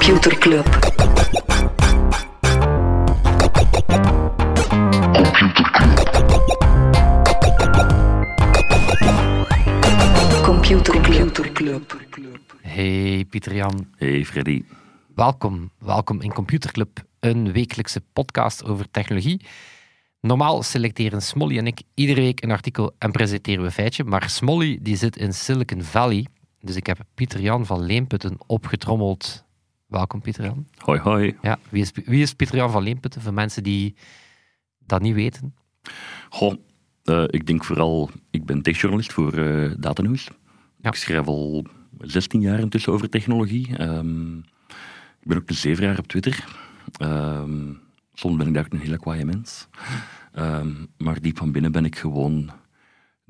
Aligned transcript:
Computer 0.00 0.38
Club. 0.38 0.66
Computer 10.42 11.52
Club. 11.52 11.92
Hey 12.60 13.24
Pieter-Jan, 13.24 13.88
Hey 13.96 14.24
Freddy. 14.24 14.62
welkom. 15.14 15.70
Welkom 15.78 16.20
in 16.20 16.32
Computerclub, 16.32 17.02
een 17.20 17.52
wekelijkse 17.52 18.02
podcast 18.12 18.64
over 18.64 18.90
technologie. 18.90 19.40
Normaal 20.20 20.62
selecteren 20.62 21.22
Smolly 21.22 21.58
en 21.58 21.66
ik 21.66 21.82
iedere 21.94 22.20
week 22.20 22.42
een 22.42 22.50
artikel 22.50 22.94
en 22.98 23.10
presenteren 23.10 23.60
we 23.60 23.66
een 23.66 23.72
feitje, 23.72 24.04
maar 24.04 24.28
Smolly 24.30 24.78
die 24.82 24.96
zit 24.96 25.16
in 25.16 25.34
Silicon 25.34 25.82
Valley, 25.82 26.26
dus 26.60 26.76
ik 26.76 26.86
heb 26.86 26.98
Pieter-Jan 27.14 27.66
van 27.66 27.80
Leemputten 27.82 28.36
opgetrommeld. 28.46 29.44
Welkom 29.90 30.20
Pieter-Jan. 30.20 30.66
Hoi 30.76 31.00
hoi. 31.00 31.36
Ja, 31.42 31.58
wie 31.68 31.82
is, 31.82 31.90
wie 32.04 32.22
is 32.22 32.34
Pieter-Jan 32.34 32.70
van 32.70 32.82
Leemputten, 32.82 33.22
voor 33.22 33.34
mensen 33.34 33.62
die 33.62 33.94
dat 34.78 35.00
niet 35.00 35.14
weten? 35.14 35.54
Goh, 36.28 36.54
eh, 37.04 37.24
ik 37.26 37.46
denk 37.46 37.64
vooral, 37.64 38.10
ik 38.30 38.44
ben 38.44 38.62
techjournalist 38.62 39.12
voor 39.12 39.32
eh 39.32 39.70
Datanews. 39.78 40.28
Ja. 40.76 40.88
Ik 40.88 40.94
schrijf 40.94 41.26
al 41.26 41.64
16 41.98 42.40
jaar 42.40 42.60
intussen 42.60 42.92
over 42.92 43.08
technologie. 43.08 43.76
Ehm, 43.76 44.38
ik 45.20 45.26
ben 45.26 45.36
ook 45.36 45.48
een 45.48 45.54
zeven 45.54 45.84
jaar 45.84 45.98
op 45.98 46.06
Twitter. 46.06 46.44
Ehm, 46.92 47.72
soms 48.14 48.36
ben 48.36 48.46
ik 48.46 48.54
daar 48.54 48.64
ook 48.64 48.72
een 48.72 48.78
hele 48.78 48.98
kwaaie 48.98 49.24
mens. 49.24 49.68
Ehm, 50.32 50.70
maar 50.96 51.20
diep 51.20 51.38
van 51.38 51.52
binnen 51.52 51.72
ben 51.72 51.84
ik 51.84 51.96
gewoon 51.96 52.50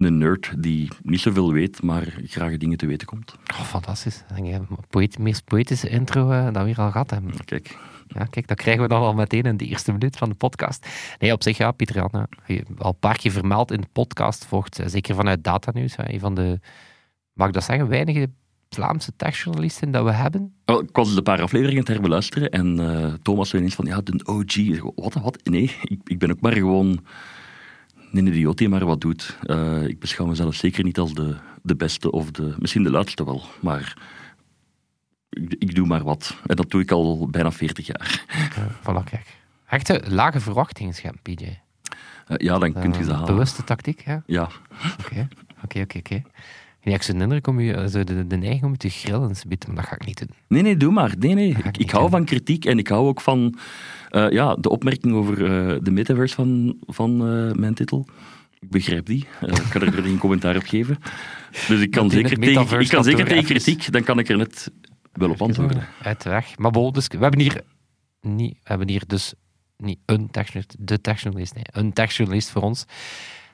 een 0.07 0.19
nerd 0.19 0.53
die 0.59 0.89
niet 1.03 1.21
zoveel 1.21 1.53
weet, 1.53 1.83
maar 1.83 2.15
graag 2.25 2.57
dingen 2.57 2.79
te 2.79 2.87
weten 2.87 3.07
komt. 3.07 3.35
Oh, 3.53 3.61
fantastisch. 3.61 4.23
Denk, 4.35 4.47
eh, 4.47 4.61
poët, 4.89 5.19
meest 5.19 5.45
poëtische 5.45 5.89
intro 5.89 6.31
eh, 6.31 6.45
dat 6.45 6.63
we 6.63 6.69
hier 6.69 6.79
al 6.79 6.91
gehad 6.91 7.11
hebben. 7.11 7.45
Kijk, 7.45 7.79
Ja, 8.09 8.25
kijk, 8.25 8.47
dat 8.47 8.57
krijgen 8.57 8.83
we 8.83 8.89
dan 8.89 9.03
al 9.03 9.15
meteen 9.15 9.43
in 9.43 9.57
de 9.57 9.65
eerste 9.65 9.93
minuut 9.93 10.17
van 10.17 10.29
de 10.29 10.35
podcast. 10.35 10.87
Nee, 11.19 11.33
op 11.33 11.43
zich, 11.43 11.57
ja, 11.57 11.73
Pieter 11.73 11.97
Jan, 11.97 12.11
al 12.79 12.89
een 12.89 12.99
paar 12.99 13.19
keer 13.19 13.31
vermeld 13.31 13.71
in 13.71 13.81
de 13.81 13.89
podcast, 13.93 14.45
volgt 14.47 14.79
eh, 14.79 14.87
zeker 14.89 15.15
vanuit 15.15 15.45
Datanews, 15.45 15.97
hè, 15.97 16.13
een 16.13 16.21
van 16.21 16.35
de, 16.35 16.61
mag 17.33 17.49
ik 17.49 17.55
dat 17.55 17.65
zeggen, 17.65 17.89
weinige 17.89 18.31
Vlaamse 18.69 19.13
techjournalisten 19.17 19.91
dat 19.91 20.05
we 20.05 20.13
hebben. 20.13 20.55
Wel, 20.65 20.81
ik 20.83 20.97
was 20.97 21.17
een 21.17 21.23
paar 21.23 21.43
afleveringen 21.43 21.85
te 21.85 21.93
herbeluisteren 21.93 22.51
en 22.51 23.19
Thomas 23.23 23.49
zei 23.49 23.63
ineens 23.63 23.77
van, 23.77 23.85
ja, 23.85 24.01
de 24.01 24.25
OG. 24.25 24.93
Wat, 24.95 25.15
wat? 25.15 25.39
Nee, 25.45 25.77
ik, 25.83 26.01
ik 26.05 26.19
ben 26.19 26.31
ook 26.31 26.41
maar 26.41 26.53
gewoon 26.53 27.01
een 28.13 28.27
idioot 28.27 28.59
die 28.59 28.69
maar 28.69 28.85
wat 28.87 29.01
doet. 29.01 29.39
Eh, 29.43 29.83
ik 29.87 29.99
beschouw 29.99 30.27
mezelf 30.27 30.55
zeker 30.55 30.85
niet 30.85 30.99
als 30.99 31.15
de, 31.15 31.37
de 31.63 31.77
beste 31.77 32.11
of 32.11 32.31
de, 32.31 32.55
misschien 32.59 32.83
de 32.83 32.91
luidste 32.91 33.25
wel, 33.25 33.43
maar 33.61 33.97
ik, 35.31 35.55
ik 35.59 35.75
doe 35.75 35.87
maar 35.87 36.03
wat. 36.03 36.37
En 36.47 36.57
dat 36.57 36.71
doe 36.71 36.81
ik 36.81 36.91
al 36.91 37.29
bijna 37.31 37.53
40 37.53 37.87
jaar. 37.87 38.25
Uh, 38.59 38.65
voilà, 38.81 39.05
kijk. 39.05 39.39
Echte 39.67 40.03
lage 40.09 40.41
verwachtingen, 40.41 40.95
schem, 40.95 41.19
PJ. 41.23 41.35
Eh, 42.27 42.37
ja, 42.37 42.59
dan 42.59 42.73
kunt 42.73 42.97
je 42.97 43.03
ze 43.05 43.11
Eh, 43.11 43.17
halen. 43.17 43.33
Bewuste 43.35 43.65
tactiek, 43.65 44.03
ja. 44.05 44.23
Ja, 44.27 44.49
Oké, 45.05 45.29
oké, 45.65 45.81
oké, 45.99 46.23
Ja, 46.83 46.95
ik 46.95 47.03
zo'n 47.03 47.21
indruk 47.21 47.47
om 47.47 47.61
je, 47.61 47.73
eh, 47.73 47.87
zo 47.87 48.05
de, 48.05 48.27
de 48.27 48.37
neiging 48.37 48.65
om 48.65 48.71
je 48.71 48.77
te 48.77 48.89
grillen, 48.89 49.21
maar 49.21 49.75
dat 49.75 49.85
ga 49.85 49.95
ik 49.95 50.07
niet 50.07 50.19
doen. 50.19 50.31
Nee, 50.49 50.63
nee, 50.63 50.77
doe 50.77 50.93
maar. 50.93 51.15
Nee, 51.19 51.35
nee. 51.35 51.57
ik 51.65 51.77
Ik, 51.77 51.91
hou 51.91 52.03
doen. 52.03 52.11
van 52.11 52.25
kritiek 52.25 52.65
en 52.65 52.79
ik 52.79 52.89
hou 52.89 53.07
ook 53.07 53.21
van 53.21 53.59
eh, 54.09 54.31
ja, 54.31 54.55
de 54.55 54.69
opmerking 54.69 55.15
over 55.15 55.45
eh, 55.45 55.79
de 55.83 55.91
metaverse 55.91 56.35
van, 56.35 56.77
van 56.87 57.17
mijn 57.61 57.75
titel. 57.75 58.07
Ik 58.59 58.71
begrijp 58.71 59.07
die. 59.07 59.27
Ik 59.41 59.63
kan 59.71 59.83
er 59.83 59.93
geen 59.93 60.19
commentaar 60.25 60.57
op 60.57 60.63
geven. 60.63 60.99
Dus 61.69 61.81
ik 61.81 61.91
kan 61.91 62.11
zeker 62.11 62.39
tegen, 62.39 62.81
ik 62.81 62.89
kan 62.89 63.05
zeker 63.05 63.25
tegen 63.25 63.45
kritiek, 63.45 63.93
dan 63.93 64.03
kan 64.03 64.19
ik 64.19 64.29
er 64.29 64.37
net 64.37 64.73
wel 65.13 65.31
op 65.31 65.43
antwoorden. 65.43 65.87
Uit 66.03 66.23
de 66.23 66.31
weg. 66.31 66.59
Maar 66.59 66.71
bon, 66.71 66.93
dus, 66.93 67.07
we 67.07 67.19
hebben 67.19 67.41
hier 67.41 67.63
niet, 68.21 68.53
we 68.53 68.69
hebben 68.69 68.89
hier 68.89 69.03
dus 69.07 69.35
niet 69.77 69.99
een 70.07 70.31
techjournalist, 70.31 70.77
de 70.79 71.01
techjournalist, 71.01 71.55
nee, 71.55 71.65
een 71.71 71.93
techjournalist 71.93 72.51
voor 72.51 72.63
ons. 72.63 72.85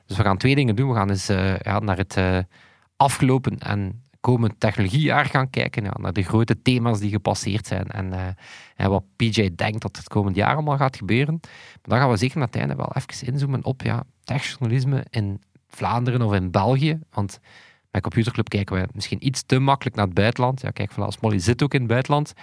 Dus 0.05 0.17
we 0.17 0.23
gaan 0.23 0.37
twee 0.37 0.55
dingen 0.55 0.75
doen. 0.75 0.89
We 0.89 0.95
gaan 0.95 1.09
eens 1.09 1.27
ja, 1.61 1.79
naar 1.79 1.97
het 1.97 2.15
afgelopen 2.97 3.57
en 3.57 4.01
komend 4.19 4.59
technologiejaar 4.59 5.25
gaan 5.25 5.49
kijken, 5.49 5.83
naar 5.83 6.13
de 6.13 6.23
grote 6.23 6.61
thema's 6.61 6.99
die 6.99 7.09
gepasseerd 7.09 7.67
zijn 7.67 7.87
en, 7.87 8.35
eh, 8.75 8.87
wat 8.87 9.03
PJ 9.15 9.49
denkt 9.55 9.81
dat 9.81 9.97
het 9.97 10.07
komend 10.07 10.35
jaar 10.35 10.53
allemaal 10.53 10.77
gaat 10.77 10.97
gebeuren. 10.97 11.39
Maar 11.41 11.79
dan 11.81 11.97
gaan 11.97 12.09
we 12.09 12.17
zeker 12.17 12.37
naar 12.37 12.47
het 12.47 12.55
einde 12.55 12.75
wel 12.75 12.91
even 12.93 13.27
inzoomen 13.27 13.65
op 13.65 13.81
ja, 13.81 14.03
techjournalisme 14.23 15.05
in 15.09 15.41
Vlaanderen 15.67 16.21
of 16.21 16.33
in 16.33 16.51
België, 16.51 16.99
want 17.09 17.39
bij 17.91 18.01
Computerclub 18.01 18.49
kijken 18.49 18.75
we 18.75 18.87
misschien 18.93 19.25
iets 19.25 19.43
te 19.43 19.59
makkelijk 19.59 19.95
naar 19.95 20.05
het 20.05 20.13
buitenland. 20.13 20.61
Ja, 20.61 20.71
kijk, 20.71 20.91
voilà, 20.91 21.07
Smolly 21.07 21.39
zit 21.39 21.63
ook 21.63 21.73
in 21.73 21.79
het 21.79 21.89
buitenland. 21.89 22.33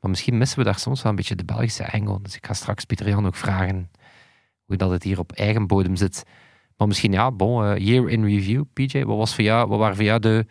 Maar 0.00 0.10
misschien 0.10 0.38
missen 0.38 0.58
we 0.58 0.64
daar 0.64 0.78
soms 0.78 1.02
wel 1.02 1.10
een 1.10 1.16
beetje 1.16 1.34
de 1.34 1.44
Belgische 1.44 1.82
engel. 1.82 2.22
Dus 2.22 2.36
ik 2.36 2.46
ga 2.46 2.52
straks 2.52 2.84
Pieter 2.84 3.08
Jan 3.08 3.26
ook 3.26 3.34
vragen 3.34 3.90
hoe 4.64 4.76
dat 4.76 4.90
het 4.90 5.02
hier 5.02 5.18
op 5.18 5.32
eigen 5.32 5.66
bodem 5.66 5.96
zit. 5.96 6.22
Maar 6.80 6.88
misschien, 6.88 7.12
ja, 7.12 7.30
bon, 7.30 7.64
eh, 7.64 7.86
year 7.86 8.08
in 8.08 8.24
review, 8.24 8.62
PJ. 8.72 9.04
Wat, 9.04 9.16
was 9.16 9.34
voor 9.34 9.44
jou, 9.44 9.68
wat 9.68 9.78
waren 9.78 9.96
voor 9.96 10.04
jou 10.04 10.20
de... 10.20 10.46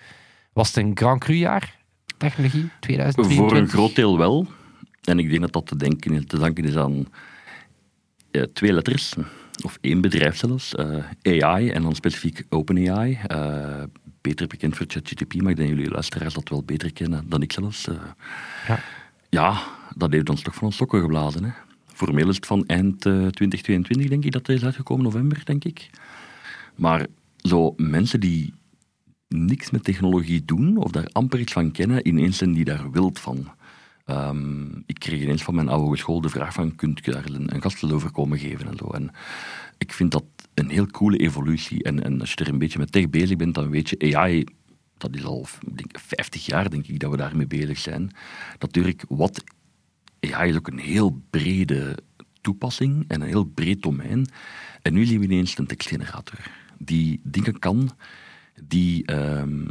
Was 0.54 0.68
het 0.68 0.78
een 0.78 0.92
Grand 0.94 1.20
Cru 1.20 1.34
jaar? 1.34 1.78
Technologie, 2.18 2.70
2023? 2.80 3.38
Voor 3.38 3.58
een 3.58 3.70
groot 3.70 3.96
deel 3.96 4.18
wel. 4.18 4.48
En 5.04 5.20
ik 5.20 5.30
denk 5.30 5.42
dat 5.42 5.54
dat 5.54 5.66
te, 5.66 5.76
denken, 5.76 6.28
te 6.28 6.38
danken 6.38 6.64
is 6.64 6.76
aan 6.76 7.08
eh, 8.32 8.42
twee 8.42 8.74
letters, 8.74 9.14
of 9.64 9.78
één 9.82 10.02
bedrijf 10.02 10.38
zelfs. 10.38 10.76
eh, 10.76 11.44
AI 11.44 11.70
en 11.70 11.82
dan 11.82 11.96
specifiek 11.96 12.44
OpenAI. 12.50 13.20
Beter 14.22 14.48
bekend 14.48 14.78
voor 14.78 14.86
ChatGPT, 14.90 15.42
maar 15.42 15.52
ik 15.52 15.58
denk 15.58 15.70
dat 15.70 15.78
jullie 15.78 15.92
luisteraars 15.92 16.34
dat 16.34 16.50
wel 16.50 16.64
beter 16.64 16.94
kennen 16.94 17.30
dan 17.30 17.42
ik 17.42 17.52
zelfs. 17.52 17.88
Ja. 18.68 18.80
ja, 19.30 19.64
dat 19.96 20.12
heeft 20.12 20.30
ons 20.30 20.42
toch 20.42 20.56
van 20.56 20.64
ons 20.64 20.76
sokken 20.76 21.02
geblazen. 21.02 21.44
Hè? 21.44 21.50
Formeel 22.00 22.30
is 22.30 22.36
het 22.36 22.46
van 22.46 22.66
eind 22.66 23.06
eh, 23.06 23.12
2022, 23.12 24.08
denk 24.10 24.26
ik, 24.26 24.32
dat 24.32 24.48
het 24.48 24.56
is 24.56 24.64
uitgekomen, 24.64 25.04
november, 25.04 25.42
denk 25.44 25.64
ik. 25.64 25.90
Maar 26.80 27.08
zo 27.38 27.74
mensen 27.78 28.20
die 28.20 28.54
niks 29.28 29.70
met 29.70 29.84
technologie 29.84 30.46
doen, 30.46 30.78
of 30.78 30.92
daar 30.92 31.10
amper 31.12 31.40
iets 31.40 31.54
van 31.54 31.72
kennen, 31.72 32.08
ineens 32.08 32.38
zijn 32.38 32.54
die 32.54 32.64
daar 32.64 32.92
wild 32.92 33.20
van. 33.20 33.48
Ehm, 34.06 34.78
ik 34.86 35.00
kreeg 35.00 35.22
ineens 35.22 35.44
van 35.44 35.56
mijn 35.56 35.70
oude 35.70 35.98
school 35.98 36.22
de 36.22 36.30
vraag 36.30 36.54
van, 36.54 36.76
kunt 36.76 37.06
je 37.06 37.12
daar 37.12 37.26
een, 37.26 37.54
een 37.54 37.62
gastel 37.62 37.92
over 37.92 38.12
komen 38.12 38.40
geven 38.40 38.68
en 38.68 38.78
zo. 38.78 38.86
En 38.86 39.12
ik 39.78 39.94
vind 39.94 40.12
dat 40.12 40.24
een 40.54 40.70
heel 40.70 40.86
coole 40.86 41.18
evolutie. 41.18 41.84
En, 41.84 42.04
en 42.04 42.20
als 42.20 42.30
je 42.30 42.36
er 42.36 42.48
een 42.48 42.58
beetje 42.58 42.80
met 42.80 42.92
tech 42.92 43.10
bezig 43.10 43.38
bent, 43.38 43.56
dan 43.56 43.70
weet 43.70 43.90
je, 43.90 44.16
AI, 44.16 44.44
dat 44.98 45.16
is 45.16 45.24
al 45.24 45.48
denk, 45.74 46.00
50 46.00 46.46
jaar, 46.46 46.70
denk 46.70 46.88
ik, 46.88 47.00
dat 47.00 47.12
we 47.12 47.18
daarmee 47.18 47.48
bezig 47.48 47.78
zijn. 47.78 48.12
Natuurlijk, 48.60 49.04
wat 49.08 49.44
AI 50.20 50.50
is 50.50 50.56
ook 50.58 50.68
een 50.68 50.80
heel 50.80 51.22
brede 51.30 51.98
toepassing 52.42 53.06
en 53.08 53.22
een 53.22 53.28
heel 53.28 53.44
breed 53.44 53.82
domein. 53.82 54.28
En 54.82 54.94
nu 54.94 55.06
zien 55.06 55.20
we 55.20 55.26
ineens 55.26 55.58
een 55.58 55.68
tekstgenerator 55.68 56.59
die 56.80 57.20
dingen 57.24 57.60
kan 57.60 57.92
die, 58.64 59.06
ehm, 59.06 59.66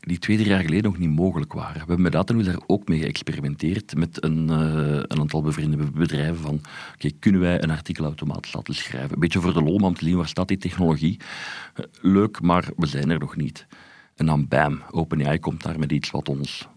die 0.00 0.18
twee, 0.18 0.36
drie 0.36 0.48
jaar 0.48 0.62
geleden 0.62 0.84
nog 0.84 0.98
niet 0.98 1.10
mogelijk 1.10 1.52
waren. 1.52 1.72
We 1.72 1.78
hebben 1.78 2.02
met 2.02 2.12
Datanews 2.12 2.44
daar 2.46 2.62
ook 2.66 2.88
mee 2.88 3.00
geëxperimenteerd 3.00 3.96
met 3.96 4.24
een, 4.24 4.50
eh, 4.50 4.96
een 5.02 5.20
aantal 5.20 5.42
bevriende 5.42 5.90
bedrijven 5.90 6.36
van 6.36 6.60
oké, 6.94 7.10
kunnen 7.18 7.40
wij 7.40 7.62
een 7.62 7.70
artikel 7.70 8.04
automatisch 8.04 8.52
laten 8.52 8.74
schrijven? 8.74 9.12
Een 9.12 9.20
beetje 9.20 9.40
voor 9.40 9.54
de 9.54 9.62
lol, 9.62 9.76
om 9.76 9.94
te 9.94 10.04
zien 10.04 10.16
waar 10.16 10.28
staat 10.28 10.48
die 10.48 10.56
technologie. 10.56 11.20
Eh, 11.74 11.84
leuk, 12.00 12.40
maar 12.40 12.68
we 12.76 12.86
zijn 12.86 13.10
er 13.10 13.18
nog 13.18 13.36
niet. 13.36 13.66
En 14.14 14.26
dan 14.26 14.48
bam, 14.48 14.82
OpenAI 14.90 15.38
komt 15.38 15.62
daar 15.62 15.78
met 15.78 15.92
iets 15.92 16.10
wat 16.10 16.28
ons 16.28 16.68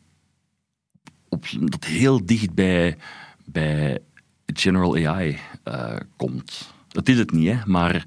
dat 1.60 1.86
heel 1.86 2.25
dicht 2.25 2.53
bij, 2.53 2.98
bij 3.45 4.00
General 4.45 5.07
AI 5.07 5.38
eh, 5.63 5.95
komt. 6.15 6.74
Dat 6.88 7.07
is 7.07 7.18
het 7.18 7.31
niet, 7.31 7.48
hè, 7.48 7.57
maar 7.65 8.03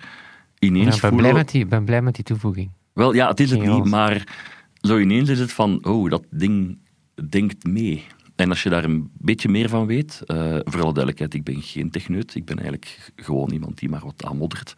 ineens 0.61 0.95
ik 0.95 1.01
ben 1.01 1.17
blij, 1.17 1.33
met 1.33 1.51
die, 1.51 1.67
ben 1.67 1.85
blij 1.85 2.03
met 2.03 2.15
die 2.15 2.25
toevoeging. 2.25 2.71
wel, 2.93 3.15
ja, 3.15 3.29
het 3.29 3.41
is 3.41 3.51
het 3.51 3.63
niet, 3.63 3.85
maar 3.85 4.27
zo 4.81 4.99
ineens 4.99 5.29
is 5.29 5.39
het 5.39 5.53
van, 5.53 5.85
oh, 5.85 6.11
dat 6.11 6.25
ding 6.31 6.79
denkt 7.29 7.65
mee. 7.65 8.05
En 8.37 8.49
als 8.49 8.63
je 8.63 8.69
daar 8.69 8.85
een 8.85 9.11
beetje 9.19 9.49
meer 9.49 9.69
van 9.69 9.87
weet, 9.87 10.23
eh, 10.27 10.37
voor 10.65 10.83
alle 10.83 10.93
duidelijkheid, 10.93 11.35
ik 11.35 11.45
ben 11.45 11.63
geen 11.63 11.91
techneut, 11.91 12.35
ik 12.35 12.45
ben 12.45 12.57
eigenlijk 12.57 13.13
gewoon 13.17 13.51
iemand 13.51 13.79
die 13.79 13.89
maar 13.89 14.05
wat 14.05 14.25
aanmoddert. 14.25 14.75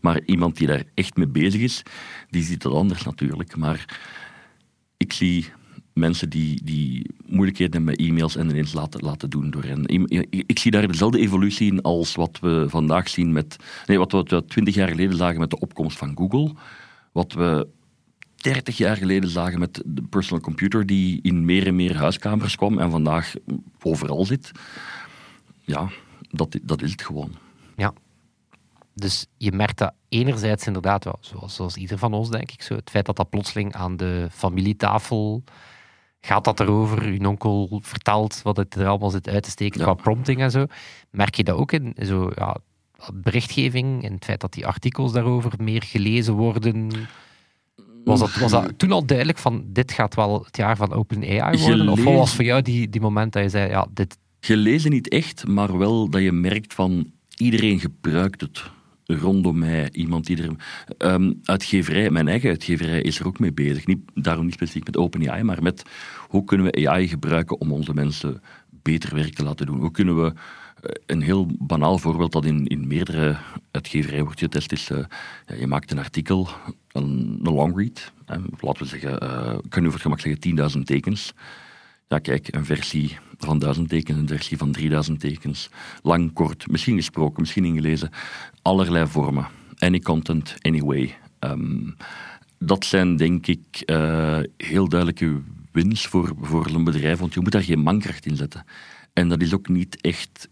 Maar 0.00 0.20
iemand 0.24 0.56
die 0.56 0.66
daar 0.66 0.82
echt 0.94 1.16
mee 1.16 1.28
bezig 1.28 1.60
is, 1.60 1.82
die 2.30 2.42
ziet 2.42 2.62
dat 2.62 2.72
anders 2.72 3.02
natuurlijk. 3.02 3.56
Maar 3.56 3.98
ik 4.96 5.12
zie 5.12 5.46
mensen 5.96 6.30
die, 6.30 6.64
die 6.64 7.10
moeilijkheden 7.26 7.84
met 7.84 7.98
e-mails 7.98 8.36
en 8.36 8.50
ineens 8.50 8.72
laten, 8.72 9.00
laten 9.00 9.30
doen 9.30 9.50
door 9.50 9.64
hen. 9.64 9.86
Ik, 9.86 10.26
ik 10.46 10.58
zie 10.58 10.70
daar 10.70 10.86
dezelfde 10.86 11.18
evolutie 11.18 11.72
in 11.72 11.82
als 11.82 12.14
wat 12.14 12.38
we 12.40 12.64
vandaag 12.68 13.08
zien 13.08 13.32
met... 13.32 13.56
Nee, 13.86 13.98
wat 13.98 14.12
we 14.12 14.44
twintig 14.46 14.74
jaar 14.74 14.88
geleden 14.88 15.16
zagen 15.16 15.40
met 15.40 15.50
de 15.50 15.58
opkomst 15.58 15.98
van 15.98 16.16
Google. 16.16 16.54
Wat 17.12 17.32
we 17.32 17.66
30 18.36 18.76
jaar 18.76 18.96
geleden 18.96 19.30
zagen 19.30 19.58
met 19.58 19.82
de 19.86 20.02
personal 20.02 20.42
computer 20.42 20.86
die 20.86 21.18
in 21.22 21.44
meer 21.44 21.66
en 21.66 21.76
meer 21.76 21.96
huiskamers 21.96 22.56
kwam 22.56 22.78
en 22.78 22.90
vandaag 22.90 23.34
overal 23.82 24.24
zit. 24.24 24.50
Ja, 25.60 25.88
dat, 26.30 26.58
dat 26.62 26.82
is 26.82 26.90
het 26.90 27.02
gewoon. 27.02 27.30
Ja. 27.76 27.92
Dus 28.94 29.26
je 29.36 29.52
merkt 29.52 29.78
dat 29.78 29.92
enerzijds 30.08 30.66
inderdaad 30.66 31.04
wel, 31.04 31.18
zoals, 31.20 31.54
zoals 31.54 31.76
ieder 31.76 31.98
van 31.98 32.12
ons 32.12 32.30
denk 32.30 32.50
ik, 32.50 32.62
zo, 32.62 32.74
het 32.74 32.90
feit 32.90 33.06
dat 33.06 33.16
dat 33.16 33.30
plotseling 33.30 33.74
aan 33.74 33.96
de 33.96 34.28
familietafel 34.30 35.42
gaat 36.26 36.44
dat 36.44 36.60
erover, 36.60 37.02
uw 37.02 37.28
onkel 37.28 37.80
vertelt 37.82 38.40
wat 38.42 38.56
het 38.56 38.74
er 38.74 38.86
allemaal 38.86 39.10
zit 39.10 39.28
uit 39.28 39.42
te 39.42 39.50
steken 39.50 39.78
Ja. 39.78 39.84
qua 39.84 39.94
prompting 39.94 40.40
en 40.40 40.50
zo. 40.50 40.66
Merk 41.10 41.34
je 41.34 41.44
dat 41.44 41.56
ook 41.56 41.72
in 41.72 41.94
zo, 42.02 42.30
ja, 42.34 42.56
berichtgeving 43.14 44.04
en 44.04 44.12
het 44.12 44.24
feit 44.24 44.40
dat 44.40 44.52
die 44.52 44.66
artikels 44.66 45.12
daarover 45.12 45.52
meer 45.58 45.82
gelezen 45.82 46.34
worden? 46.34 46.90
Was 48.04 48.20
dat, 48.20 48.34
was 48.34 48.50
dat 48.50 48.78
toen 48.78 48.92
al 48.92 49.06
duidelijk 49.06 49.38
van 49.38 49.64
dit 49.66 49.92
gaat 49.92 50.14
wel 50.14 50.44
het 50.44 50.56
jaar 50.56 50.76
van 50.76 50.92
OpenAI 50.92 51.58
worden? 51.58 51.88
Of 51.88 52.04
was 52.04 52.34
voor 52.34 52.44
jou 52.44 52.62
die, 52.62 52.88
die 52.88 53.00
moment 53.00 53.32
dat 53.32 53.42
je 53.42 53.48
zei, 53.48 53.70
ja, 53.70 53.86
dit... 53.90 54.18
Gelezen 54.40 54.90
niet 54.90 55.08
echt, 55.08 55.46
maar 55.46 55.78
wel 55.78 56.10
dat 56.10 56.22
je 56.22 56.32
merkt 56.32 56.74
van 56.74 57.10
iedereen 57.36 57.80
gebruikt 57.80 58.40
het 58.40 58.70
rondom 59.06 59.58
mij. 59.58 59.88
Iemand 59.92 60.26
die 60.26 60.42
er... 60.42 60.50
Ehm, 60.98 61.32
uitgeverij, 61.44 62.10
mijn 62.10 62.28
eigen 62.28 62.48
uitgeverij 62.48 63.00
is 63.02 63.18
er 63.20 63.26
ook 63.26 63.38
mee 63.38 63.52
bezig. 63.52 63.86
Niet, 63.86 63.98
daarom 64.14 64.44
niet 64.44 64.54
specifiek 64.54 64.84
met 64.86 64.96
OpenAI, 64.96 65.42
maar 65.42 65.62
met 65.62 65.82
hoe 66.28 66.44
kunnen 66.44 66.66
we 66.72 66.88
AI 66.88 67.08
gebruiken 67.08 67.60
om 67.60 67.72
onze 67.72 67.94
mensen 67.94 68.42
beter 68.82 69.14
werk 69.14 69.34
te 69.34 69.44
laten 69.44 69.66
doen. 69.66 69.78
Hoe 69.80 69.90
kunnen 69.90 70.22
we... 70.22 70.32
eh, 70.82 70.90
Een 71.06 71.22
heel 71.22 71.46
banaal 71.58 71.98
voorbeeld 71.98 72.32
dat 72.32 72.44
in, 72.44 72.66
in 72.66 72.86
meerdere 72.86 73.36
uitgeverijen 73.70 74.24
wordt 74.24 74.40
getest 74.40 74.72
is... 74.72 74.90
eh, 74.90 75.58
je 75.58 75.66
maakt 75.66 75.90
een 75.90 75.98
artikel, 75.98 76.48
een, 76.92 77.38
een 77.42 77.52
long 77.52 77.76
read. 77.76 78.12
laten 78.60 78.82
we 78.82 78.88
zeggen, 78.88 79.12
ik 79.64 79.70
kan 79.70 79.82
nu 79.82 79.90
voor 79.90 80.00
het 80.00 80.02
gemak 80.02 80.20
zeggen 80.20 80.76
10.000 80.78 80.82
tekens. 80.82 81.32
Ja, 82.08 82.18
kijk, 82.18 82.54
een 82.54 82.64
versie 82.64 83.18
van 83.38 83.58
1000 83.58 83.88
tekens, 83.88 84.18
een 84.18 84.28
versie 84.28 84.56
van 84.56 84.72
3000 84.72 85.20
tekens. 85.20 85.70
Lang, 86.02 86.32
kort, 86.32 86.70
misschien 86.70 86.96
gesproken, 86.96 87.40
misschien 87.40 87.64
ingelezen. 87.64 88.10
Allerlei 88.62 89.06
vormen. 89.06 89.46
Any 89.78 89.98
content, 89.98 90.54
anyway. 90.60 91.18
Ehm, 91.38 91.90
dat 92.58 92.84
zijn 92.84 93.16
denk 93.16 93.46
ik 93.46 93.82
eh, 93.84 94.38
heel 94.56 94.88
duidelijke 94.88 95.40
wins 95.72 96.06
voor, 96.06 96.32
voor 96.40 96.66
een 96.66 96.84
bedrijf, 96.84 97.18
want 97.18 97.34
je 97.34 97.40
moet 97.40 97.52
daar 97.52 97.62
geen 97.62 97.80
mankracht 97.80 98.26
in 98.26 98.36
zetten. 98.36 98.64
En 99.12 99.28
dat 99.28 99.42
is 99.42 99.54
ook 99.54 99.68
niet 99.68 100.00
echt, 100.00 100.48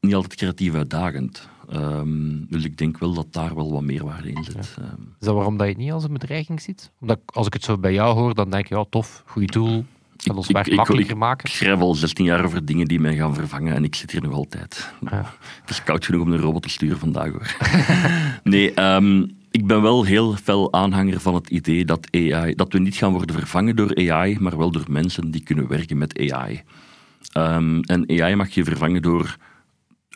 niet 0.00 0.14
altijd 0.14 0.34
creatief 0.34 0.74
uitdagend. 0.74 1.48
Ehm, 1.68 2.44
dus 2.48 2.64
ik 2.64 2.76
denk 2.76 2.98
wel 2.98 3.14
dat 3.14 3.32
daar 3.32 3.54
wel 3.54 3.72
wat 3.72 3.82
meerwaarde 3.82 4.30
in 4.30 4.44
zit. 4.44 4.76
Ehm, 4.78 5.02
Is 5.20 5.26
dat 5.26 5.34
waarom 5.34 5.56
dat 5.56 5.66
je 5.66 5.72
het 5.72 5.82
niet 5.82 5.92
als 5.92 6.04
een 6.04 6.12
bedreiging 6.12 6.60
ziet? 6.60 6.90
Omdat 7.00 7.20
als 7.26 7.46
ik 7.46 7.52
het 7.52 7.64
zo 7.64 7.78
bij 7.78 7.92
jou 7.92 8.18
hoor, 8.18 8.34
dan 8.34 8.50
denk 8.50 8.66
je, 8.66 8.74
ja, 8.74 8.84
tof, 8.90 9.22
goed 9.26 9.52
doel, 9.52 9.84
gaat 10.20 10.36
ons 10.36 10.48
Ik- 10.48 10.54
werk 10.54 10.74
makkelijker 10.74 11.16
maken. 11.18 11.48
Ik 11.48 11.54
schrijf 11.54 11.80
al 11.80 11.94
16 11.94 12.24
jaar 12.24 12.44
over 12.44 12.64
dingen 12.64 12.86
die 12.88 13.00
mij 13.00 13.16
gaan 13.16 13.34
vervangen 13.34 13.74
en 13.74 13.84
ik 13.84 13.94
zit 13.94 14.10
hier 14.10 14.22
nog 14.22 14.32
altijd. 14.32 14.92
Ja. 15.10 15.34
Het 15.60 15.70
is 15.70 15.82
koud 15.82 16.04
genoeg 16.04 16.22
om 16.22 16.32
een 16.32 16.38
robot 16.38 16.62
te 16.62 16.68
sturen 16.68 16.98
vandaag 16.98 17.30
hoor. 17.30 17.56
nee, 18.52 18.74
ehm, 18.74 19.26
ik 19.50 19.66
ben 19.66 19.82
wel 19.82 20.04
heel 20.04 20.34
fel 20.34 20.72
aanhanger 20.72 21.20
van 21.20 21.34
het 21.34 21.50
idee 21.50 21.84
dat, 21.84 22.08
AI, 22.10 22.54
dat 22.54 22.72
we 22.72 22.78
niet 22.78 22.96
gaan 22.96 23.12
worden 23.12 23.34
vervangen 23.36 23.76
door 23.76 24.10
AI, 24.10 24.36
maar 24.40 24.58
wel 24.58 24.70
door 24.70 24.84
mensen 24.88 25.30
die 25.30 25.42
kunnen 25.42 25.68
werken 25.68 25.98
met 25.98 26.30
AI. 26.30 26.62
Ehm, 27.32 27.80
en 27.80 28.20
AI 28.20 28.34
mag 28.34 28.48
je 28.48 28.64
vervangen 28.64 29.02
door 29.02 29.36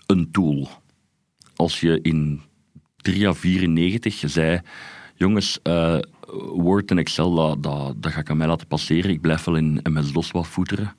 een 0.07 0.31
tool. 0.31 0.69
Als 1.57 1.81
je 1.81 1.99
in 2.03 2.41
3 2.97 3.29
à 3.29 3.33
94 3.33 4.23
zei, 4.27 4.61
jongens, 5.15 5.59
eh, 5.63 5.99
Word 6.53 6.91
en 6.91 6.99
Excel, 6.99 7.35
dat, 7.35 7.63
dat, 7.63 8.03
dat 8.03 8.13
ga 8.13 8.21
ik 8.21 8.31
aan 8.31 8.37
mij 8.37 8.47
laten 8.47 8.67
passeren, 8.67 9.11
ik 9.11 9.21
blijf 9.21 9.45
wel 9.45 9.57
in 9.57 9.81
MS-DOS 9.83 10.31
wat 10.31 10.47
voeteren, 10.47 10.95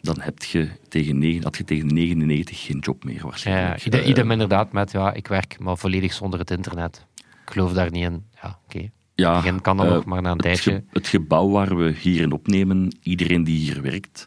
dan 0.00 0.16
heb 0.20 0.42
je 0.42 0.68
tegen, 0.88 1.18
negen, 1.18 1.42
had 1.42 1.56
je 1.56 1.64
tegen 1.64 1.86
99 1.86 2.62
geen 2.64 2.78
job 2.78 3.04
meer 3.04 3.14
Ja, 3.14 3.22
waarschijnlijk. 3.22 3.84
idem, 3.86 4.00
Eh, 4.00 4.08
idem 4.08 4.30
inderdaad 4.30 4.72
met, 4.72 4.92
ja, 4.92 5.12
ik 5.12 5.26
werk 5.26 5.58
maar 5.58 5.76
volledig 5.78 6.12
zonder 6.12 6.38
het 6.38 6.50
internet. 6.50 7.06
Ik 7.16 7.52
geloof 7.56 7.72
daar 7.72 7.90
niet 7.90 8.02
in. 8.04 8.24
Ja, 8.42 8.58
oké. 8.64 8.88
ja, 9.14 9.34
Begin 9.36 9.60
kan 9.60 9.76
dan 9.76 9.86
eh, 9.86 9.92
nog, 9.92 10.04
maar 10.04 10.22
na 10.22 10.28
een 10.30 10.34
het, 10.36 10.42
tijdje... 10.44 10.70
ge- 10.72 10.82
het 10.90 11.06
gebouw 11.08 11.48
waar 11.50 11.76
we 11.76 11.94
hier 12.00 12.20
in 12.20 12.32
opnemen, 12.32 12.96
iedereen 13.02 13.44
die 13.44 13.58
hier 13.58 13.82
werkt, 13.82 14.24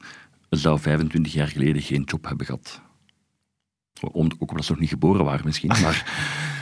zou 0.49 0.79
25 0.79 1.33
jaar 1.33 1.47
geleden 1.47 1.81
geen 1.81 2.03
job 2.05 2.25
hebben 2.27 2.45
gehad. 2.45 2.81
Om, 4.11 4.27
ook 4.39 4.49
omdat 4.49 4.65
ze 4.65 4.71
nog 4.71 4.79
niet 4.81 4.89
geboren 4.89 5.25
waren 5.25 5.45
misschien. 5.45 5.69
Maar 5.69 6.05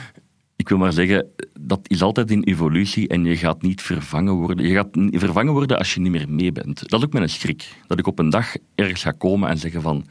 ik 0.62 0.68
wil 0.68 0.78
maar 0.78 0.92
zeggen, 0.92 1.26
dat 1.60 1.80
is 1.82 2.02
altijd 2.02 2.30
in 2.30 2.42
evolutie 2.42 3.08
en 3.08 3.24
je 3.24 3.36
gaat 3.36 3.62
niet 3.62 3.82
vervangen 3.82 4.32
worden. 4.34 4.66
Je 4.66 4.74
gaat 4.74 4.88
vervangen 5.10 5.52
worden 5.52 5.78
als 5.78 5.94
je 5.94 6.00
niet 6.00 6.10
meer 6.12 6.28
mee 6.28 6.52
bent. 6.52 6.88
Dat 6.88 7.00
is 7.00 7.06
ook 7.06 7.12
mijn 7.12 7.28
schrik. 7.28 7.68
Dat 7.86 7.98
ik 7.98 8.06
op 8.06 8.18
een 8.18 8.30
dag 8.30 8.54
ergens 8.74 9.02
ga 9.02 9.10
komen 9.10 9.48
en 9.48 9.58
zeggen 9.58 9.82
van, 9.82 10.06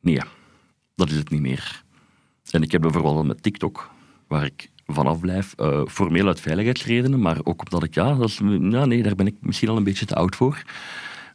nee, 0.00 0.20
dat 0.96 1.10
is 1.10 1.16
het 1.16 1.30
niet 1.30 1.40
meer. 1.40 1.82
En 2.50 2.62
ik 2.62 2.72
heb 2.72 2.80
bijvoorbeeld 2.80 3.26
met 3.26 3.42
TikTok, 3.42 3.90
waar 4.28 4.44
ik 4.44 4.70
vanaf 4.86 5.20
blijf, 5.20 5.52
eh, 5.56 5.82
formeel 5.86 6.26
uit 6.26 6.40
veiligheidsredenen, 6.40 7.20
maar 7.20 7.38
ook 7.44 7.62
omdat 7.64 7.82
ik, 7.84 7.94
ja, 7.94 8.14
dat 8.14 8.28
is, 8.28 8.40
ja, 8.60 8.84
nee, 8.84 9.02
daar 9.02 9.14
ben 9.14 9.26
ik 9.26 9.36
misschien 9.40 9.68
al 9.68 9.76
een 9.76 9.84
beetje 9.84 10.06
te 10.06 10.14
oud 10.14 10.36
voor. 10.36 10.62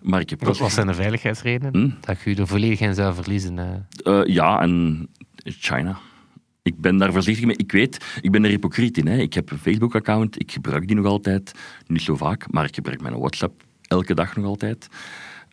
Maar 0.01 0.19
ik 0.19 0.29
heb 0.29 0.43
Wat, 0.43 0.57
wat 0.57 0.71
zijn 0.71 0.87
de 0.87 0.93
veiligheidsredenen? 0.93 1.81
Hm? 1.81 1.89
Dat 2.05 2.21
je 2.21 2.29
je 2.29 2.35
er 2.35 2.47
volledig 2.47 2.79
in 2.79 2.93
zou 2.93 3.13
verliezen. 3.15 3.59
eh. 3.59 4.19
Eh, 4.19 4.25
ja, 4.27 4.61
en 4.61 5.07
China. 5.43 5.97
Ik 6.65 6.81
ben 6.81 6.97
daar 6.97 7.11
voorzichtig 7.13 7.45
mee. 7.45 7.55
Ik 7.55 7.71
weet, 7.71 8.17
ik 8.21 8.31
ben 8.31 8.43
er 8.43 8.49
hypocriet 8.49 8.97
in. 8.97 9.07
Hè. 9.07 9.17
Ik 9.17 9.33
heb 9.33 9.51
een 9.51 9.57
Facebook-account, 9.57 10.39
ik 10.39 10.51
gebruik 10.51 10.87
die 10.87 10.95
nog 10.95 11.05
altijd. 11.05 11.51
Niet 11.87 12.01
zo 12.01 12.15
vaak, 12.15 12.51
maar 12.51 12.65
ik 12.65 12.75
gebruik 12.75 13.01
mijn 13.01 13.17
WhatsApp 13.17 13.63
elke 13.81 14.13
dag 14.13 14.35
nog 14.35 14.45
altijd. 14.45 14.87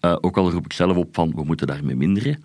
Eh, 0.00 0.16
ook 0.20 0.36
al 0.36 0.50
roep 0.50 0.64
ik 0.64 0.72
zelf 0.72 0.96
op 0.96 1.14
van, 1.14 1.32
we 1.34 1.44
moeten 1.44 1.66
daarmee 1.66 1.96
minderen. 1.96 2.42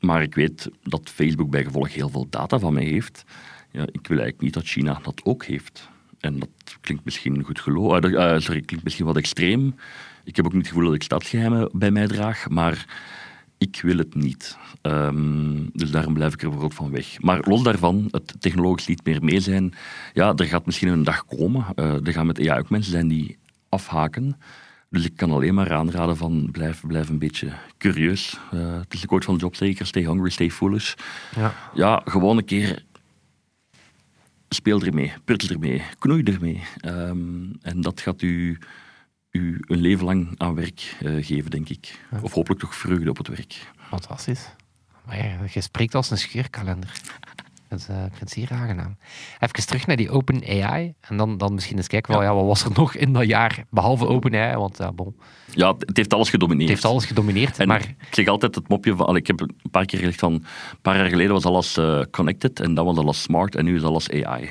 Maar 0.00 0.22
ik 0.22 0.34
weet 0.34 0.70
dat 0.82 1.10
Facebook 1.14 1.50
bij 1.50 1.64
gevolg 1.64 1.94
heel 1.94 2.08
veel 2.08 2.26
data 2.30 2.58
van 2.58 2.72
mij 2.74 2.84
heeft. 2.84 3.24
Ja, 3.70 3.82
ik 3.82 4.06
wil 4.06 4.18
eigenlijk 4.18 4.40
niet 4.40 4.54
dat 4.54 4.64
China 4.66 5.00
dat 5.02 5.20
ook 5.24 5.44
heeft. 5.44 5.88
En 6.20 6.38
dat 6.38 6.48
klinkt 6.80 7.04
misschien 7.04 7.42
goed 7.44 7.60
geloof. 7.60 7.94
eh, 7.94 8.00
dat- 8.00 8.12
eh, 8.12 8.38
sorry, 8.38 8.60
klinkt 8.60 8.84
misschien 8.84 9.06
wat 9.06 9.16
extreem. 9.16 9.74
Ik 10.24 10.36
heb 10.36 10.44
ook 10.44 10.52
niet 10.52 10.60
het 10.62 10.70
gevoel 10.70 10.86
dat 10.86 10.94
ik 10.94 11.02
staatsgeheimen 11.02 11.70
bij 11.72 11.90
mij 11.90 12.06
draag. 12.06 12.48
Maar 12.48 12.86
ik 13.58 13.80
wil 13.82 13.96
het 13.98 14.14
niet. 14.14 14.56
Ehm, 14.82 15.66
dus 15.72 15.90
daarom 15.90 16.14
blijf 16.14 16.32
ik 16.32 16.42
er 16.42 16.48
bijvoorbeeld 16.48 16.78
van 16.80 16.90
weg. 16.90 17.20
Maar 17.20 17.40
los 17.48 17.62
daarvan, 17.62 18.08
het 18.10 18.34
technologisch 18.40 18.86
niet 18.86 19.04
meer 19.04 19.24
mee 19.24 19.40
zijn. 19.40 19.74
Ja, 20.12 20.34
er 20.34 20.46
gaat 20.46 20.66
misschien 20.66 20.88
een 20.88 21.04
dag 21.04 21.24
komen. 21.24 21.64
eh, 21.74 22.06
er 22.06 22.12
gaan 22.12 22.26
met 22.26 22.48
AI 22.48 22.58
ook 22.58 22.70
mensen 22.70 22.92
zijn 22.92 23.08
die 23.08 23.38
afhaken. 23.68 24.36
Dus 24.90 25.04
ik 25.04 25.16
kan 25.16 25.30
alleen 25.30 25.54
maar 25.54 25.72
aanraden 25.72 26.16
van 26.16 26.48
blijf, 26.52 26.82
blijf 26.86 27.08
een 27.08 27.18
beetje 27.18 27.52
curieus. 27.78 28.38
Eh, 28.52 28.78
het 28.78 28.92
is 28.94 29.00
de 29.00 29.06
quote 29.06 29.26
van 29.26 29.36
Job 29.36 29.56
zeker, 29.56 29.86
stay 29.86 30.02
hungry, 30.02 30.30
stay 30.30 30.50
foolish. 30.50 30.94
Ja. 31.36 31.54
Ja, 31.74 32.02
gewoon 32.04 32.36
een 32.36 32.44
keer 32.44 32.84
speel 34.48 34.82
ermee, 34.82 35.12
puttel 35.24 35.48
ermee, 35.48 35.82
knoei 35.98 36.22
ermee. 36.22 36.62
Ehm, 36.80 37.44
en 37.62 37.80
dat 37.80 38.00
gaat 38.00 38.22
u, 38.22 38.58
u 39.40 39.60
een 39.66 39.80
leven 39.80 40.04
lang 40.04 40.34
aan 40.36 40.54
werk 40.54 40.96
eh, 41.00 41.24
geven, 41.24 41.50
denk 41.50 41.68
ik. 41.68 42.00
Of 42.20 42.32
hopelijk 42.32 42.60
toch 42.60 42.74
vreugde 42.74 43.10
op 43.10 43.16
het 43.16 43.28
werk. 43.28 43.70
Fantastisch. 43.88 44.48
Maar 45.06 45.16
ja, 45.16 45.38
je 45.52 45.60
spreekt 45.60 45.94
als 45.94 46.10
een 46.10 46.18
scheurkalender. 46.18 47.00
Dat 47.68 47.78
is, 47.78 47.88
eh, 47.88 47.96
ik 47.96 48.14
vind 48.14 48.20
het 48.20 48.30
zeer 48.30 48.50
aangenaam. 48.50 48.96
Even 49.40 49.66
terug 49.66 49.86
naar 49.86 49.96
die 49.96 50.10
Open 50.10 50.42
AI. 50.44 50.94
En 51.00 51.16
dan, 51.16 51.38
dan 51.38 51.54
misschien 51.54 51.76
eens 51.76 51.86
kijken, 51.86 52.12
wel, 52.12 52.22
ja, 52.22 52.34
wat 52.34 52.44
was 52.44 52.64
er 52.64 52.70
nog 52.74 52.94
in 52.94 53.12
dat 53.12 53.26
jaar, 53.26 53.64
behalve 53.70 54.06
Open 54.06 54.34
AI? 54.34 54.56
Want 54.56 54.78
ja, 54.78 54.92
bon, 54.92 55.16
Ja, 55.54 55.74
het 55.78 55.96
heeft 55.96 56.14
alles 56.14 56.30
gedomineerd. 56.30 56.68
het 56.70 56.78
heeft 56.78 56.92
alles 56.92 57.04
gedomineerd. 57.04 57.58
En 57.58 57.68
maar 57.68 57.80
ik 57.80 58.14
zeg 58.14 58.26
altijd 58.26 58.54
het 58.54 58.68
mopje 58.68 58.96
van... 58.96 59.16
Ik 59.16 59.26
heb 59.26 59.40
een 59.40 59.70
paar 59.70 59.84
keer 59.84 59.98
gezegd 59.98 60.18
van... 60.18 60.32
Een 60.32 60.80
paar 60.82 60.96
jaar 60.96 61.08
geleden 61.08 61.32
was 61.32 61.44
alles 61.44 61.76
eh, 61.76 62.00
connected 62.10 62.60
en 62.60 62.74
dan 62.74 62.84
was 62.84 62.96
alles 62.96 63.22
smart 63.22 63.54
en 63.54 63.64
nu 63.64 63.76
is 63.76 63.82
alles 63.82 64.10
AI. 64.10 64.50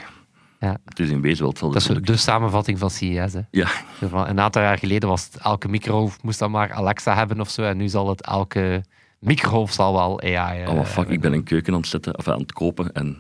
Ja, 0.65 0.77
Het 0.85 0.99
is 0.99 1.09
in 1.09 1.21
wezen 1.21 1.39
wel 1.39 1.49
hetzelfde. 1.49 1.79
dat 1.79 1.97
is 1.97 2.07
de 2.07 2.17
samenvatting 2.17 2.79
van 2.79 2.89
CES. 2.89 3.33
Hè. 3.33 3.41
Ja, 3.51 3.69
Een 3.99 4.39
aantal 4.39 4.61
jaar 4.61 4.77
geleden 4.77 5.09
was 5.09 5.25
het 5.25 5.37
elke 5.37 5.67
microgolf 5.67 6.23
moest 6.23 6.39
dan 6.39 6.51
maar 6.51 6.73
Alexa 6.73 7.15
hebben 7.15 7.39
of 7.39 7.49
zo. 7.49 7.63
En 7.63 7.77
nu 7.77 7.87
zal 7.87 8.09
het 8.09 8.21
elke 8.21 8.83
microgolf 9.19 9.71
zal 9.71 9.93
wel 9.93 10.21
AI 10.21 10.63
eh, 10.63 10.69
oh 10.69 10.85
fuck, 10.85 11.07
ik 11.09 11.21
ben 11.21 11.33
een 11.33 11.43
keuken 11.43 11.73
aan 11.73 11.79
het 11.79 11.89
zetten, 11.89 12.17
of 12.17 12.27
aan 12.27 12.39
het 12.39 12.53
kopen 12.53 12.93
en... 12.93 13.17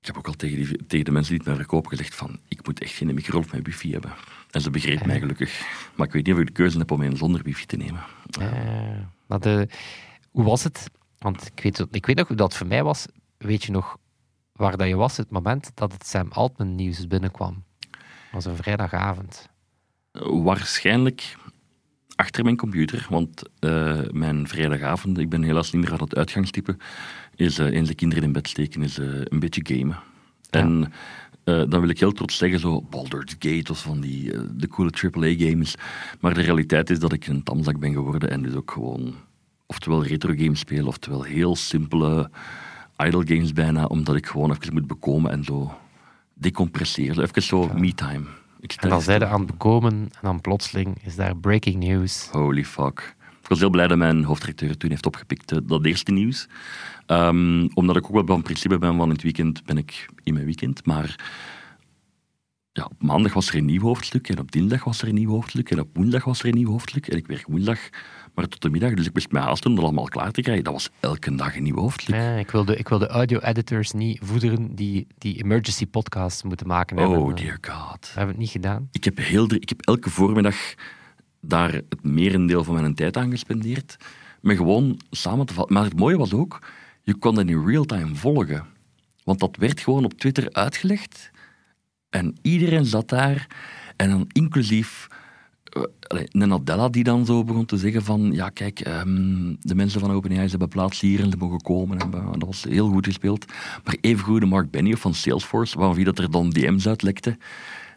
Ik 0.00 0.10
heb 0.10 0.18
ook 0.18 0.26
al 0.26 0.32
tegen, 0.32 0.56
die, 0.56 0.86
tegen 0.86 1.04
de 1.04 1.10
mensen 1.10 1.30
die 1.30 1.38
het 1.38 1.46
mij 1.46 1.56
verkopen 1.56 1.90
gezegd 1.90 2.14
van... 2.14 2.38
Ik 2.48 2.66
moet 2.66 2.80
echt 2.80 2.92
geen 2.92 3.14
microgolf 3.14 3.52
met 3.52 3.66
wifi 3.66 3.92
hebben. 3.92 4.12
En 4.50 4.60
ze 4.60 4.70
begreep 4.70 5.06
mij 5.06 5.18
gelukkig. 5.18 5.66
Maar 5.94 6.06
ik 6.06 6.12
weet 6.12 6.26
niet 6.26 6.34
of 6.34 6.40
ik 6.40 6.46
de 6.46 6.52
keuze 6.52 6.78
heb 6.78 6.90
om 6.90 7.02
een 7.02 7.16
zonder 7.16 7.42
wifi 7.42 7.66
te 7.66 7.76
nemen. 7.76 8.00
Eh, 8.40 8.48
maar 9.26 9.40
de, 9.40 9.68
hoe 10.30 10.44
was 10.44 10.64
het? 10.64 10.90
Want 11.18 11.50
ik 11.54 11.62
weet, 11.62 11.86
ik 11.90 12.06
weet 12.06 12.16
nog 12.16 12.28
hoe 12.28 12.36
dat 12.36 12.56
voor 12.56 12.66
mij 12.66 12.82
was. 12.82 13.06
Weet 13.38 13.64
je 13.64 13.72
nog 13.72 13.96
waar 14.56 14.76
dat 14.76 14.88
je 14.88 14.96
was 14.96 15.16
het 15.16 15.30
moment 15.30 15.70
dat 15.74 15.92
het 15.92 16.06
Sam 16.06 16.28
Altman 16.30 16.74
nieuws 16.74 17.06
binnenkwam? 17.06 17.64
Dat 17.90 18.00
was 18.32 18.44
een 18.44 18.56
vrijdagavond. 18.56 19.48
Waarschijnlijk 20.20 21.36
achter 22.16 22.44
mijn 22.44 22.56
computer, 22.56 23.06
want 23.10 23.42
eh, 23.58 24.00
mijn 24.10 24.48
vrijdagavond, 24.48 25.18
ik 25.18 25.28
ben 25.28 25.42
helaas 25.42 25.72
niet 25.72 25.82
meer 25.82 25.92
aan 25.92 26.00
het 26.00 26.16
uitgangstype, 26.16 26.76
is 27.34 27.58
eh, 27.58 27.66
eens 27.66 27.88
de 27.88 27.94
kinderen 27.94 28.24
in 28.24 28.32
bed 28.32 28.48
steken, 28.48 28.82
is 28.82 28.98
eh, 28.98 29.06
een 29.06 29.38
beetje 29.38 29.64
gamen. 29.64 29.98
En 30.50 30.92
dan 31.44 31.80
wil 31.80 31.88
ik 31.88 32.00
heel 32.00 32.12
trots 32.12 32.36
zeggen, 32.36 32.60
zo 32.60 32.82
Baldur's 32.82 33.34
Gate 33.38 33.72
of 33.72 33.82
van 33.82 34.00
die, 34.00 34.54
de 34.56 34.68
coole 34.68 34.90
AAA-games. 34.90 35.74
Maar 36.20 36.34
de 36.34 36.40
realiteit 36.40 36.90
is 36.90 36.98
dat 36.98 37.12
ik 37.12 37.26
een 37.26 37.42
tamzak 37.42 37.78
ben 37.78 37.92
geworden 37.92 38.30
en 38.30 38.42
dus 38.42 38.54
ook 38.54 38.70
gewoon 38.70 39.14
oftewel 39.66 40.04
retro 40.04 40.34
games 40.36 40.58
speel, 40.58 40.86
oftewel 40.86 41.22
heel 41.22 41.56
simpele 41.56 42.30
idle 42.96 43.22
games 43.26 43.52
bijna, 43.52 43.84
omdat 43.84 44.16
ik 44.16 44.26
gewoon 44.26 44.50
even 44.50 44.72
moet 44.72 44.86
bekomen 44.86 45.30
en 45.30 45.44
zo 45.44 45.72
decompresseren. 46.34 47.22
Even 47.22 47.42
zo 47.42 47.70
me-time. 47.74 48.26
Ik 48.60 48.72
sta 48.72 48.82
En 48.82 48.88
dan 48.88 49.02
zijn 49.02 49.24
aan 49.24 49.40
het 49.40 49.50
bekomen 49.50 49.92
en 49.92 50.10
dan 50.22 50.40
plotseling 50.40 50.96
is 51.04 51.16
daar 51.16 51.36
breaking 51.36 51.76
news. 51.76 52.28
Holy 52.30 52.64
fuck. 52.64 53.16
Ik 53.42 53.48
was 53.50 53.58
heel 53.58 53.70
blij 53.70 53.86
dat 53.86 53.98
mijn 53.98 54.24
hoofdredacteur 54.24 54.76
toen 54.76 54.90
heeft 54.90 55.06
opgepikt, 55.06 55.68
dat 55.68 55.84
eerste 55.84 56.12
nieuws. 56.12 56.48
Ehm, 57.06 57.68
omdat 57.74 57.96
ik 57.96 58.04
ook 58.04 58.12
wel 58.12 58.26
van 58.26 58.42
principe 58.42 58.78
ben 58.78 58.96
van 58.96 59.06
in 59.06 59.12
het 59.12 59.22
weekend 59.22 59.64
ben 59.64 59.78
ik 59.78 60.06
in 60.22 60.34
mijn 60.34 60.46
weekend. 60.46 60.86
Maar 60.86 61.16
ja, 62.72 62.84
op 62.84 63.02
maandag 63.02 63.32
was 63.32 63.48
er 63.48 63.54
een 63.54 63.64
nieuw 63.64 63.80
hoofdstuk 63.80 64.28
en 64.28 64.38
op 64.38 64.52
dinsdag 64.52 64.84
was 64.84 65.02
er 65.02 65.08
een 65.08 65.14
nieuw 65.14 65.30
hoofdstuk 65.30 65.70
en 65.70 65.80
op 65.80 65.88
woensdag 65.92 66.24
was 66.24 66.40
er 66.40 66.46
een 66.46 66.54
nieuw 66.54 66.70
hoofdstuk. 66.70 67.08
En 67.08 67.16
ik 67.16 67.26
werk 67.26 67.46
woensdag 67.46 67.78
maar 68.34 68.48
tot 68.48 68.62
de 68.62 68.70
middag, 68.70 68.94
dus 68.94 69.06
ik 69.06 69.14
moest 69.14 69.32
mij 69.32 69.42
haasten 69.42 69.70
om 69.70 69.76
dat 69.76 69.84
allemaal 69.84 70.04
klaar 70.04 70.30
te 70.30 70.40
krijgen. 70.40 70.64
Dat 70.64 70.72
was 70.72 70.90
elke 71.00 71.34
dag 71.34 71.56
een 71.56 71.62
nieuw 71.62 71.76
hoofdstuk. 71.76 72.14
Ja, 72.14 72.36
ik, 72.36 72.50
wil 72.50 72.64
de, 72.64 72.76
ik 72.76 72.88
wil 72.88 72.98
de 72.98 73.06
audio-editors 73.06 73.92
niet 73.92 74.20
voederen 74.22 74.74
die, 74.74 75.06
die 75.18 75.42
emergency 75.42 75.86
podcasts 75.86 76.42
moeten 76.42 76.66
maken. 76.66 76.96
We 76.96 77.02
hebben, 77.02 77.20
Oh 77.20 77.34
dear 77.34 77.58
god. 77.60 78.00
We 78.00 78.08
hebben 78.08 78.28
het 78.28 78.38
niet 78.38 78.50
gedaan. 78.50 78.88
Ik 78.92 79.04
heb, 79.04 79.16
heel, 79.18 79.54
ik 79.54 79.68
heb 79.68 79.80
elke 79.80 80.10
voormiddag 80.10 80.56
daar 81.40 81.72
het 81.72 82.02
merendeel 82.02 82.64
van 82.64 82.74
mijn 82.74 82.94
tijd 82.94 83.16
aan 83.16 83.30
gespendeerd. 83.30 83.96
Met 84.40 84.56
gewoon 84.56 85.00
samen 85.10 85.46
te 85.46 85.54
vatten. 85.54 85.74
Maar 85.74 85.84
het 85.84 85.98
mooie 85.98 86.16
was 86.16 86.32
ook, 86.32 86.58
je 87.02 87.14
kon 87.14 87.34
dat 87.34 87.46
in 87.46 87.66
real 87.66 87.84
time 87.84 88.14
volgen. 88.14 88.66
Want 89.24 89.40
dat 89.40 89.56
werd 89.56 89.80
gewoon 89.80 90.04
op 90.04 90.14
Twitter 90.14 90.52
uitgelegd. 90.52 91.30
En 92.10 92.36
iedereen 92.42 92.84
zat 92.84 93.08
daar. 93.08 93.46
En 93.96 94.10
dan 94.10 94.24
inclusief 94.32 95.06
een 95.74 96.48
Nadella 96.48 96.88
die 96.88 97.04
dan 97.04 97.26
zo 97.26 97.44
begon 97.44 97.64
te 97.64 97.76
zeggen 97.76 98.02
van... 98.02 98.32
Ja, 98.32 98.48
kijk, 98.48 98.80
ehm, 98.80 99.54
de 99.60 99.74
mensen 99.74 100.00
van 100.00 100.12
OpenAI 100.12 100.48
hebben 100.48 100.68
plaats 100.68 101.00
hier 101.00 101.20
en 101.20 101.30
ze 101.30 101.36
mogen 101.36 101.60
komen. 101.60 101.98
En, 101.98 102.14
eh, 102.14 102.32
dat 102.32 102.46
was 102.46 102.64
heel 102.68 102.88
goed 102.88 103.06
gespeeld. 103.06 103.44
Maar 103.84 103.96
evengoed 104.00 104.40
de 104.40 104.46
Mark 104.46 104.70
Benioff 104.70 105.00
van 105.00 105.14
Salesforce, 105.14 105.78
van 105.78 105.94
wie 105.94 106.04
dat 106.04 106.18
er 106.18 106.30
dan 106.30 106.50
DM's 106.50 106.86
uitlekte. 106.86 107.36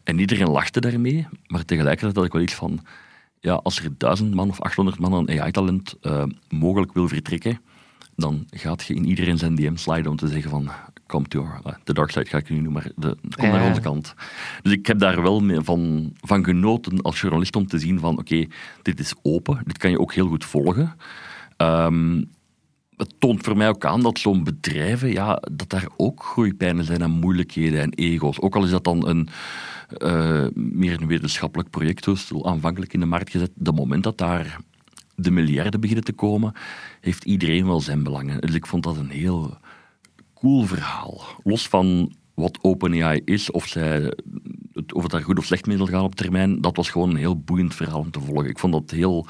En 0.03 0.19
iedereen 0.19 0.50
lachte 0.50 0.79
daarmee. 0.79 1.27
Maar 1.48 1.65
tegelijkertijd 1.65 2.15
had 2.15 2.25
ik 2.25 2.34
wel 2.34 2.41
iets 2.41 2.55
van... 2.55 2.79
Ja, 3.39 3.53
als 3.53 3.79
er 3.79 3.91
duizend 3.98 4.34
man 4.34 4.50
of 4.50 4.62
800 4.62 5.00
man 5.00 5.13
aan 5.13 5.39
AI-talent 5.39 5.96
eh, 6.01 6.24
mogelijk 6.50 6.93
wil 6.93 7.07
vertrekken, 7.07 7.62
dan 8.15 8.46
gaat 8.50 8.84
je 8.84 8.93
in 8.93 9.05
iedereen 9.05 9.38
zijn 9.38 9.55
DM 9.55 9.75
sliden 9.75 10.12
om 10.12 10.17
te 10.17 10.27
zeggen 10.27 10.50
van 10.50 10.69
kom 11.07 11.27
to 11.27 11.41
our, 11.43 11.59
eh, 11.63 11.73
de 11.83 11.93
dark 11.93 12.11
side 12.11 12.25
ga 12.25 12.37
ik 12.37 12.49
nu 12.49 12.59
noemen, 12.59 12.73
maar 12.73 12.91
de, 12.95 13.17
kom 13.35 13.49
naar 13.49 13.67
onze 13.67 13.81
kant. 13.81 14.13
Dus 14.61 14.71
ik 14.71 14.85
heb 14.87 14.99
daar 14.99 15.21
wel 15.21 15.63
van, 15.63 16.13
van 16.21 16.43
genoten 16.43 17.01
als 17.01 17.21
journalist 17.21 17.55
om 17.55 17.67
te 17.67 17.79
zien 17.79 17.99
van 17.99 18.17
oké, 18.17 18.45
dit 18.81 18.99
is 18.99 19.13
open, 19.21 19.61
dit 19.63 19.77
kan 19.77 19.89
je 19.89 19.99
ook 19.99 20.13
heel 20.13 20.27
goed 20.27 20.45
volgen. 20.45 20.95
Ehm, 21.57 22.21
het 22.97 23.13
toont 23.19 23.43
voor 23.43 23.57
mij 23.57 23.69
ook 23.69 23.85
aan 23.85 24.01
dat 24.01 24.19
zo'n 24.19 24.43
bedrijven, 24.43 25.11
ja, 25.11 25.41
dat 25.51 25.69
daar 25.69 25.87
ook 25.97 26.23
groeipijnen 26.23 26.85
zijn 26.85 27.01
en 27.01 27.11
moeilijkheden 27.11 27.81
en 27.81 27.93
ego's. 27.93 28.41
Ook 28.41 28.55
al 28.55 28.63
is 28.63 28.69
dat 28.69 28.83
dan 28.83 29.07
een, 29.07 29.29
eh, 29.97 30.45
meer 30.53 31.01
een 31.01 31.07
wetenschappelijk 31.07 31.69
project, 31.69 32.05
het 32.05 32.31
aanvankelijk 32.41 32.93
in 32.93 32.99
de 32.99 33.05
markt 33.05 33.31
gezet. 33.31 33.51
De 33.55 33.71
moment 33.71 34.03
dat 34.03 34.17
daar 34.17 34.57
de 35.15 35.31
miljarden 35.31 35.79
beginnen 35.79 36.05
te 36.05 36.13
komen, 36.13 36.53
heeft 37.01 37.25
iedereen 37.25 37.65
wel 37.65 37.81
zijn 37.81 38.03
belangen. 38.03 38.41
Dus 38.41 38.53
ik 38.53 38.65
vond 38.65 38.83
dat 38.83 38.97
een 38.97 39.09
heel 39.09 39.57
cool 40.39 40.65
verhaal. 40.65 41.22
Los 41.44 41.67
van 41.67 42.15
wat 42.34 42.58
OpenAI 42.62 43.22
is, 43.25 43.51
of, 43.51 43.67
zij, 43.67 44.01
het- 44.74 44.94
of 44.94 45.01
het 45.03 45.12
daar 45.12 45.24
goed 45.24 45.38
of 45.38 45.46
slecht 45.46 45.65
mee 45.65 45.77
zal 45.77 45.86
gaan 45.86 46.03
op 46.03 46.15
termijn, 46.15 46.62
dat 46.62 46.75
was 46.75 46.89
gewoon 46.89 47.10
een 47.10 47.15
heel 47.15 47.39
boeiend 47.39 47.75
verhaal 47.75 48.00
om 48.00 48.12
te 48.12 48.20
volgen. 48.20 48.50
Ik 48.50 48.60
vond 48.60 48.74
dat 48.74 48.91
heel 48.91 49.25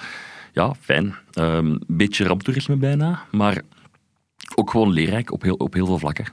ja, 0.54 0.74
fijn. 0.74 1.16
Een 1.32 1.84
beetje 1.88 2.26
ramptoerisme 2.26 2.76
bijna, 2.76 3.24
maar 3.32 3.62
ook 4.56 4.70
gewoon 4.72 4.92
leerrijk 4.92 5.32
op 5.32 5.42
heel, 5.42 5.56
op 5.56 5.74
heel 5.74 5.86
veel 5.86 6.00
vlakken. 6.00 6.26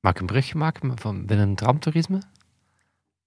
Mag 0.00 0.12
ik 0.12 0.20
een 0.20 0.26
brugje 0.26 0.58
maken 0.58 0.98
van 0.98 1.26
binnen 1.26 1.50
het 1.50 1.60
ramptoerisme? 1.60 2.22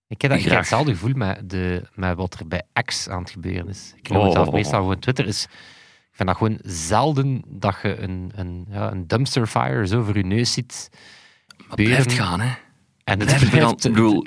Ik 0.08 0.22
heb, 0.22 0.32
dat, 0.32 0.40
ik 0.40 0.46
heb 0.46 0.58
hetzelfde 0.58 0.92
gevoel 0.92 1.14
met, 1.16 1.50
de, 1.50 1.84
met 1.94 2.16
wat 2.18 2.40
er 2.40 2.48
bij 2.48 2.62
X 2.86 3.10
aan 3.10 3.20
het 3.22 3.30
gebeuren 3.30 3.68
is. 3.68 3.94
Ik 3.98 4.10
noem 4.10 4.18
Oh. 4.18 4.24
het 4.26 4.34
zelf 4.34 4.52
meestal 4.52 4.80
gewoon 4.80 5.00
Twitter. 5.00 5.28
Is, 5.28 5.48
ik 6.16 6.22
vind 6.22 6.30
dat 6.30 6.38
gewoon 6.38 6.60
zelden 6.64 7.42
dat 7.48 7.76
je 7.82 7.98
een, 7.98 8.32
een, 8.36 8.66
ja, 8.70 8.92
een 8.92 9.08
dumpster 9.08 9.48
fire 9.48 9.88
zo 9.88 10.04
voor 10.04 10.18
je 10.18 10.26
neus 10.26 10.54
ziet. 10.54 10.90
Maar 11.68 11.76
blijft 11.76 12.12
gaan, 12.12 12.40
hè. 12.40 12.54
En 13.04 13.20
het 13.20 13.28
Blijft 13.28 13.44
gaan. 13.44 13.50
blijft... 13.50 13.86
Ik 13.86 13.94
bedoel, 13.94 14.26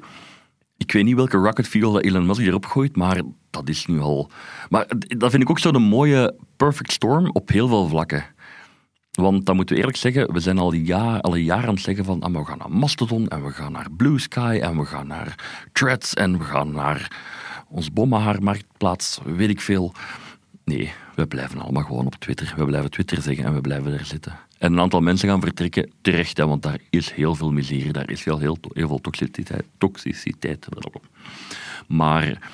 ik 0.76 0.92
weet 0.92 1.04
niet 1.04 1.14
welke 1.14 1.36
rocket 1.36 1.68
fuel 1.68 1.92
dat 1.92 2.04
Elon 2.04 2.26
Musk 2.26 2.40
erop 2.40 2.66
gooit, 2.66 2.96
maar 2.96 3.22
dat 3.50 3.68
is 3.68 3.86
nu 3.86 4.00
al... 4.00 4.30
Maar 4.68 4.86
dat 4.98 5.30
vind 5.30 5.42
ik 5.42 5.50
ook 5.50 5.58
zo'n 5.58 5.82
mooie 5.82 6.36
perfect 6.56 6.92
storm 6.92 7.30
op 7.32 7.48
heel 7.48 7.68
veel 7.68 7.88
vlakken. 7.88 8.24
Want 9.10 9.46
dan 9.46 9.56
moeten 9.56 9.74
we 9.74 9.80
eerlijk 9.80 9.98
zeggen, 9.98 10.32
we 10.32 10.40
zijn 10.40 10.58
al, 10.58 10.72
al 11.20 11.34
een 11.34 11.44
jaar 11.44 11.66
aan 11.66 11.74
het 11.74 11.82
zeggen 11.82 12.04
van 12.04 12.20
ah, 12.20 12.32
we 12.32 12.44
gaan 12.44 12.58
naar 12.58 12.70
Mastodon 12.70 13.28
en 13.28 13.44
we 13.44 13.50
gaan 13.50 13.72
naar 13.72 13.90
Blue 13.96 14.18
Sky 14.18 14.58
en 14.62 14.78
we 14.78 14.84
gaan 14.84 15.06
naar 15.06 15.34
Threads 15.72 16.14
en 16.14 16.38
we 16.38 16.44
gaan 16.44 16.70
naar 16.70 17.10
ons 17.68 17.92
bommenhaarmarktplaats, 17.92 19.18
weet 19.24 19.50
ik 19.50 19.60
veel. 19.60 19.94
Nee, 20.68 20.92
we 21.14 21.26
blijven 21.26 21.60
allemaal 21.60 21.82
gewoon 21.82 22.06
op 22.06 22.14
Twitter. 22.14 22.54
We 22.56 22.64
blijven 22.64 22.90
Twitter 22.90 23.22
zeggen 23.22 23.44
en 23.44 23.54
we 23.54 23.60
blijven 23.60 23.92
er 23.92 24.04
zitten. 24.04 24.38
En 24.58 24.72
een 24.72 24.80
aantal 24.80 25.00
mensen 25.00 25.28
gaan 25.28 25.40
vertrekken, 25.40 25.92
terecht, 26.00 26.36
hè, 26.36 26.46
want 26.46 26.62
daar 26.62 26.80
is 26.90 27.12
heel 27.12 27.34
veel 27.34 27.52
miserie, 27.52 27.92
daar 27.92 28.10
is 28.10 28.24
heel, 28.24 28.38
heel, 28.38 28.58
heel 28.72 28.88
veel 28.88 29.00
toxiciteit. 29.00 29.64
toxiciteit. 29.78 30.68
Maar 31.86 32.50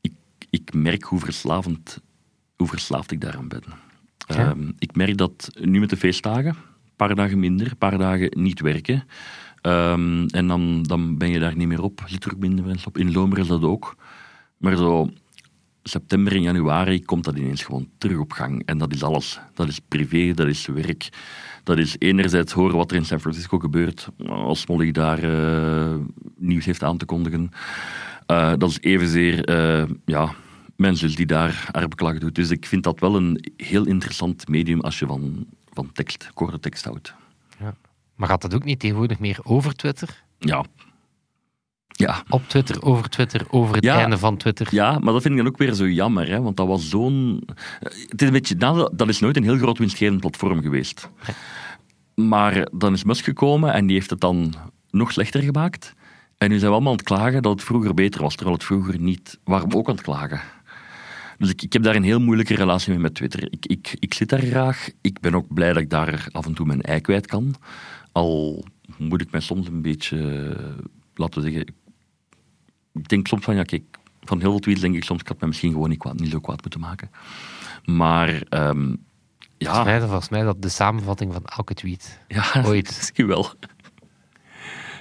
ik, 0.00 0.12
ik 0.50 0.74
merk 0.74 1.02
hoe 1.02 1.20
verslavend, 1.20 2.00
hoe 2.56 2.68
verslaafd 2.68 3.10
ik 3.10 3.20
daaraan 3.20 3.48
ben. 3.48 3.62
Ja. 4.26 4.36
Ehm, 4.36 4.70
ik 4.78 4.96
merk 4.96 5.16
dat 5.16 5.50
nu 5.60 5.80
met 5.80 5.90
de 5.90 5.96
feestdagen, 5.96 6.50
een 6.50 6.96
paar 6.96 7.14
dagen 7.14 7.38
minder, 7.38 7.66
een 7.66 7.76
paar 7.76 7.98
dagen 7.98 8.30
niet 8.42 8.60
werken. 8.60 9.04
Ehm, 9.60 10.26
en 10.26 10.46
dan, 10.46 10.82
dan 10.82 11.18
ben 11.18 11.30
je 11.30 11.38
daar 11.38 11.56
niet 11.56 11.68
meer 11.68 11.82
op, 11.82 12.02
zit 12.06 12.24
er 12.24 12.32
ook 12.32 12.40
minder 12.40 12.64
mensen 12.64 12.88
op. 12.88 12.98
In 12.98 13.12
Lomer 13.12 13.38
is 13.38 13.46
dat 13.46 13.62
ook. 13.62 13.96
Maar 14.56 14.76
zo 14.76 15.10
september 15.88 16.32
en 16.32 16.42
januari 16.42 17.04
komt 17.04 17.24
dat 17.24 17.36
ineens 17.36 17.64
gewoon 17.64 17.88
terug 17.98 18.18
op 18.18 18.32
gang. 18.32 18.62
En 18.64 18.78
dat 18.78 18.92
is 18.92 19.02
alles. 19.02 19.40
Dat 19.54 19.68
is 19.68 19.80
privé, 19.88 20.34
dat 20.34 20.46
is 20.46 20.66
werk. 20.66 21.08
Dat 21.62 21.78
is 21.78 21.96
enerzijds 21.98 22.52
horen 22.52 22.76
wat 22.76 22.90
er 22.90 22.96
in 22.96 23.04
San 23.04 23.20
Francisco 23.20 23.58
gebeurt, 23.58 24.08
als 24.26 24.66
Molly 24.66 24.92
daar 24.92 25.22
eh, 25.22 25.94
nieuws 26.36 26.64
heeft 26.64 26.82
aan 26.82 26.96
te 26.96 27.04
kondigen. 27.04 27.50
Eh, 28.26 28.52
dat 28.58 28.70
is 28.70 28.80
evenzeer 28.80 29.44
eh, 29.44 29.88
ja, 30.04 30.34
mensen 30.76 31.14
die 31.14 31.26
daar 31.26 31.68
haar 31.72 31.88
beklag 31.88 32.18
doet. 32.18 32.34
Dus 32.34 32.50
ik 32.50 32.66
vind 32.66 32.82
dat 32.82 33.00
wel 33.00 33.16
een 33.16 33.52
heel 33.56 33.86
interessant 33.86 34.48
medium 34.48 34.80
als 34.80 34.98
je 34.98 35.06
van, 35.06 35.46
van 35.72 35.92
tekst, 35.92 36.30
korte 36.34 36.58
tekst 36.58 36.84
houdt. 36.84 37.14
Maar 38.14 38.28
gaat 38.28 38.42
dat 38.42 38.54
ook 38.54 38.64
niet 38.64 38.80
tegenwoordig 38.80 39.18
meer 39.18 39.38
over 39.42 39.74
Twitter? 39.74 40.22
Ja. 40.38 40.64
Ja, 42.06 42.22
Op 42.28 42.48
Twitter, 42.48 42.82
over 42.82 43.08
Twitter, 43.08 43.46
over 43.50 43.74
het 43.74 43.84
Ja. 43.84 43.98
einde 44.00 44.18
van 44.18 44.36
Twitter? 44.36 44.66
Ja, 44.70 44.98
maar 44.98 45.12
dat 45.12 45.22
vind 45.22 45.34
ik 45.34 45.40
dan 45.40 45.48
ook 45.52 45.58
weer 45.58 45.72
zo 45.74 45.88
jammer, 45.88 46.28
hè? 46.28 46.40
want 46.42 46.56
dat 46.56 46.66
was 46.66 46.88
zo'n... 46.88 47.42
Het 47.80 48.20
is 48.22 48.26
een 48.26 48.32
beetje... 48.32 48.54
nou, 48.54 48.90
Dat 48.96 49.08
is 49.08 49.20
nooit 49.20 49.36
een 49.36 49.42
heel 49.42 49.56
groot 49.58 49.78
winstgevend 49.78 50.20
platform 50.20 50.62
geweest. 50.62 51.10
Maar 52.14 52.68
dan 52.72 52.92
is 52.92 53.04
Musk 53.04 53.24
gekomen 53.24 53.72
en 53.72 53.86
die 53.86 53.96
heeft 53.96 54.10
het 54.10 54.20
dan 54.20 54.54
nog 54.90 55.12
slechter 55.12 55.42
gemaakt. 55.42 55.94
En 56.38 56.48
nu 56.48 56.54
zijn 56.58 56.66
we 56.70 56.74
allemaal 56.76 56.92
aan 56.92 56.98
het 56.98 57.06
klagen 57.06 57.42
dat 57.42 57.52
het 57.52 57.62
vroeger 57.64 57.94
beter 57.94 58.22
was, 58.22 58.34
terwijl 58.34 58.56
het 58.56 58.66
vroeger 58.66 58.98
niet... 59.00 59.38
Waren 59.44 59.68
we 59.68 59.76
ook 59.76 59.88
aan 59.88 59.94
het 59.94 60.04
klagen. 60.04 60.40
Dus 61.38 61.50
ik, 61.50 61.62
ik 61.62 61.72
heb 61.72 61.82
daar 61.82 61.94
een 61.94 62.02
heel 62.02 62.20
moeilijke 62.20 62.54
relatie 62.54 62.90
mee 62.92 62.98
met 63.02 63.14
Twitter. 63.14 63.52
Ik, 63.52 63.66
ik, 63.66 63.96
ik 63.98 64.14
zit 64.14 64.28
daar 64.28 64.40
graag. 64.40 64.88
Ik 65.00 65.20
ben 65.20 65.34
ook 65.34 65.54
blij 65.54 65.72
dat 65.72 65.82
ik 65.82 65.90
daar 65.90 66.28
af 66.32 66.46
en 66.46 66.54
toe 66.54 66.66
mijn 66.66 66.80
ei 66.82 67.00
kwijt 67.00 67.26
kan. 67.26 67.54
Al 68.12 68.64
moet 68.98 69.20
ik 69.20 69.30
mij 69.30 69.40
soms 69.40 69.66
een 69.66 69.82
beetje, 69.82 70.18
eh, 70.18 70.84
laten 71.14 71.42
we 71.42 71.50
zeggen... 71.50 71.74
Ik 72.98 73.08
denk 73.08 73.26
soms 73.26 73.44
van, 73.44 73.54
ja 73.56 73.62
kijk, 73.62 73.82
van 74.22 74.40
heel 74.40 74.50
veel 74.50 74.58
tweets 74.58 74.80
denk 74.80 74.94
ik 74.94 75.04
soms, 75.04 75.20
ik 75.20 75.28
had 75.28 75.38
mij 75.40 75.48
misschien 75.48 75.72
gewoon 75.72 75.88
niet, 75.88 75.98
kwaad, 75.98 76.20
niet 76.20 76.30
zo 76.30 76.40
kwaad 76.40 76.60
moeten 76.60 76.80
maken. 76.80 77.10
Maar 77.84 78.42
ehm, 78.48 78.94
ja, 79.58 79.72
Volgens 79.72 79.84
mij, 79.84 80.00
volgens 80.00 80.28
mij 80.28 80.42
dat 80.42 80.62
de 80.62 80.68
samenvatting 80.68 81.32
van 81.32 81.44
elke 81.44 81.74
tweet. 81.74 82.20
ja 82.28 82.44
ooit. 82.66 82.86
misschien 82.86 83.26
wel. 83.26 83.52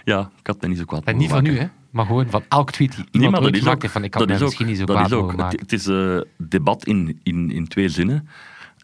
Ja, 0.03 0.31
ik 0.39 0.47
had 0.47 0.59
mij 0.61 0.69
niet 0.69 0.79
zo 0.79 0.85
kwaad 0.85 1.03
En 1.03 1.17
niet 1.17 1.29
van 1.29 1.43
maken. 1.43 1.57
u, 1.57 1.59
hè? 1.59 1.67
maar 1.89 2.05
gewoon 2.05 2.29
van 2.29 2.43
elk 2.49 2.71
tweet 2.71 2.95
die 2.95 3.21
Nee, 3.21 3.29
maar 3.29 3.41
dat 3.41 3.55
is 3.55 3.67
ook, 3.67 3.89
van 3.89 4.03
ik 4.03 4.13
had 4.13 4.27
dat 4.27 4.27
mij 4.27 4.35
is 4.35 4.41
ook, 4.41 4.47
misschien 4.47 4.67
niet 4.67 4.77
zo 4.77 4.85
kwaad 4.85 5.13
ook. 5.13 5.21
mogen 5.21 5.27
Het, 5.27 5.37
maken. 5.37 5.59
het 5.59 5.73
is 5.73 5.87
eh, 5.87 6.19
debat 6.37 6.85
in, 6.85 7.19
in, 7.23 7.51
in 7.51 7.67
twee 7.67 7.89
zinnen 7.89 8.27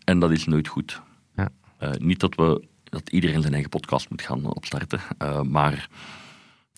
en 0.03 0.19
dat 0.19 0.31
is 0.31 0.45
nooit 0.45 0.67
goed. 0.67 1.01
Ja. 1.35 1.49
Eh, 1.77 1.91
niet 1.91 2.19
dat, 2.19 2.35
we, 2.35 2.67
dat 2.83 3.09
iedereen 3.09 3.41
zijn 3.41 3.53
eigen 3.53 3.69
podcast 3.69 4.09
moet 4.09 4.21
gaan 4.21 4.45
opstarten, 4.45 4.99
eh, 5.17 5.41
maar 5.41 5.89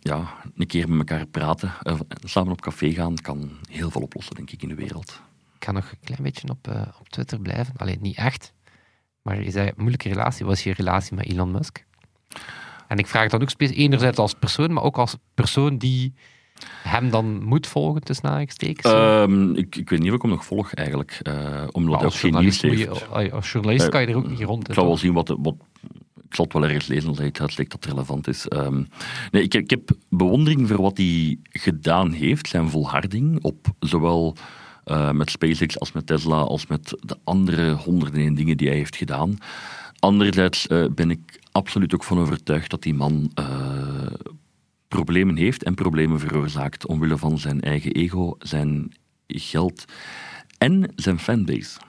ja, 0.04 0.34
een 0.56 0.68
keer 0.68 0.90
met 0.90 1.10
elkaar 1.10 1.26
praten, 1.26 1.74
eh, 1.82 2.00
samen 2.24 2.52
op 2.52 2.62
café 2.62 2.92
gaan, 2.92 3.16
kan 3.16 3.52
heel 3.70 3.90
veel 3.90 4.02
oplossen, 4.02 4.36
denk 4.36 4.52
ik, 4.52 4.62
in 4.62 4.70
de 4.70 4.76
wereld. 4.76 5.22
Ik 5.56 5.66
ga 5.66 5.72
nog 5.72 5.92
een 5.92 5.98
klein 6.04 6.24
beetje 6.24 6.50
op, 6.50 6.68
eh, 6.68 6.82
op 7.00 7.10
Twitter 7.10 7.40
blijven. 7.40 7.74
Alleen 7.78 8.00
niet 8.02 8.18
echt. 8.18 8.54
Maar 9.22 9.44
je 9.44 9.52
zei, 9.52 9.72
moeilijke 9.76 10.10
relatie. 10.10 10.46
Wat 10.46 10.56
is 10.56 10.64
je 10.64 10.74
relatie 10.74 11.16
met 11.16 11.26
Elon 11.26 11.52
Musk? 11.52 11.86
En 12.88 12.98
ik 12.98 13.08
vraag 13.08 13.22
het 13.22 13.32
dan 13.32 13.42
ook 13.42 13.72
enerzijds 13.72 14.18
als 14.18 14.34
persoon, 14.34 14.74
maar 14.74 14.84
ook 14.84 14.98
als 14.98 15.16
persoon 15.34 15.78
die 15.78 16.14
hem 16.84 17.10
dan 17.10 17.44
moet 17.44 17.68
volgen, 17.68 18.02
tussen 18.02 18.26
aanhalingstekens. 18.26 18.94
Ehm, 18.94 19.56
ik, 19.56 19.76
ik 19.76 19.90
weet 19.90 20.00
niet 20.00 20.10
of 20.10 20.16
ik 20.16 20.22
hem 20.22 20.32
nog 20.32 20.46
volg, 20.46 20.74
eigenlijk, 20.74 21.20
eh, 21.22 21.64
omdat 21.72 21.96
hij 21.96 22.06
als 22.06 22.20
geen 22.20 22.40
nieuws 22.40 22.62
heeft. 22.62 22.80
je, 22.80 23.32
als 23.32 23.52
journalist 23.52 23.90
kan 23.90 24.02
je 24.02 24.08
er 24.08 24.16
ook 24.16 24.30
niet 24.30 24.42
rond. 24.42 24.68
Ik 24.68 24.74
zal 24.74 24.86
wel 24.86 24.98
zien 24.98 25.14
wat, 25.14 25.38
wat... 25.40 25.56
Ik 26.34 26.40
zal 26.40 26.48
het 26.48 26.54
wel 26.54 26.64
ergens 26.64 26.88
lezen 26.88 27.10
als 27.10 27.18
hij 27.18 27.32
het 27.34 27.72
dat 27.72 27.86
relevant 27.86 28.28
is. 28.28 28.48
Ehm, 28.48 28.84
nee, 29.32 29.44
ik, 29.44 29.54
ik 29.54 29.70
heb 29.70 29.92
bewondering 30.10 30.68
voor 30.68 30.82
wat 30.82 30.98
hij 30.98 31.38
gedaan 31.50 32.12
heeft, 32.12 32.48
zijn 32.48 32.70
volharding 32.70 33.44
op 33.44 33.68
zowel 33.80 34.36
eh, 34.84 35.12
met 35.12 35.30
SpaceX 35.30 35.80
als 35.80 35.92
met 35.92 36.08
Tesla 36.08 36.36
als 36.36 36.68
met 36.68 36.98
de 37.00 37.18
andere 37.24 37.72
honderden 37.72 38.26
en 38.26 38.36
dingen 38.36 38.58
die 38.58 38.68
hij 38.68 38.78
heeft 38.78 38.96
gedaan. 38.96 39.38
Anderzijds 40.00 40.68
eh, 40.68 40.86
ben 40.96 41.12
ik 41.12 41.40
absoluut 41.52 41.94
ook 41.94 42.04
van 42.04 42.20
overtuigd 42.20 42.70
dat 42.70 42.82
die 42.82 42.94
man 42.94 43.32
eh, 43.34 44.14
problemen 44.88 45.36
heeft 45.36 45.64
en 45.64 45.74
problemen 45.74 46.20
veroorzaakt 46.20 46.88
omwille 46.88 47.18
van 47.18 47.38
zijn 47.38 47.62
eigen 47.62 47.92
ego, 47.92 48.36
zijn 48.40 48.94
geld 49.28 49.86
en 50.58 50.92
zijn 50.96 51.20
fanbase. 51.20 51.80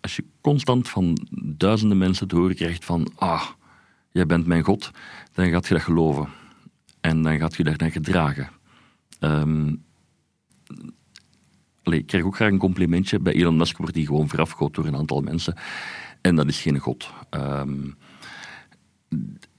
Als 0.00 0.16
je 0.16 0.24
constant 0.44 0.88
van 0.88 1.18
duizenden 1.42 1.98
mensen 1.98 2.28
te 2.28 2.36
horen 2.36 2.54
krijgt 2.54 2.84
van 2.84 3.08
ah, 3.14 3.48
jij 4.10 4.26
bent 4.26 4.46
mijn 4.46 4.62
god, 4.62 4.90
dan 5.32 5.50
gaat 5.50 5.66
je 5.66 5.74
dat 5.74 5.82
geloven. 5.82 6.28
En 7.00 7.22
dan 7.22 7.38
gaat 7.38 7.54
je 7.54 7.64
daar 7.64 7.76
naar 7.76 7.90
gedragen. 7.90 8.50
Ehm, 9.18 9.74
ik 11.82 12.06
krijg 12.06 12.24
ook 12.24 12.34
graag 12.34 12.50
een 12.50 12.58
complimentje. 12.58 13.18
Bij 13.20 13.32
Elon 13.32 13.56
Musk 13.56 13.76
wordt 13.76 13.94
die 13.94 14.06
gewoon 14.06 14.28
voorafgehoord 14.28 14.74
door 14.74 14.86
een 14.86 14.96
aantal 14.96 15.20
mensen. 15.20 15.56
En 16.20 16.36
dat 16.36 16.48
is 16.48 16.60
geen 16.60 16.78
god. 16.78 17.10
Ehm, 17.30 17.90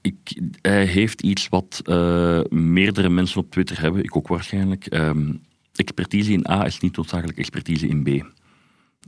ik, 0.00 0.40
hij 0.60 0.84
heeft 0.84 1.22
iets 1.22 1.48
wat 1.48 1.82
uh, 1.84 2.40
meerdere 2.48 3.08
mensen 3.08 3.40
op 3.40 3.50
Twitter 3.50 3.80
hebben, 3.80 4.02
ik 4.02 4.16
ook 4.16 4.28
waarschijnlijk. 4.28 4.86
Ehm, 4.86 5.32
expertise 5.74 6.32
in 6.32 6.50
A 6.50 6.66
is 6.66 6.80
niet 6.80 6.96
noodzakelijk 6.96 7.38
expertise 7.38 7.88
in 7.88 8.02
B. 8.02 8.34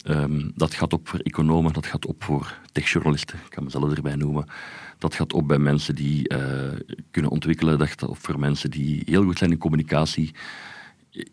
Um, 0.07 0.53
dat 0.55 0.75
gaat 0.75 0.93
op 0.93 1.09
voor 1.09 1.19
economen, 1.19 1.73
dat 1.73 1.87
gaat 1.87 2.07
op 2.07 2.25
voor 2.25 2.59
techjournalisten, 2.73 3.39
ik 3.45 3.51
kan 3.51 3.65
mezelf 3.65 3.95
erbij 3.95 4.17
noemen. 4.17 4.47
Dat 4.99 5.15
gaat 5.15 5.33
op 5.33 5.49
bij 5.49 5.59
mensen 5.59 5.95
die 5.95 6.33
uh, 6.33 6.73
kunnen 7.11 7.31
ontwikkelen, 7.31 7.79
dat 7.79 7.89
gaat 7.89 8.03
op 8.03 8.19
voor 8.19 8.39
mensen 8.39 8.71
die 8.71 9.03
heel 9.05 9.25
goed 9.25 9.39
zijn 9.39 9.51
in 9.51 9.59
communicatie. 9.59 10.35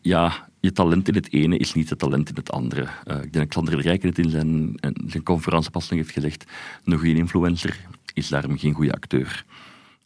Ja, 0.02 0.50
je 0.60 0.72
talent 0.72 1.08
in 1.08 1.16
het 1.16 1.34
ene 1.34 1.58
is 1.58 1.74
niet 1.74 1.90
het 1.90 2.00
talent 2.00 2.30
in 2.30 2.36
het 2.36 2.52
andere. 2.52 2.82
Uh, 2.82 3.16
ik 3.16 3.22
denk 3.22 3.34
dat 3.34 3.48
Xander 3.48 3.76
de 3.76 3.82
Rijken 3.82 4.10
het 4.10 4.18
in 4.18 4.30
zijn, 4.30 4.80
zijn 5.08 5.98
heeft 5.98 6.12
gezegd. 6.12 6.46
Een 6.84 6.98
goede 6.98 7.16
influencer 7.16 7.80
is 8.14 8.28
daarom 8.28 8.58
geen 8.58 8.74
goede 8.74 8.94
acteur. 8.94 9.46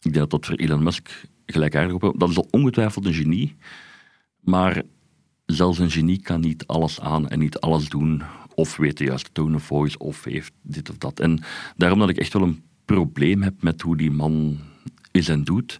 Ik 0.00 0.02
denk 0.02 0.14
dat 0.14 0.30
dat 0.30 0.46
voor 0.46 0.54
Elon 0.54 0.82
Musk 0.82 1.24
gelijkaardig 1.46 1.94
op 1.94 2.18
Dat 2.18 2.30
is 2.30 2.36
al 2.36 2.48
ongetwijfeld 2.50 3.06
een 3.06 3.14
genie, 3.14 3.56
maar 4.40 4.82
zelfs 5.46 5.78
een 5.78 5.90
genie 5.90 6.20
kan 6.20 6.40
niet 6.40 6.66
alles 6.66 7.00
aan 7.00 7.28
en 7.28 7.38
niet 7.38 7.58
alles 7.58 7.88
doen, 7.88 8.22
of 8.60 8.76
weet 8.76 8.98
de 8.98 9.04
juiste 9.04 9.30
tone 9.32 9.56
of 9.56 9.62
voice, 9.62 9.98
of 9.98 10.24
heeft 10.24 10.52
dit 10.62 10.90
of 10.90 10.98
dat. 10.98 11.20
En 11.20 11.42
daarom 11.76 11.98
dat 11.98 12.08
ik 12.08 12.18
echt 12.18 12.32
wel 12.32 12.42
een 12.42 12.62
probleem 12.84 13.42
heb 13.42 13.62
met 13.62 13.80
hoe 13.80 13.96
die 13.96 14.10
man 14.10 14.58
is 15.10 15.28
en 15.28 15.44
doet. 15.44 15.78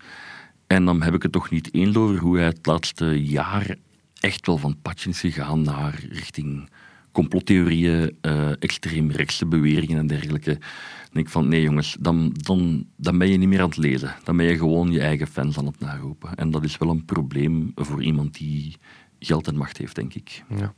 En 0.66 0.84
dan 0.84 1.02
heb 1.02 1.14
ik 1.14 1.22
het 1.22 1.32
toch 1.32 1.50
niet 1.50 1.74
eens 1.74 1.96
over 1.96 2.18
hoe 2.18 2.36
hij 2.36 2.46
het 2.46 2.66
laatste 2.66 3.24
jaar 3.24 3.76
echt 4.20 4.46
wel 4.46 4.58
van 4.58 4.80
padje 4.82 5.10
is 5.10 5.20
gegaan 5.20 5.62
naar 5.62 6.04
richting 6.08 6.68
complottheorieën, 7.12 8.16
uh, 8.22 8.62
extreemrechtse 8.62 9.46
beweringen 9.46 9.98
en 9.98 10.06
dergelijke. 10.06 10.50
Dan 10.50 11.12
denk 11.12 11.26
ik 11.26 11.32
van, 11.32 11.48
nee 11.48 11.62
jongens, 11.62 11.96
dan, 12.00 12.32
dan, 12.32 12.86
dan 12.96 13.18
ben 13.18 13.28
je 13.28 13.36
niet 13.36 13.48
meer 13.48 13.60
aan 13.60 13.68
het 13.68 13.76
lezen. 13.76 14.14
Dan 14.24 14.36
ben 14.36 14.46
je 14.46 14.56
gewoon 14.56 14.92
je 14.92 15.00
eigen 15.00 15.26
fans 15.26 15.58
aan 15.58 15.66
het 15.66 15.80
naroepen. 15.80 16.34
En 16.34 16.50
dat 16.50 16.64
is 16.64 16.78
wel 16.78 16.90
een 16.90 17.04
probleem 17.04 17.72
voor 17.74 18.02
iemand 18.02 18.38
die 18.38 18.76
geld 19.18 19.46
en 19.46 19.56
macht 19.56 19.76
heeft, 19.76 19.94
denk 19.94 20.14
ik. 20.14 20.44
Ja. 20.56 20.74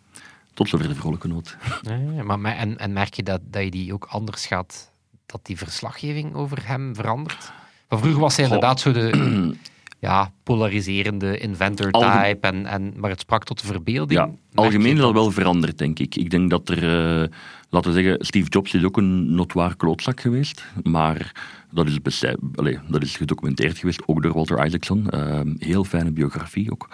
Tot 0.54 0.68
zover 0.68 0.88
de 0.88 0.94
vrolijke 0.94 1.28
noot. 1.28 1.56
Ja, 2.16 2.36
maar, 2.36 2.56
en, 2.56 2.78
en 2.78 2.92
merk 2.92 3.14
je 3.14 3.22
dat, 3.22 3.40
dat 3.44 3.62
je 3.62 3.70
die 3.70 3.92
ook 3.92 4.04
anders 4.04 4.46
gaat, 4.46 4.92
dat 5.26 5.40
die 5.46 5.58
verslaggeving 5.58 6.34
over 6.34 6.66
hem 6.66 6.94
verandert? 6.94 7.52
Maar 7.88 7.98
vroeger 7.98 8.20
was 8.20 8.36
hij 8.36 8.44
inderdaad 8.44 8.80
zo 8.80 8.92
de 8.92 9.54
ja, 10.08 10.32
polariserende 10.42 11.38
inventor 11.38 11.90
type, 11.90 12.46
en, 12.46 12.66
en, 12.66 12.92
maar 12.96 13.10
het 13.10 13.20
sprak 13.20 13.44
tot 13.44 13.60
de 13.60 13.66
verbeelding. 13.66 14.20
Ja, 14.20 14.30
algemeen 14.54 14.94
is 14.94 15.00
dat 15.00 15.12
wel 15.12 15.30
veranderd, 15.30 15.78
denk 15.78 15.98
ik. 15.98 16.16
Ik 16.16 16.30
denk 16.30 16.50
dat 16.50 16.68
er, 16.68 16.82
uh, 17.22 17.28
laten 17.68 17.92
we 17.92 18.02
zeggen, 18.02 18.26
Steve 18.26 18.48
Jobs 18.48 18.74
is 18.74 18.84
ook 18.84 18.96
een 18.96 19.34
notoire 19.34 19.74
klootzak 19.74 20.20
geweest, 20.20 20.64
maar 20.82 21.32
dat 21.70 21.86
is, 21.86 22.24
allez, 22.54 22.78
dat 22.88 23.02
is 23.02 23.16
gedocumenteerd 23.16 23.78
geweest, 23.78 24.02
ook 24.06 24.22
door 24.22 24.32
Walter 24.32 24.66
Isaacson. 24.66 25.06
Uh, 25.14 25.40
heel 25.58 25.84
fijne 25.84 26.10
biografie 26.10 26.72
ook. 26.72 26.88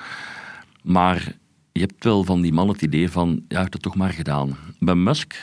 Maar 0.82 1.36
je 1.78 1.84
hebt 1.84 2.04
wel 2.04 2.24
van 2.24 2.40
die 2.40 2.52
man 2.52 2.68
het 2.68 2.82
idee 2.82 3.10
van, 3.10 3.44
ja, 3.48 3.58
heeft 3.58 3.72
het 3.72 3.82
toch 3.82 3.96
maar 3.96 4.12
gedaan. 4.12 4.56
Bij 4.78 4.94
Musk, 4.94 5.42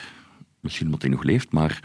misschien 0.60 0.86
omdat 0.86 1.02
hij 1.02 1.10
nog 1.10 1.22
leeft, 1.22 1.52
maar 1.52 1.80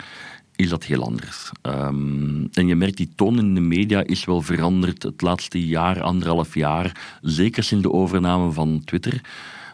is 0.55 0.69
dat 0.69 0.83
heel 0.83 1.03
anders. 1.03 1.51
Um, 1.61 2.49
en 2.53 2.67
je 2.67 2.75
merkt, 2.75 2.97
die 2.97 3.11
toon 3.15 3.39
in 3.39 3.53
de 3.53 3.61
media 3.61 4.03
is 4.03 4.25
wel 4.25 4.41
veranderd 4.41 5.03
het 5.03 5.21
laatste 5.21 5.67
jaar, 5.67 6.01
anderhalf 6.01 6.55
jaar. 6.55 7.17
Zeker 7.21 7.63
sinds 7.63 7.83
de 7.83 7.91
overname 7.91 8.51
van 8.51 8.81
Twitter. 8.85 9.21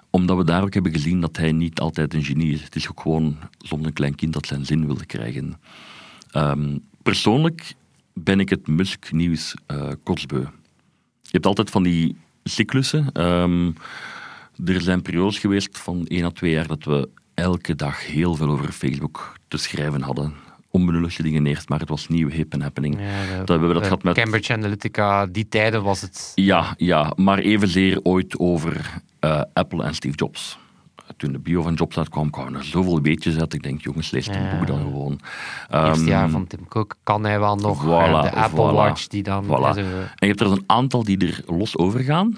Omdat 0.10 0.38
we 0.38 0.44
daar 0.44 0.64
ook 0.64 0.74
hebben 0.74 0.92
gezien 0.92 1.22
dat 1.22 1.38
hij 1.38 1.52
niet 1.52 1.80
altijd 1.80 2.14
een 2.14 2.24
genie 2.24 2.54
is. 2.54 2.64
Het 2.64 2.76
is 2.76 2.90
ook 2.90 3.00
gewoon 3.00 3.38
soms 3.58 3.86
een 3.86 3.94
klein 3.94 4.16
kind 4.16 4.34
dat 4.34 4.48
zijn 4.48 4.66
zin 4.66 4.86
wilde 4.86 5.06
krijgen. 5.06 5.60
Um, 6.36 6.84
persoonlijk 7.04 7.74
ben 8.14 8.40
ik 8.40 8.50
het 8.50 8.68
Musk-nieuws 8.68 9.54
uh, 9.72 9.92
kotsbeu. 10.04 10.40
Je 11.22 11.32
hebt 11.32 11.46
altijd 11.46 11.70
van 11.70 11.84
die 11.84 12.16
cyclussen. 12.44 13.22
Um, 13.24 13.76
er 14.66 14.82
zijn 14.82 15.02
periodes 15.02 15.40
geweest 15.40 15.78
van 15.78 16.06
één 16.06 16.26
à 16.26 16.30
twee 16.30 16.52
jaar 16.52 16.68
dat 16.68 16.84
we 16.84 17.10
elke 17.34 17.76
dag 17.76 18.06
heel 18.06 18.36
veel 18.36 18.50
over 18.50 18.72
Facebook 18.72 19.34
te 19.48 19.58
schrijven 19.58 20.02
hadden 20.02 20.34
onbenullige 20.78 21.24
dingen 21.24 21.46
eerst, 21.46 21.70
maar 21.70 21.80
het 21.80 21.90
was 21.90 22.08
nieuw, 22.08 22.30
hip 22.30 22.54
en 22.54 22.62
happening. 22.62 23.00
Ja, 23.00 23.38
dat 23.38 23.48
hebben 23.48 23.68
we 23.68 23.74
dat 23.74 23.84
gehad 23.84 24.04
met... 24.04 24.16
Cambridge 24.16 24.54
Analytica, 24.54 25.26
die 25.26 25.48
tijden 25.48 25.84
was 25.84 26.02
het... 26.02 26.32
Ja, 26.36 26.74
ja 26.78 27.14
maar 27.16 27.38
evenzeer 27.38 28.00
ooit 28.04 28.40
over 28.40 29.02
uh, 29.22 29.42
Apple 29.54 29.84
en 29.84 29.96
Steve 29.96 30.16
Jobs. 30.16 30.58
Toen 31.18 31.32
de 31.32 31.40
bio 31.40 31.62
van 31.62 31.74
Jobs 31.74 31.98
uitkwam, 31.98 32.30
kwamen 32.30 32.56
er 32.56 32.64
zoveel 32.64 33.02
weetjes 33.02 33.38
uit. 33.40 33.54
Ik 33.54 33.64
denk, 33.64 33.82
jongens, 33.82 34.12
lees 34.12 34.26
het 34.26 34.58
boek 34.58 34.68
dan 34.68 34.80
gewoon. 34.80 35.20
Eerste 35.70 36.02
um, 36.02 36.08
jaar 36.08 36.24
ehm, 36.24 36.32
van 36.32 36.48
Tim 36.48 36.68
Cook 36.68 36.96
kan 37.04 37.24
hij 37.24 37.40
wel 37.40 37.56
nog. 37.56 37.84
Voilà, 37.84 38.32
de 38.32 38.32
Apple 38.32 38.72
Watch 38.72 39.08
die 39.08 39.24
dan... 39.24 39.46
Voilà. 39.46 39.78
En 39.78 40.10
je 40.16 40.28
hebt 40.28 40.42
er 40.42 40.52
een 40.52 40.64
aantal 40.66 41.04
die 41.04 41.18
er 41.18 41.42
los 41.46 41.78
over 41.78 42.00
gaan. 42.00 42.38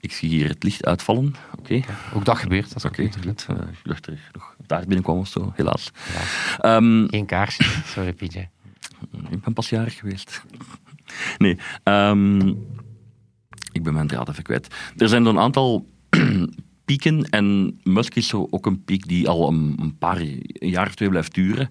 Ik 0.00 0.12
zie 0.12 0.28
hier 0.28 0.48
het 0.48 0.62
licht 0.62 0.84
uitvallen. 0.84 1.34
Oké. 1.58 1.74
Okay. 1.74 1.84
ook 2.14 2.24
dat 2.24 2.38
gebeurt. 2.38 2.74
Oké, 2.76 2.86
okay, 2.86 3.12
goed. 3.26 3.46
Uh, 3.50 3.56
ik 3.56 3.78
dacht 3.82 4.06
er 4.06 4.30
nog 4.32 4.54
daar 4.66 4.80
binnenkwam 4.80 5.18
of 5.18 5.28
zo, 5.28 5.52
helaas. 5.54 5.90
Um, 6.64 7.08
Geen 7.10 7.26
kaarsje, 7.26 7.64
sorry 7.84 8.12
PJ. 8.12 8.48
Ik 9.30 9.42
ben 9.42 9.52
pas 9.52 9.68
jarig 9.68 9.94
geweest. 9.98 10.42
nee, 11.38 11.58
um, 11.84 12.66
ik 13.72 13.82
ben 13.82 13.94
mijn 13.94 14.06
draad 14.06 14.28
even 14.28 14.42
kwijt. 14.42 14.74
Er 14.96 15.08
zijn 15.08 15.24
een 15.24 15.38
aantal 15.38 15.86
pieken 16.84 17.24
en 17.24 17.78
Musk 17.82 18.14
is 18.14 18.28
zo 18.28 18.46
ook 18.50 18.66
een 18.66 18.84
piek 18.84 19.08
die 19.08 19.28
al 19.28 19.48
een, 19.48 19.76
een 19.80 19.98
paar 19.98 20.20
een 20.20 20.68
jaar 20.70 20.86
of 20.86 20.94
twee 20.94 21.08
blijft 21.08 21.34
duren. 21.34 21.70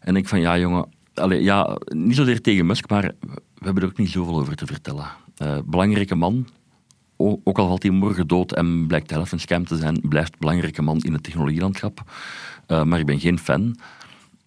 En 0.00 0.16
ik 0.16 0.28
van, 0.28 0.40
ja 0.40 0.58
jongen, 0.58 0.88
allez, 1.14 1.44
ja, 1.44 1.78
niet 1.86 2.16
zozeer 2.16 2.40
tegen 2.40 2.66
Musk, 2.66 2.88
maar 2.88 3.14
we 3.20 3.64
hebben 3.64 3.82
er 3.82 3.88
ook 3.88 3.98
niet 3.98 4.10
zoveel 4.10 4.38
over 4.38 4.56
te 4.56 4.66
vertellen. 4.66 5.08
Uh, 5.42 5.58
belangrijke 5.64 6.14
man, 6.14 6.48
ook 7.20 7.58
al 7.58 7.66
valt 7.66 7.82
hij 7.82 7.92
morgen 7.92 8.26
dood 8.26 8.52
en 8.52 8.86
blijkt 8.86 9.10
zelf 9.10 9.32
een 9.32 9.40
scam 9.40 9.64
te 9.64 9.76
zijn, 9.76 10.00
blijft 10.08 10.38
belangrijke 10.38 10.82
man 10.82 11.00
in 11.00 11.12
het 11.12 11.22
technologielandschap. 11.22 12.12
Uh, 12.68 12.82
maar 12.82 12.98
ik 12.98 13.06
ben 13.06 13.20
geen 13.20 13.38
fan. 13.38 13.76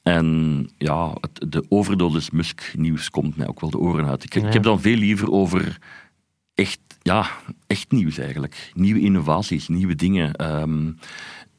En 0.04 0.70
ja, 0.78 1.14
het, 1.22 1.52
de 1.52 1.66
overdosis 1.70 2.30
Musk-nieuws 2.30 3.10
komt 3.10 3.38
mij 3.38 3.48
ook 3.48 3.60
wel 3.60 3.70
de 3.70 3.78
oren 3.78 4.06
uit. 4.06 4.24
Ik, 4.24 4.36
ik, 4.36 4.54
heb 4.54 4.64
dan 4.64 4.82
veel 4.82 4.96
liever 4.96 5.32
over 5.32 5.78
echt, 6.54 6.80
ja, 7.02 7.28
echt 7.68 7.92
nieuws 7.92 8.18
eigenlijk. 8.18 8.72
Nieuwe 8.74 9.00
innovaties, 9.00 9.68
nieuwe 9.68 9.96
dingen. 9.96 10.62
Um, 10.62 10.98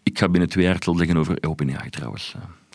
ik 0.03 0.19
ga 0.19 0.29
binnen 0.29 0.49
twee 0.49 0.65
jaar 0.65 0.75
het 0.75 0.85
wel 0.85 0.97
zeggen 0.97 1.17
over 1.17 1.37
OpenAI 1.41 1.91
trouwens. 1.91 2.35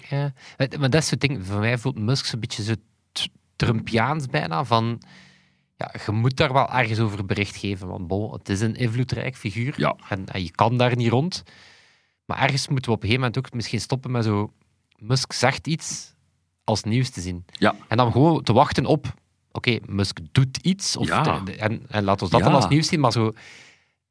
Ja, 0.10 0.34
maar 0.58 0.90
dat 0.90 1.04
is 1.04 1.12
het 1.12 1.22
ding. 1.22 1.46
Voor 1.46 1.60
mij 1.60 1.78
voelt 1.78 2.00
Musk 2.00 2.34
een 2.34 2.40
beetje 2.40 2.64
zo 2.64 2.74
Trumpiaans 3.56 4.26
bijna. 4.26 4.64
Van 4.64 5.02
ja, 5.80 5.94
je 6.06 6.12
moet 6.12 6.38
daar 6.38 6.54
wel 6.54 6.70
ergens 6.70 7.00
over 7.00 7.26
bericht 7.26 7.56
geven. 7.56 7.88
Want 7.88 8.08
bon, 8.08 8.34
het 8.34 8.50
is 8.50 8.62
een 8.62 8.76
invloedrijk 8.76 9.36
figuur. 9.36 9.74
Ja. 9.78 9.96
En, 10.10 10.26
en, 10.26 10.44
je 10.44 10.52
kan 10.52 10.78
daar 10.78 10.96
niet 10.96 11.10
rond. 11.10 11.44
Maar 12.26 12.42
ergens 12.42 12.68
moeten 12.68 12.92
we 12.92 12.98
op 12.98 13.04
een 13.04 13.10
gegeven 13.10 13.28
moment 13.28 13.46
ook 13.46 13.54
misschien 13.54 13.82
stoppen 13.82 14.12
met 14.12 14.24
zo... 14.24 14.54
Musk 14.98 15.34
zegt 15.34 15.68
iets 15.68 16.16
als 16.64 16.84
nieuws 16.84 17.10
te 17.10 17.22
zien. 17.22 17.46
Ja. 17.52 17.76
En 17.88 17.98
dan 17.98 18.12
gewoon 18.12 18.44
te 18.44 18.54
wachten 18.54 18.86
op... 18.86 19.14
Oké, 19.52 19.80
Musk 19.86 20.20
doet 20.32 20.58
iets. 20.58 20.98
Of 20.98 21.08
ja. 21.08 21.44
en, 21.58 21.82
en 21.88 22.04
laat 22.04 22.22
ons 22.22 22.32
dat 22.32 22.44
dan 22.44 22.54
als 22.54 22.68
nieuws 22.68 22.88
zien. 22.88 23.00
Maar 23.00 23.12
zo... 23.12 23.34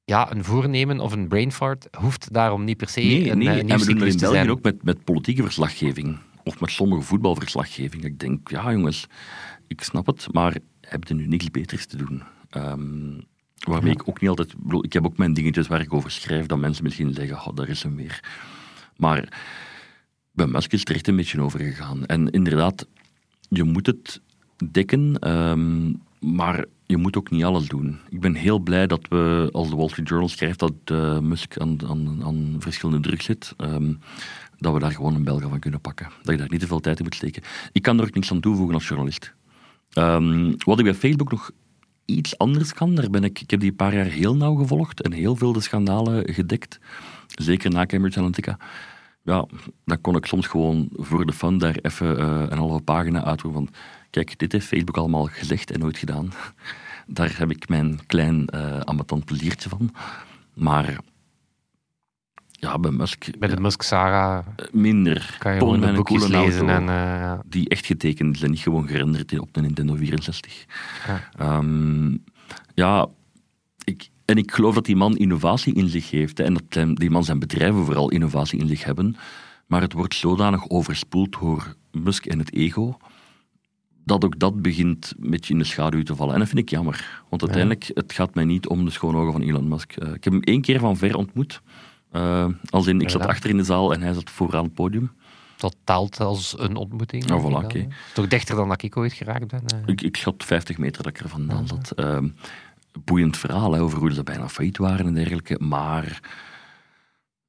Ja, 0.05 0.31
een 0.33 0.45
voornemen 0.45 1.01
of 1.01 1.13
een 1.13 1.29
brain 1.29 1.53
fart 1.53 1.89
hoeft 1.99 2.33
daarom 2.33 2.65
niet 2.65 2.77
per 2.77 2.89
se 2.89 3.01
nee, 3.01 3.31
een 3.31 3.39
nee. 3.39 3.47
Uh, 3.47 3.73
en 3.73 3.79
we 3.79 3.85
doen 3.85 4.07
in 4.07 4.19
België 4.19 4.19
zijn. 4.19 4.51
ook 4.51 4.63
met, 4.63 4.83
met 4.83 5.05
politieke 5.05 5.43
verslaggeving. 5.43 6.19
Of 6.45 6.61
met 6.61 6.71
sommige 6.71 7.03
voetbalverslaggeving. 7.03 8.05
Ik 8.05 8.19
denk, 8.19 8.51
ja 8.51 8.73
jongens, 8.73 9.07
ik 9.67 9.83
snap 9.83 10.07
het, 10.07 10.33
maar 10.33 10.57
heb 10.89 11.09
je 11.09 11.15
nu 11.15 11.27
niks 11.27 11.51
beters 11.51 11.87
te 11.87 11.97
doen? 11.97 12.23
Um, 12.57 13.21
waarmee 13.67 13.93
ik 13.93 14.09
ook 14.09 14.21
niet 14.21 14.31
altijd... 14.31 14.55
Ik 14.81 14.93
heb 14.93 15.05
ook 15.05 15.17
mijn 15.17 15.33
dingetjes 15.33 15.67
waar 15.67 15.81
ik 15.81 15.93
over 15.93 16.11
schrijf, 16.11 16.47
dat 16.47 16.59
mensen 16.59 16.85
misschien 16.85 17.15
zeggen, 17.15 17.37
oh, 17.37 17.57
daar 17.57 17.69
is 17.69 17.83
hem 17.83 17.97
weer. 17.97 18.21
Maar 18.97 19.29
bij 20.33 20.47
Musk 20.47 20.73
is 20.73 20.81
het 20.81 20.89
er 20.89 20.95
echt 20.95 21.09
een 21.09 21.17
beetje 21.17 21.41
over 21.41 21.61
gegaan. 21.61 22.07
En 22.07 22.31
inderdaad, 22.31 22.87
je 23.49 23.65
moet 23.65 23.87
het 23.87 24.21
dekken, 24.71 25.19
ehm, 25.19 25.93
maar 26.21 26.65
je 26.87 26.97
moet 26.97 27.17
ook 27.17 27.31
niet 27.31 27.45
alles 27.45 27.69
doen. 27.69 27.99
Ik 28.09 28.21
ben 28.21 28.35
heel 28.35 28.59
blij 28.59 28.87
dat 28.87 29.09
we, 29.09 29.49
als 29.53 29.69
de 29.69 29.77
Wall 29.77 29.89
Street 29.89 30.09
Journal 30.09 30.29
schrijft 30.29 30.59
dat 30.59 30.73
eh, 30.85 31.19
Musk 31.19 31.59
aan, 31.59 31.79
aan, 31.89 32.25
aan 32.25 32.57
verschillende 32.59 33.09
drugs 33.09 33.25
zit, 33.25 33.55
ehm, 33.57 33.95
dat 34.59 34.73
we 34.73 34.79
daar 34.79 34.93
gewoon 34.93 35.15
een 35.15 35.25
Belga 35.25 35.49
van 35.49 35.59
kunnen 35.59 35.81
pakken. 35.81 36.09
Dat 36.23 36.35
je 36.35 36.41
daar 36.41 36.51
niet 36.51 36.61
te 36.61 36.67
veel 36.67 36.81
tijd 36.81 36.99
in 36.99 37.05
moet 37.05 37.15
steken. 37.15 37.43
Ik 37.73 37.83
kan 37.83 37.99
er 37.99 38.05
ook 38.05 38.15
niks 38.15 38.31
aan 38.31 38.41
toevoegen 38.41 38.75
als 38.75 38.89
journalist. 38.89 39.35
Ehm, 39.99 40.53
wat 40.65 40.79
ik 40.79 40.85
bij 40.85 40.95
Facebook 40.95 41.31
nog 41.31 41.51
iets 42.05 42.39
anders 42.39 42.73
kan, 42.73 42.95
daar 42.95 43.11
ben 43.11 43.25
ik, 43.25 43.41
ik 43.41 43.51
heb 43.51 43.61
die 43.61 43.73
paar 43.73 43.95
jaar 43.95 44.05
heel 44.05 44.37
nauw 44.37 44.55
gevolgd 44.55 45.03
en 45.03 45.13
heel 45.13 45.37
veel 45.37 45.53
de 45.53 45.61
schandalen 45.61 46.35
gedekt. 46.35 46.81
Zeker 47.27 47.71
na 47.71 47.87
Cambridge 47.87 48.19
Analytica. 48.19 48.59
Ja, 49.23 49.47
dan 49.85 50.01
kon 50.01 50.17
ik 50.17 50.27
soms 50.27 50.47
gewoon 50.47 50.89
voor 50.93 51.27
de 51.27 51.33
fun 51.33 51.59
daar 51.59 51.79
even 51.83 52.19
eh, 52.19 52.45
een 52.49 52.59
halve 52.59 52.83
pagina 52.83 53.25
uitroepen 53.25 53.65
van 53.65 53.75
kijk, 54.11 54.39
dit 54.39 54.53
heeft 54.53 54.67
Facebook 54.67 54.97
allemaal 54.97 55.25
gezegd 55.25 55.71
en 55.71 55.81
nooit 55.81 55.99
gedaan. 55.99 56.29
Daar 57.07 57.39
heb 57.39 57.51
ik 57.51 57.69
mijn 57.69 58.07
klein 58.07 58.49
uh, 58.55 58.81
ambetant 58.81 59.25
van. 59.59 59.95
Maar 60.55 60.99
ja, 62.61 62.79
bij 62.79 62.91
Musk... 62.91 63.39
Bij 63.39 63.49
de 63.49 63.55
ja, 63.55 63.61
Musk-saga 63.61 64.45
minder. 64.73 65.37
kan 65.39 65.53
je 65.53 65.59
gewoon 65.59 65.81
de 65.81 65.93
boekjes 65.93 66.27
lezen. 66.27 66.69
En, 66.69 66.89
eh, 66.89 67.39
Die 67.47 67.69
echt 67.69 67.87
getekend 67.87 68.39
zijn, 68.39 68.51
niet 68.51 68.61
gewoon 68.61 68.89
gerenderd 68.89 69.39
op 69.39 69.55
de 69.55 69.61
Nintendo 69.61 69.95
64. 69.95 70.65
Ja. 71.07 71.29
Ehm, 71.37 72.17
ja, 72.75 73.07
ik, 73.85 74.09
en 74.25 74.37
ik 74.37 74.53
geloof 74.53 74.75
dat 74.75 74.85
die 74.85 74.97
man 74.97 75.17
innovatie 75.17 75.75
in 75.75 75.89
zich 75.89 76.11
heeft. 76.11 76.39
hè, 76.39 76.45
en 76.45 76.55
dat 76.55 76.97
die 76.97 77.11
man 77.11 77.25
zijn 77.25 77.39
bedrijven 77.39 77.85
vooral 77.85 78.11
innovatie 78.11 78.59
in 78.59 78.69
zich 78.69 78.85
hebben. 78.85 79.17
Maar 79.67 79.81
het 79.81 79.93
wordt 79.93 80.15
zodanig 80.15 80.69
overspoeld 80.69 81.33
door 81.41 81.75
Musk 81.93 82.27
en 82.27 82.39
het 82.39 82.55
ego, 82.55 82.97
dat 84.05 84.25
ook 84.25 84.39
dat 84.39 84.63
begint 84.63 85.15
een 85.21 85.31
beetje 85.31 85.53
in 85.53 85.59
de 85.59 85.65
schaduw 85.65 86.03
te 86.03 86.17
vallen. 86.17 86.33
En 86.35 86.39
dat 86.39 86.49
vind 86.49 86.61
ik 86.61 86.69
jammer. 86.69 87.23
Want 87.29 87.43
uiteindelijk, 87.43 87.91
het 87.95 88.13
gaat 88.13 88.35
mij 88.35 88.45
niet 88.45 88.67
om 88.67 88.85
de 88.85 88.91
schoone 88.91 89.19
ogen 89.19 89.33
van 89.33 89.43
Elon 89.43 89.69
Musk. 89.69 89.93
Eh, 89.97 90.13
ik 90.13 90.25
heb 90.25 90.33
hem 90.33 90.43
één 90.43 90.61
keer 90.61 90.79
van 90.79 90.97
ver 90.97 91.17
ontmoet. 91.17 91.63
Eh, 92.11 92.47
als 92.71 92.87
in, 92.87 93.01
ik 93.01 93.11
zat 93.11 93.27
achter 93.27 93.51
in 93.51 93.57
de 93.57 93.65
zaal 93.65 93.93
en 93.93 94.03
hij 94.03 94.13
zat 94.13 94.31
vooraan 94.31 94.65
het 94.65 94.75
podium. 94.75 95.13
dat 95.57 95.77
telt 95.85 96.21
als 96.21 96.59
een 96.59 96.77
ontmoeting. 96.77 97.31
Oh, 97.33 97.45
voilà, 97.45 97.65
oké. 97.65 97.87
toch 98.15 98.27
dichter 98.29 98.57
dan 98.57 98.69
dat 98.69 98.83
ik 98.83 98.97
ooit 98.97 99.13
geraakt 99.13 99.47
ben. 99.47 99.63
eh. 99.67 99.79
Ik, 99.87 100.01
ik 100.03 100.17
schat 100.17 100.45
50 100.45 100.79
meter 100.79 101.03
dat 101.03 101.13
ik 101.17 101.21
er 101.21 101.29
vandaan 101.29 101.67
zat. 101.67 101.91
Ehm, 101.91 102.29
boeiend 103.05 103.37
verhaal 103.37 103.73
hè, 103.73 103.81
over 103.81 103.99
hoe 103.99 104.13
ze 104.13 104.23
bijna 104.23 104.49
failliet 104.49 104.77
waren 104.79 105.07
en 105.07 105.15
dergelijke. 105.15 105.59
Maar 105.59 106.21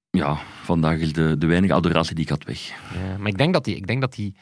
ja, 0.09 0.37
vandaag 0.63 0.97
is 0.97 1.13
de, 1.13 1.35
de 1.37 1.45
weinige 1.47 1.73
adoratie 1.73 2.15
die 2.15 2.23
ik 2.23 2.29
had 2.29 2.43
weg. 2.43 2.67
Ja, 2.93 3.17
maar 3.17 3.27
ik 3.27 3.37
denk 3.37 3.53
dat 3.53 3.63
die, 3.63 3.75
ik 3.75 3.87
denk 3.87 4.01
dat 4.01 4.13
die 4.13 4.35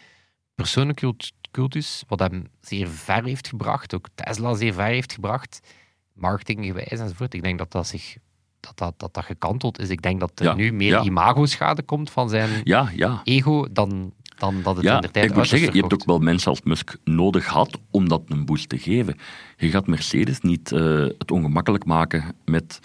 persoonlijke 0.56 1.00
cult- 1.02 1.32
cultus, 1.52 2.04
wat 2.08 2.20
hem 2.20 2.48
zeer 2.62 2.88
ver 2.90 3.24
heeft 3.24 3.48
gebracht, 3.48 3.96
ook 3.96 4.08
Tesla 4.16 4.54
zeer 4.56 4.74
ver 4.74 4.86
heeft 4.86 5.14
gebracht, 5.14 5.60
marketinggewijs 6.14 7.00
enzovoort, 7.00 7.34
ik 7.34 7.42
denk 7.44 7.58
dat 7.58 7.72
dat 7.72 7.88
zich 7.88 8.18
dat 8.68 8.78
dat, 8.78 8.94
dat, 8.98 9.14
dat 9.14 9.24
gekanteld 9.24 9.80
is. 9.80 9.90
Ik 9.90 10.02
denk 10.02 10.20
dat 10.20 10.32
er 10.36 10.46
Ja, 10.46 10.54
nu 10.54 10.74
meer 10.74 10.92
ja. 10.92 11.04
imago-schade 11.04 11.82
komt 11.82 12.10
van 12.10 12.30
zijn 12.30 12.50
Ja, 12.64 12.90
ja. 12.96 13.22
ego 13.24 13.68
dan, 13.72 14.14
dan 14.38 14.62
dat 14.64 14.76
het 14.76 14.86
in 14.86 15.02
de 15.02 15.12
tijd 15.12 15.30
ik 15.30 15.36
moet 15.36 15.48
zeggen, 15.48 15.74
je 15.74 15.80
hebt 15.80 15.94
ook 15.94 16.06
wel 16.06 16.20
mensen 16.20 16.50
als 16.50 16.62
Musk 16.64 16.98
nodig 17.04 17.48
gehad 17.48 17.80
om 17.92 18.10
dat 18.10 18.22
een 18.28 18.46
boost 18.46 18.70
te 18.70 18.78
geven. 18.78 19.16
Je 19.58 19.70
gaat 19.70 19.88
Mercedes 19.88 20.42
niet 20.42 20.72
eh, 20.72 20.82
het 21.18 21.32
ongemakkelijk 21.32 21.86
maken 21.86 22.24
met 22.46 22.80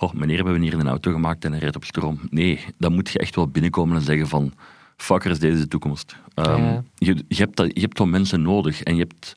oh, 0.00 0.12
meneer, 0.12 0.38
we 0.38 0.44
hebben 0.44 0.62
hier 0.62 0.78
een 0.78 0.88
auto 0.88 1.12
gemaakt 1.12 1.44
en 1.44 1.50
hij 1.50 1.60
rijdt 1.60 1.76
op 1.76 1.84
stroom. 1.84 2.20
Nee, 2.30 2.64
dan 2.78 2.94
moet 2.94 3.10
je 3.10 3.18
echt 3.18 3.34
wel 3.34 3.48
binnenkomen 3.48 3.96
en 3.96 4.02
zeggen 4.02 4.28
van 4.28 4.52
fuckers, 4.96 5.38
deze 5.38 5.54
is 5.54 5.60
de 5.60 5.68
toekomst. 5.68 6.16
Ehm, 6.34 6.80
je, 6.94 7.24
je, 7.28 7.36
hebt 7.36 7.56
dat, 7.56 7.70
je 7.74 7.80
hebt 7.80 7.98
wel 7.98 8.06
mensen 8.06 8.42
nodig 8.42 8.82
en 8.82 8.96
je 8.96 9.02
hebt 9.02 9.36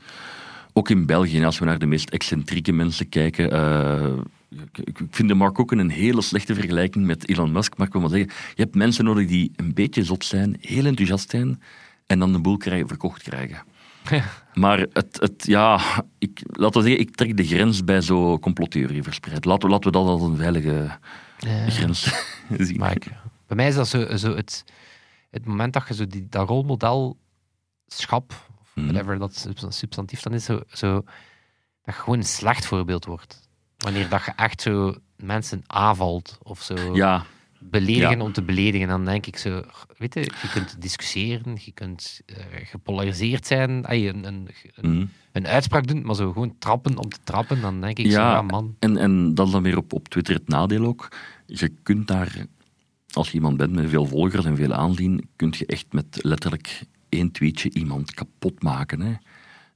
ook 0.73 0.89
in 0.89 1.05
België, 1.05 1.43
als 1.43 1.59
we 1.59 1.65
naar 1.65 1.79
de 1.79 1.85
meest 1.85 2.09
excentrieke 2.09 2.71
mensen 2.71 3.09
kijken, 3.09 3.51
eh, 3.51 4.13
ik, 4.49 4.77
ik 4.77 4.97
vind 5.09 5.27
de 5.27 5.33
Mark 5.33 5.59
ook 5.59 5.71
een 5.71 5.89
hele 5.89 6.21
slechte 6.21 6.53
vergelijking 6.53 7.05
met 7.05 7.29
Elon 7.29 7.51
Musk, 7.51 7.77
maar 7.77 7.87
ik 7.87 7.93
wil 7.93 8.01
maar 8.01 8.09
zeggen, 8.11 8.29
je 8.55 8.61
hebt 8.63 8.75
mensen 8.75 9.05
nodig 9.05 9.27
die 9.27 9.51
een 9.55 9.73
beetje 9.73 10.03
zot 10.03 10.25
zijn, 10.25 10.57
heel 10.61 10.85
enthousiast 10.85 11.29
zijn 11.29 11.61
en 12.05 12.19
dan 12.19 12.31
de 12.31 12.39
boel 12.39 12.57
krijgen, 12.57 12.87
verkocht 12.87 13.23
krijgen. 13.23 13.63
Maar 14.53 14.79
het, 14.93 15.17
het, 15.21 15.45
ja, 15.45 15.79
ik, 16.17 16.41
laten 16.45 16.81
we 16.81 16.87
zeggen, 16.87 17.05
ik 17.07 17.15
trek 17.15 17.37
de 17.37 17.45
grens 17.45 17.83
bij 17.83 18.01
zo 18.01 18.39
complottheorie 18.39 19.03
verspreid. 19.03 19.45
Laten 19.45 19.67
we, 19.67 19.73
laten 19.73 19.91
we 19.91 19.97
dat 19.97 20.07
als 20.07 20.21
een 20.21 20.35
veilige 20.37 20.97
grens 21.67 22.07
zien. 22.67 22.77
Maar 22.77 22.91
ik- 22.91 23.11
bij 23.47 23.55
mij 23.55 23.67
is 23.67 23.75
dat 23.75 23.87
zo, 23.87 24.15
zo 24.17 24.35
het, 24.35 24.63
het 25.29 25.45
moment 25.45 25.73
dat 25.73 25.87
je 25.87 25.93
zo 25.93 26.07
die, 26.07 26.27
dat 26.29 26.47
rolmodelschap, 26.47 28.31
of 28.61 28.71
Mhm. 28.75 28.85
whatever 28.87 29.17
dat 29.19 29.35
subs- 29.35 29.77
substantief 29.77 30.21
dan 30.21 30.33
is, 30.33 30.45
zo, 30.45 30.61
zo, 30.67 30.93
dat 31.83 31.95
je 31.95 32.01
gewoon 32.01 32.17
een 32.19 32.25
slecht 32.25 32.65
voorbeeld 32.65 33.05
wordt. 33.05 33.46
Wanneer 33.87 34.09
dat 34.09 34.25
je 34.25 34.31
echt 34.35 34.61
zo 34.61 34.95
mensen 35.15 35.63
aanvalt 35.67 36.37
of 36.43 36.61
zo 36.61 36.95
Ja, 36.95 37.25
beledigen 37.59 38.17
Ja. 38.17 38.23
om 38.23 38.31
te 38.31 38.41
beledigen, 38.41 38.87
dan 38.87 39.05
denk 39.05 39.25
ik 39.25 39.37
zo, 39.37 39.61
weet 39.97 40.13
je, 40.13 40.19
je 40.19 40.49
kunt 40.53 40.81
discussiëren, 40.81 41.57
je 41.65 41.71
kunt 41.71 42.21
eh, 42.25 42.35
gepolariseerd 42.63 43.47
zijn, 43.47 43.85
ey, 43.85 44.07
een, 44.09 44.23
een, 44.27 44.47
een, 44.75 44.91
mhm. 44.91 45.05
een 45.31 45.47
uitspraak 45.47 45.87
doen, 45.87 46.01
maar 46.05 46.15
zo 46.15 46.31
gewoon 46.31 46.55
trappen 46.59 46.97
om 46.97 47.09
te 47.09 47.17
trappen, 47.23 47.61
dan 47.61 47.81
denk 47.81 47.97
ik 47.99 48.05
zo, 48.11 48.19
Ja. 48.19 48.31
ja 48.31 48.41
man. 48.41 48.75
En, 48.79 48.97
en 48.97 49.33
dat 49.35 49.45
is 49.45 49.51
dan 49.51 49.63
weer 49.63 49.77
op, 49.77 49.93
op 49.93 50.07
Twitter 50.07 50.33
het 50.33 50.47
nadeel 50.47 50.85
ook. 50.85 51.07
Je 51.45 51.71
kunt 51.83 52.07
daar, 52.07 52.45
als 53.11 53.27
je 53.27 53.33
iemand 53.33 53.57
bent 53.57 53.71
met 53.73 53.89
veel 53.89 54.05
volgers 54.05 54.45
en 54.45 54.55
veel 54.55 54.73
aanzien, 54.73 55.29
kun 55.35 55.53
je 55.57 55.65
echt 55.65 55.85
met 55.91 56.19
letterlijk 56.21 56.81
één 57.09 57.31
tweetje 57.31 57.69
iemand 57.73 58.13
kapot 58.13 58.63
maken. 58.63 59.01
Hè. 59.01 59.13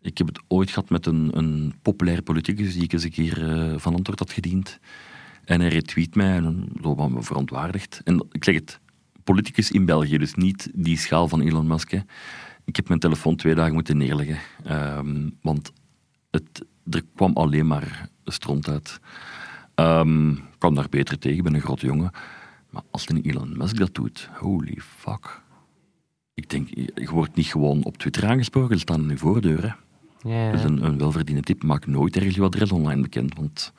Ik 0.01 0.17
heb 0.17 0.27
het 0.27 0.41
ooit 0.47 0.69
gehad 0.69 0.89
met 0.89 1.05
een, 1.05 1.37
een 1.37 1.73
populair 1.81 2.21
politicus 2.21 2.73
die 2.73 2.83
ik 2.83 2.93
eens 2.93 3.03
een 3.03 3.11
keer 3.11 3.49
eh, 3.49 3.77
van 3.77 3.95
antwoord 3.95 4.19
had 4.19 4.31
gediend. 4.31 4.79
En 5.43 5.59
hij 5.59 5.69
retweet 5.69 6.15
mij 6.15 6.35
en 6.35 6.69
zo 6.81 6.95
wat 6.95 7.09
me 7.09 7.23
verontwaardigd. 7.23 8.01
En 8.03 8.25
ik 8.31 8.43
zeg 8.43 8.55
het, 8.55 8.79
politicus 9.23 9.71
in 9.71 9.85
België, 9.85 10.17
dus 10.17 10.35
niet 10.35 10.69
die 10.73 10.97
schaal 10.97 11.27
van 11.27 11.41
Elon 11.41 11.67
Musk. 11.67 11.91
Hè. 11.91 11.99
Ik 12.65 12.75
heb 12.75 12.87
mijn 12.87 12.99
telefoon 12.99 13.35
twee 13.35 13.55
dagen 13.55 13.73
moeten 13.73 13.97
neerleggen. 13.97 14.37
Ehm, 14.63 15.29
want 15.41 15.71
het, 16.31 16.65
er 16.89 17.03
kwam 17.15 17.33
alleen 17.33 17.67
maar 17.67 18.09
stront 18.25 18.69
uit. 18.69 18.99
Ehm, 19.75 20.31
ik 20.31 20.57
kwam 20.57 20.75
daar 20.75 20.89
beter 20.89 21.19
tegen, 21.19 21.37
ik 21.37 21.43
ben 21.43 21.53
een 21.53 21.61
grote 21.61 21.85
jongen. 21.85 22.11
Maar 22.69 22.83
als 22.91 23.09
een 23.09 23.21
Elon 23.21 23.57
Musk 23.57 23.77
dat 23.77 23.93
doet, 23.93 24.29
holy 24.33 24.77
fuck. 24.81 25.41
Ik 26.33 26.49
denk, 26.49 26.67
je 26.75 27.09
wordt 27.11 27.35
niet 27.35 27.45
gewoon 27.45 27.83
op 27.83 27.97
Twitter 27.97 28.25
aangesproken, 28.25 28.75
ze 28.75 28.81
staan 28.81 29.17
aan 29.21 29.41
je. 29.41 29.73
Ja. 30.23 30.51
Dus 30.51 30.63
een, 30.63 30.86
een 30.86 30.97
welverdiende 30.97 31.41
tip, 31.41 31.63
maak 31.63 31.86
nooit 31.86 32.15
ergens 32.15 32.36
je 32.36 32.41
adres 32.41 32.71
online 32.71 33.01
bekend, 33.01 33.36
want 33.36 33.73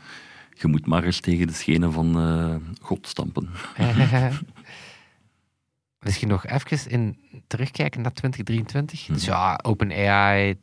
je 0.54 0.68
moet 0.68 0.86
maar 0.86 1.04
eens 1.04 1.20
tegen 1.20 1.46
de 1.46 1.52
schenen 1.52 1.92
van 1.92 2.18
eh, 2.18 2.54
God 2.80 3.06
stampen. 3.06 3.48
Misschien 6.02 6.28
nog 6.28 6.46
even 6.46 6.90
in, 6.90 7.18
terugkijken 7.46 8.02
naar 8.02 8.12
2023. 8.12 9.06
Dus 9.06 9.24
ja, 9.24 9.60
OpenAI, 9.62 10.58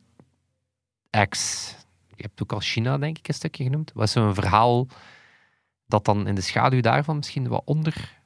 X. 1.28 1.68
Je 2.16 2.22
hebt 2.22 2.42
ook 2.42 2.52
al 2.52 2.60
China, 2.60 2.98
denk 2.98 3.18
ik, 3.18 3.28
een 3.28 3.34
stukje 3.34 3.64
genoemd. 3.64 3.92
Was 3.94 4.12
zo'n 4.12 4.34
verhaal 4.34 4.86
dat 5.86 6.04
dan 6.04 6.26
in 6.26 6.34
de 6.34 6.40
schaduw 6.40 6.80
daarvan 6.80 7.16
misschien 7.16 7.48
wat 7.48 7.62
onder, 7.64 8.19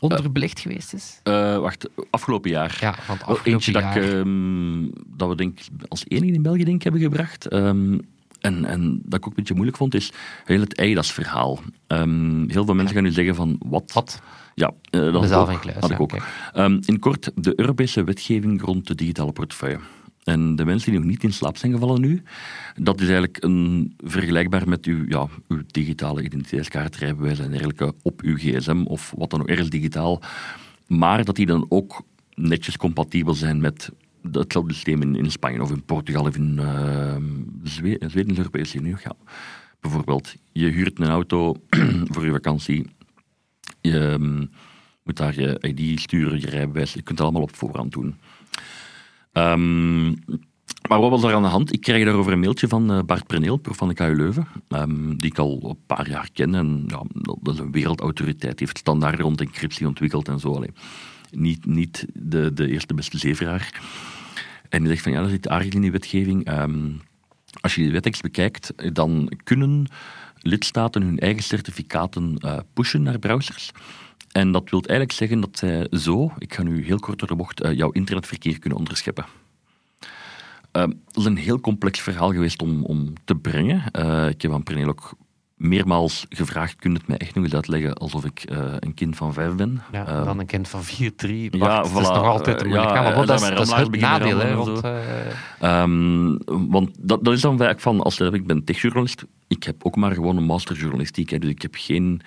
onderbelicht 0.00 0.60
geweest 0.60 0.92
is? 0.92 1.20
Eh, 1.22 1.58
wacht, 1.58 1.88
afgelopen 2.10 2.50
jaar. 2.50 2.78
Ja, 2.80 2.94
van 2.94 3.14
het 3.14 3.24
afgelopen 3.24 3.52
eentje 3.52 3.72
dat, 3.72 3.82
jaar. 3.82 3.96
ik, 3.96 4.12
ehm, 4.12 4.88
dat 5.06 5.28
we 5.28 5.34
denk, 5.34 5.58
als 5.88 6.04
enige 6.08 6.32
in 6.32 6.42
België 6.42 6.64
denk, 6.64 6.82
hebben 6.82 7.00
gebracht. 7.00 7.46
Ehm, 7.46 7.98
en, 8.40 8.64
en 8.64 9.00
dat 9.04 9.18
ik 9.18 9.26
ook 9.26 9.30
een 9.30 9.36
beetje 9.36 9.54
moeilijk 9.54 9.76
vond, 9.76 9.94
is 9.94 10.12
heel 10.44 10.60
het 10.60 10.74
EIDAS-verhaal. 10.74 11.58
Ehm, 11.86 12.48
heel 12.48 12.64
veel 12.64 12.74
mensen 12.74 12.94
gaan 12.94 13.04
nu 13.04 13.10
zeggen 13.10 13.34
van, 13.34 13.56
wat? 13.66 13.92
Wat? 13.92 14.20
Ja, 14.54 14.72
eh, 14.90 15.00
dat 15.00 15.02
had 15.02 15.14
ik 15.14 15.20
Mezelf 15.20 15.48
ook. 15.48 15.54
in 15.54 15.60
kluis. 15.60 15.76
Had 15.80 15.88
ja, 15.88 15.94
ik 15.94 16.00
ook. 16.00 16.08
kijk. 16.08 16.84
In 16.84 16.98
kort, 16.98 17.30
de 17.34 17.60
Europese 17.60 18.04
wetgeving 18.04 18.62
rond 18.62 18.86
de 18.86 18.94
digitale 18.94 19.32
portefeuille. 19.32 19.80
En 20.24 20.56
de 20.56 20.64
mensen 20.64 20.90
die 20.90 21.00
nog 21.00 21.08
niet 21.08 21.22
in 21.22 21.32
slaap 21.32 21.56
zijn 21.56 21.72
gevallen 21.72 22.00
nu, 22.00 22.22
dat 22.76 23.00
is 23.00 23.06
eigenlijk 23.06 23.42
een, 23.44 23.94
vergelijkbaar 24.04 24.68
met 24.68 24.86
uw, 24.86 25.04
ja, 25.08 25.26
uw 25.48 25.62
digitale 25.66 26.22
identiteitskaart, 26.22 26.96
rijbewijs 26.96 27.38
en 27.38 27.50
dergelijke 27.50 27.94
op 28.02 28.20
uw 28.20 28.36
gsm 28.36 28.82
of 28.84 29.12
wat 29.16 29.30
dan 29.30 29.40
ook 29.40 29.48
ergens 29.48 29.70
digitaal. 29.70 30.22
Maar 30.86 31.24
dat 31.24 31.36
die 31.36 31.46
dan 31.46 31.66
ook 31.68 32.02
netjes 32.34 32.76
compatibel 32.76 33.34
zijn 33.34 33.60
met 33.60 33.90
hetzelfde 34.32 34.72
systeem 34.72 35.02
in, 35.02 35.30
Spanje 35.30 35.62
of 35.62 35.70
in 35.70 35.84
Portugal 35.84 36.26
of 36.26 36.36
in 36.36 36.58
ehm, 36.58 37.24
Zwe- 37.62 37.98
Zweden, 38.06 38.34
de 38.34 38.38
Europese 38.38 38.78
Unie. 38.78 38.96
Bijvoorbeeld, 39.80 40.34
je 40.52 40.66
huurt 40.66 41.00
een 41.00 41.06
auto 41.06 41.56
voor 42.12 42.24
je 42.24 42.30
vakantie. 42.30 42.86
Je 43.80 43.98
ehm, 43.98 44.38
moet 45.02 45.16
daar 45.16 45.40
je 45.40 45.58
ID 45.60 46.00
sturen, 46.00 46.40
je 46.40 46.46
rijbewijs. 46.46 46.92
Je 46.92 47.02
kunt 47.02 47.18
het 47.18 47.20
allemaal 47.20 47.42
op 47.42 47.56
voorhand 47.56 47.92
doen. 47.92 48.14
Ehm, 49.32 50.08
maar 50.88 51.00
wat 51.00 51.10
was 51.10 51.22
er 51.22 51.34
aan 51.34 51.42
de 51.42 51.48
hand? 51.48 51.72
Ik 51.72 51.80
krijg 51.80 52.04
daarover 52.04 52.32
een 52.32 52.40
mailtje 52.40 52.68
van 52.68 52.92
eh, 52.92 52.98
Bart 53.06 53.26
Preneel, 53.26 53.56
prof 53.56 53.76
van 53.76 53.88
de 53.88 53.94
KU 53.94 54.16
Leuven, 54.16 54.46
ehm, 54.68 55.16
die 55.16 55.30
ik 55.30 55.38
al 55.38 55.60
een 55.62 55.86
paar 55.86 56.08
jaar 56.08 56.28
ken. 56.32 56.54
En 56.54 56.84
ja, 56.86 57.02
dat, 57.42 57.54
is 57.54 57.60
een 57.60 57.72
wereldautoriteit. 57.72 58.58
Die 58.58 58.66
heeft 58.66 58.78
standaarden 58.78 59.20
rond 59.20 59.40
encryptie 59.40 59.86
ontwikkeld 59.86 60.28
en 60.28 60.38
zo. 60.38 60.54
Allee. 60.54 60.72
Niet, 61.30 61.66
niet 61.66 62.06
de, 62.12 62.52
de 62.54 62.68
eerste 62.68 62.94
beste 62.94 63.18
zeveraar. 63.18 63.80
En 64.68 64.78
die 64.78 64.88
zegt 64.88 65.02
van 65.02 65.12
ja, 65.12 65.20
dat 65.20 65.30
zit 65.30 65.48
aardig 65.48 65.72
in 65.72 65.80
die 65.80 65.92
wetgeving. 65.92 66.44
Ehm, 66.44 66.90
als 67.60 67.74
je 67.74 67.82
die 67.82 67.92
wettekst 67.92 68.22
bekijkt, 68.22 68.94
dan 68.94 69.32
kunnen 69.44 69.86
lidstaten 70.42 71.02
hun 71.02 71.18
eigen 71.18 71.42
certificaten 71.42 72.36
uh, 72.44 72.58
pushen 72.72 73.02
naar 73.02 73.18
browsers. 73.18 73.70
En 74.30 74.52
dat 74.52 74.70
wil 74.70 74.80
eigenlijk 74.80 75.18
zeggen 75.18 75.40
dat 75.40 75.58
zij 75.58 75.86
zo, 75.90 76.32
ik 76.38 76.54
ga 76.54 76.62
nu 76.62 76.84
heel 76.84 76.98
kort 76.98 77.18
door 77.18 77.28
de 77.28 77.36
bocht, 77.36 77.64
uh, 77.64 77.72
jouw 77.72 77.90
internetverkeer 77.90 78.58
kunnen 78.58 78.78
onderscheppen. 78.78 79.24
Uh, 80.72 80.82
dat 80.82 81.16
is 81.16 81.24
een 81.24 81.36
heel 81.36 81.60
complex 81.60 82.00
verhaal 82.00 82.32
geweest 82.32 82.62
om, 82.62 82.84
om 82.84 83.12
te 83.24 83.34
brengen. 83.34 83.82
Uh, 83.98 84.28
ik 84.28 84.42
heb 84.42 84.52
aan 84.52 84.62
Pernil 84.62 84.88
ook 84.88 85.14
meermaals 85.56 86.26
gevraagd, 86.28 86.76
kun 86.76 86.90
je 86.92 86.96
het 86.98 87.06
mij 87.06 87.16
echt 87.16 87.34
nog 87.34 87.44
eens 87.44 87.54
uitleggen 87.54 87.94
alsof 87.94 88.24
ik 88.24 88.50
uh, 88.50 88.74
een 88.78 88.94
kind 88.94 89.16
van 89.16 89.32
vijf 89.32 89.54
ben? 89.54 89.82
Ja, 89.92 90.08
uh, 90.08 90.24
dan 90.24 90.38
een 90.38 90.46
kind 90.46 90.68
van 90.68 90.82
vier, 90.82 91.14
drie. 91.14 91.56
Ja, 91.58 91.88
voilà, 91.88 91.92
dat 91.92 92.02
is 92.02 92.08
nog 92.08 92.24
altijd 92.24 92.64
moeilijk. 92.64 92.90
Ja, 92.90 93.02
maar 93.02 93.26
dat, 93.26 93.40
is, 93.40 93.48
dat 93.48 93.66
is 93.66 93.72
het 93.72 94.00
nadeel. 94.00 94.38
Hè, 94.38 94.54
uh... 95.62 95.82
um, 95.82 96.38
want 96.46 96.90
dat, 96.98 97.24
dat 97.24 97.34
is 97.34 97.40
dan 97.40 97.50
eigenlijk 97.50 97.80
van, 97.80 98.00
als 98.00 98.20
ik 98.20 98.46
ben 98.46 98.64
techjournalist, 98.64 99.24
ik 99.48 99.62
heb 99.62 99.84
ook 99.84 99.96
maar 99.96 100.12
gewoon 100.12 100.36
een 100.36 100.44
masterjournalistiek. 100.44 101.40
Dus 101.40 101.50
ik 101.50 101.62
heb 101.62 101.74
geen... 101.74 102.20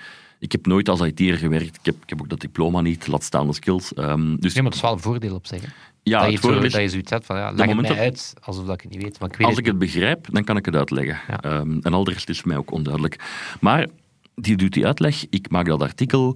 Ik 0.43 0.51
heb 0.51 0.65
nooit 0.65 0.89
als 0.89 1.01
IT'er 1.01 1.37
gewerkt. 1.37 1.75
Ik 1.75 1.85
heb, 1.85 1.95
ik 2.03 2.09
heb 2.09 2.21
ook 2.21 2.29
dat 2.29 2.39
diploma 2.39 2.81
niet, 2.81 3.07
laat 3.07 3.23
staan 3.23 3.47
de 3.47 3.53
skills. 3.53 3.91
Um, 3.97 4.39
dus... 4.39 4.53
Ja, 4.53 4.61
maar 4.61 4.71
dat 4.71 4.79
is 4.79 4.81
wel 4.81 4.91
een 4.91 4.99
voordeel 4.99 5.35
op 5.35 5.47
zich. 5.47 5.61
Hè? 5.61 5.67
Ja, 6.03 6.17
dat, 6.19 6.33
het 6.33 6.43
je 6.43 6.65
is, 6.65 6.71
dat 6.71 6.81
je 6.81 6.89
zoiets 6.89 7.11
hebt 7.11 7.25
van, 7.25 7.37
ja, 7.37 7.51
leg 7.51 7.67
het 7.67 7.81
mij 7.81 7.97
uit, 7.97 8.33
alsof 8.41 8.65
dat 8.65 8.73
ik 8.75 8.81
het 8.81 8.91
niet 8.91 9.03
weet. 9.03 9.19
Maar 9.19 9.29
ik 9.29 9.35
weet 9.35 9.47
als 9.47 9.55
het 9.55 9.65
ik 9.65 9.71
het 9.71 9.79
begrijp, 9.79 10.27
dan 10.31 10.43
kan 10.43 10.57
ik 10.57 10.65
het 10.65 10.75
uitleggen. 10.75 11.19
Ja. 11.27 11.59
Um, 11.59 11.79
en 11.81 11.93
al 11.93 12.03
de 12.03 12.11
rest 12.11 12.29
is 12.29 12.43
mij 12.43 12.57
ook 12.57 12.71
onduidelijk. 12.71 13.19
Maar 13.59 13.87
die 14.35 14.55
doet 14.55 14.73
die 14.73 14.85
uitleg, 14.85 15.25
ik 15.29 15.49
maak 15.49 15.65
dat 15.65 15.81
artikel. 15.81 16.35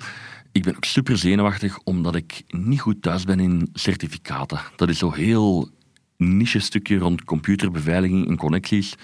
Ik 0.52 0.64
ben 0.64 0.76
ook 0.76 0.86
super 0.86 1.18
zenuwachtig, 1.18 1.80
omdat 1.84 2.16
ik 2.16 2.44
niet 2.48 2.82
goed 2.82 3.02
thuis 3.02 3.24
ben 3.24 3.40
in 3.40 3.70
certificaten. 3.74 4.60
Dat 4.76 4.90
is 4.90 4.98
zo 4.98 5.12
heel 5.12 5.70
niche 6.18 6.60
stukje 6.60 6.98
rond 6.98 7.24
computerbeveiliging 7.24 8.28
en 8.28 8.38
connecties. 8.38 8.96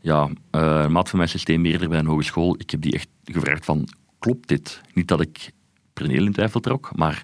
Ja, 0.00 0.28
uh, 0.28 0.82
een 0.82 0.92
maat 0.92 1.08
van 1.08 1.18
mijn 1.18 1.30
systeembeheerder 1.30 1.88
bij 1.88 1.98
een 1.98 2.06
hogeschool, 2.06 2.54
ik 2.58 2.70
heb 2.70 2.80
die 2.80 2.92
echt 2.92 3.08
gevraagd 3.24 3.64
van, 3.64 3.88
klopt 4.24 4.48
dit? 4.48 4.80
Niet 4.94 5.08
dat 5.08 5.20
ik 5.20 5.50
preneel 5.92 6.24
in 6.24 6.32
twijfel 6.32 6.60
trok, 6.60 6.90
maar 6.96 7.22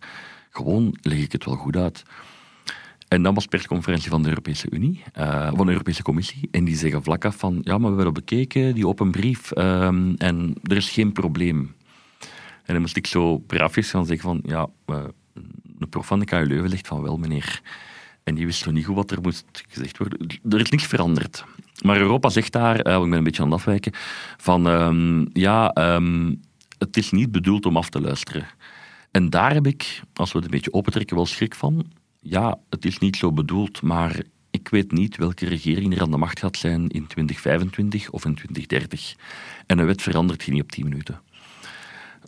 gewoon 0.51 0.97
leg 1.03 1.19
ik 1.19 1.33
het 1.33 1.45
wel 1.45 1.55
goed 1.55 1.77
uit. 1.77 2.03
En 3.09 3.23
dan 3.23 3.35
was 3.35 3.47
persconferentie 3.47 4.11
van 4.11 4.23
de 4.23 4.29
Europese 4.29 4.67
Unie, 4.71 5.03
uh, 5.19 5.51
van 5.55 5.67
de 5.67 5.73
Europese 5.73 6.03
Commissie. 6.03 6.49
En 6.51 6.65
die 6.65 6.77
zeggen 6.77 7.03
vlak 7.03 7.25
af 7.25 7.37
van, 7.37 7.61
ja, 7.63 7.79
maar 7.79 7.91
we 7.91 7.97
hebben 7.97 8.15
bekeken, 8.15 8.75
die 8.75 8.87
open 8.87 9.11
brief, 9.11 9.57
um, 9.57 10.15
en 10.17 10.55
er 10.63 10.77
is 10.77 10.91
geen 10.91 11.13
probleem. 11.13 11.75
En 12.65 12.73
dan 12.73 12.81
moest 12.81 12.97
ik 12.97 13.07
zo 13.07 13.39
braafjes 13.39 13.91
gaan 13.91 14.07
zeggen 14.07 14.29
van, 14.29 14.41
ja, 14.45 14.69
uh, 14.87 15.05
de 15.79 15.87
prof 15.87 16.07
van 16.07 16.19
de 16.19 16.25
KU 16.25 16.47
Leuven 16.47 16.71
zegt 16.71 16.87
van 16.87 17.03
wel, 17.03 17.17
meneer. 17.17 17.61
En 18.23 18.35
die 18.35 18.47
wist 18.47 18.65
nog 18.65 18.75
niet 18.75 18.85
goed 18.85 18.95
wat 18.95 19.11
er 19.11 19.21
moest 19.21 19.65
gezegd 19.69 19.99
worden. 19.99 20.27
Er 20.49 20.61
is 20.61 20.71
niks 20.71 20.87
veranderd. 20.87 21.45
Maar 21.83 21.97
Europa 21.97 22.29
zegt 22.29 22.53
daar, 22.53 22.87
uh, 22.87 22.95
ik 22.95 23.11
ben 23.11 23.13
een 23.13 23.25
beetje 23.25 23.43
aan 23.43 23.51
het 23.51 23.59
afwijken, 23.59 23.93
van, 24.37 24.67
um, 24.67 25.29
ja, 25.33 25.95
um, 25.95 26.41
het 26.81 26.97
is 26.97 27.11
niet 27.11 27.33
bedoeld 27.33 27.67
om 27.67 27.77
af 27.77 27.89
te 27.91 28.01
luisteren. 28.01 28.47
En 29.11 29.31
daar 29.31 29.53
heb 29.53 29.67
ik, 29.67 30.03
als 30.15 30.33
we 30.33 30.39
het 30.39 30.47
een 30.47 30.55
beetje 30.55 30.73
opentrekken, 30.73 31.17
wel 31.17 31.27
schrik 31.27 31.55
van 31.55 31.87
ja, 32.21 32.59
het 32.69 32.85
is 32.85 32.99
niet 32.99 33.17
zo 33.17 33.33
bedoeld, 33.33 33.83
maar 33.83 34.23
ik 34.51 34.69
weet 34.69 34.93
niet 34.93 35.17
welke 35.17 35.47
regering 35.47 35.95
er 35.95 36.03
aan 36.03 36.11
de 36.11 36.17
macht 36.17 36.39
gaat 36.39 36.57
zijn 36.57 36.81
in 36.89 37.07
2025 37.07 38.11
of 38.11 38.25
in 38.25 38.35
2030. 38.35 39.15
En 39.67 39.79
een 39.79 39.87
wet 39.87 40.03
verandert 40.03 40.43
je 40.43 40.53
niet 40.53 40.63
op 40.63 40.73
10 40.73 40.85
minuten. 40.85 41.21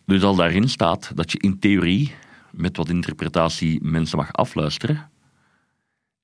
Dus 0.06 0.22
als 0.22 0.36
daarin 0.36 0.68
staat 0.68 1.12
dat 1.14 1.32
je 1.32 1.38
in 1.38 1.58
theorie 1.58 2.14
met 2.50 2.76
wat 2.76 2.88
interpretatie 2.88 3.82
mensen 3.82 4.18
mag 4.18 4.32
afluisteren, 4.32 5.10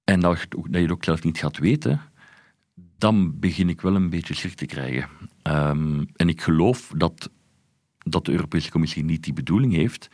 en 0.04 0.20
dat 0.20 0.46
je 0.70 0.78
het 0.78 0.90
ook 0.90 1.04
zelf 1.04 1.22
niet 1.22 1.38
gaat 1.38 1.58
weten, 1.58 2.00
dan 2.98 3.38
begin 3.38 3.68
ik 3.68 3.80
wel 3.80 3.94
een 3.94 4.10
beetje 4.10 4.34
schrik 4.34 4.54
te 4.54 4.66
krijgen. 4.66 5.08
Um, 5.42 6.08
en 6.16 6.28
ik 6.28 6.40
geloof 6.40 6.92
dat, 6.96 7.30
dat 7.98 8.24
de 8.24 8.32
Europese 8.32 8.70
Commissie 8.70 9.04
niet 9.04 9.24
die 9.24 9.32
bedoeling 9.32 9.72
heeft, 9.72 10.08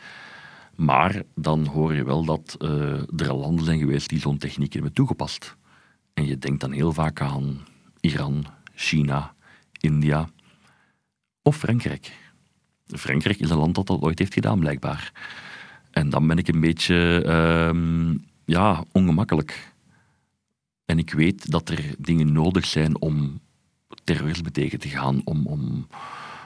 maar 0.77 1.23
dan 1.35 1.67
hoor 1.67 1.95
je 1.95 2.05
wel 2.05 2.25
dat 2.25 2.57
uh, 2.59 2.71
er 3.17 3.35
landen 3.35 3.65
zijn 3.65 3.79
geweest 3.79 4.09
die 4.09 4.21
zo'n 4.21 4.39
techniek 4.39 4.73
hebben 4.73 4.93
toegepast. 4.93 5.57
En 6.15 6.27
je 6.27 6.39
denkt 6.39 6.61
dan 6.61 6.73
heel 6.73 6.93
vaak 6.93 7.21
aan 7.21 7.61
Iran, 8.01 8.45
China, 8.75 9.35
India 9.81 10.29
of 11.43 11.57
Frankrijk. 11.57 12.13
Frankrijk 12.87 13.39
is 13.39 13.51
een 13.51 13.59
land 13.59 13.75
dat 13.75 13.87
dat 13.87 14.01
ooit 14.01 14.19
heeft 14.19 14.35
gedaan, 14.35 14.59
blijkbaar. 14.59 15.13
En 15.91 16.11
dan 16.11 16.27
ben 16.27 16.39
ik 16.39 16.49
een 16.49 16.61
beetje 16.61 17.23
uh, 17.27 18.15
ja, 18.45 18.85
ongemakkelijk. 18.93 19.73
En 20.85 20.99
ik 20.99 21.13
weet 21.13 21.51
dat 21.51 21.69
er 21.69 21.95
dingen 21.99 22.33
nodig 22.33 22.67
zijn 22.67 23.01
om 23.01 23.41
terrorisme 24.05 24.51
tegen 24.51 24.79
te 24.79 24.89
gaan, 24.89 25.21
om, 25.25 25.47
om 25.47 25.87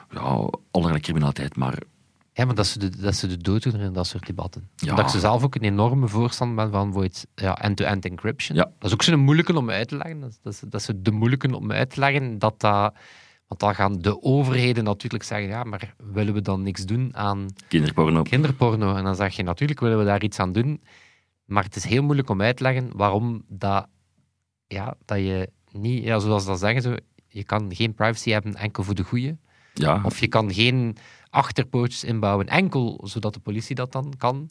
ja, 0.09 0.49
allerlei 0.71 1.01
criminaliteit. 1.01 1.55
Maar 1.55 1.77
ja, 2.33 2.45
maar 2.45 2.55
dat 2.55 2.67
ze 2.67 2.79
de, 2.79 2.89
dat 2.89 3.15
ze 3.15 3.27
de 3.27 3.37
dooddoener 3.37 3.81
in 3.81 3.93
dat 3.93 4.07
soort 4.07 4.25
debatten. 4.25 4.69
Ja. 4.75 4.95
Dat 4.95 5.05
ik 5.05 5.11
ze 5.11 5.19
zelf 5.19 5.43
ook 5.43 5.55
een 5.55 5.61
enorme 5.61 6.07
voorstander 6.07 6.69
ben 6.69 6.93
van 6.93 7.11
ja, 7.35 7.57
end-to-end 7.61 8.05
encryption. 8.05 8.57
Ja. 8.57 8.63
Dat 8.63 8.87
is 8.89 8.93
ook 8.93 9.03
zo'n 9.03 9.19
moeilijke 9.19 9.57
om 9.57 9.69
uit 9.69 9.87
te 9.87 9.97
leggen. 9.97 10.19
Dat, 10.19 10.39
dat, 10.41 10.63
dat 10.67 10.81
is 10.81 10.89
de 10.95 11.11
moeilijke 11.11 11.55
om 11.55 11.71
uit 11.71 11.89
te 11.89 11.99
leggen 11.99 12.39
dat 12.39 12.59
dat... 12.59 12.93
Want 13.47 13.61
dan 13.61 13.75
gaan 13.75 14.01
de 14.01 14.21
overheden 14.21 14.83
natuurlijk 14.83 15.23
zeggen, 15.23 15.47
ja, 15.47 15.63
maar 15.63 15.95
willen 15.97 16.33
we 16.33 16.41
dan 16.41 16.63
niks 16.63 16.85
doen 16.85 17.15
aan... 17.15 17.45
Kinderporno. 17.67 18.21
Kinderporno. 18.21 18.95
En 18.95 19.03
dan 19.03 19.15
zeg 19.15 19.35
je, 19.35 19.43
natuurlijk 19.43 19.79
willen 19.79 19.97
we 19.97 20.05
daar 20.05 20.23
iets 20.23 20.39
aan 20.39 20.51
doen. 20.51 20.81
Maar 21.45 21.63
het 21.63 21.75
is 21.75 21.83
heel 21.83 22.03
moeilijk 22.03 22.29
om 22.29 22.41
uit 22.41 22.57
te 22.57 22.63
leggen 22.63 22.89
waarom 22.93 23.43
dat, 23.47 23.87
ja, 24.67 24.95
dat 25.05 25.17
je 25.17 25.49
niet... 25.71 26.03
Ja, 26.03 26.19
zoals 26.19 26.43
ze 26.43 26.49
dat 26.49 26.59
zeggen, 26.59 26.81
zo, 26.81 26.95
je 27.27 27.43
kan 27.43 27.75
geen 27.75 27.93
privacy 27.93 28.31
hebben 28.31 28.55
enkel 28.55 28.83
voor 28.83 28.95
de 28.95 29.03
goeie. 29.03 29.37
Ja. 29.79 30.01
Of 30.03 30.19
je 30.19 30.27
kan 30.27 30.53
geen 30.53 30.97
achterpootjes 31.29 32.03
inbouwen, 32.03 32.47
enkel 32.47 33.01
zodat 33.03 33.33
de 33.33 33.39
politie 33.39 33.75
dat 33.75 33.91
dan 33.91 34.13
kan. 34.17 34.49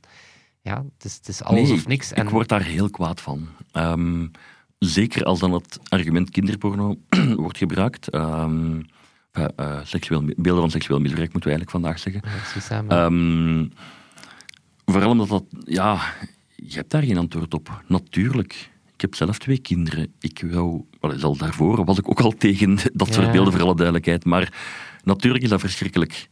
Ja, 0.61 0.85
het 0.95 1.05
is, 1.05 1.15
het 1.15 1.29
is 1.29 1.43
alles 1.43 1.69
nee, 1.69 1.79
of 1.79 1.87
niks. 1.87 2.13
En... 2.13 2.25
Ik 2.25 2.31
word 2.31 2.49
daar 2.49 2.63
heel 2.63 2.91
kwaad 2.91 3.21
van. 3.21 3.49
Um, 3.73 4.31
zeker 4.79 5.25
als 5.25 5.39
dan 5.39 5.53
het 5.53 5.79
argument 5.89 6.31
kinderporno 6.31 6.97
wordt 7.37 7.59
gebruikt. 7.59 8.15
Um, 8.15 8.87
uh, 9.33 9.45
uh, 9.57 9.81
seksueel, 9.83 10.23
beelden 10.37 10.61
van 10.61 10.71
seksueel 10.71 11.01
misbruik 11.01 11.33
moeten 11.33 11.51
we 11.51 11.57
eigenlijk 11.57 11.71
vandaag 11.71 11.99
zeggen. 11.99 12.23
Ja, 12.89 13.05
um, 13.05 13.73
vooral 14.85 15.11
omdat 15.11 15.29
dat, 15.29 15.45
ja, 15.65 16.01
je 16.57 16.75
hebt 16.75 16.91
daar 16.91 17.03
geen 17.03 17.19
antwoord 17.19 17.55
op. 17.55 17.83
Natuurlijk. 17.87 18.71
Ik 18.95 19.01
heb 19.01 19.15
zelf 19.15 19.39
twee 19.39 19.59
kinderen. 19.59 20.13
Ik 20.21 20.45
wou, 20.51 20.85
wel, 21.01 21.21
al 21.21 21.37
daarvoor 21.37 21.85
was 21.85 21.99
ik 21.99 22.11
ook 22.11 22.21
al 22.21 22.33
tegen 22.47 22.79
dat 22.93 23.13
soort 23.13 23.27
Ja. 23.27 23.33
beelden, 23.33 23.53
voor 23.53 23.63
alle 23.63 23.75
duidelijkheid. 23.75 24.25
Maar 24.25 24.53
natuurlijk 25.03 25.45
is 25.45 25.51
dat 25.51 25.61
verschrikkelijk. 25.61 26.29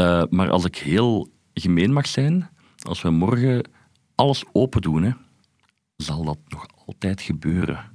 Uh, 0.00 0.22
maar 0.30 0.50
als 0.50 0.64
ik 0.64 0.76
heel 0.76 1.28
gemeen 1.54 1.92
mag 1.92 2.06
zijn, 2.06 2.50
als 2.82 3.02
we 3.02 3.10
morgen 3.10 3.70
alles 4.14 4.44
open 4.52 4.82
doen, 4.82 5.02
hè, 5.02 5.10
zal 5.96 6.24
dat 6.24 6.38
nog 6.48 6.66
altijd 6.86 7.20
gebeuren. 7.20 7.92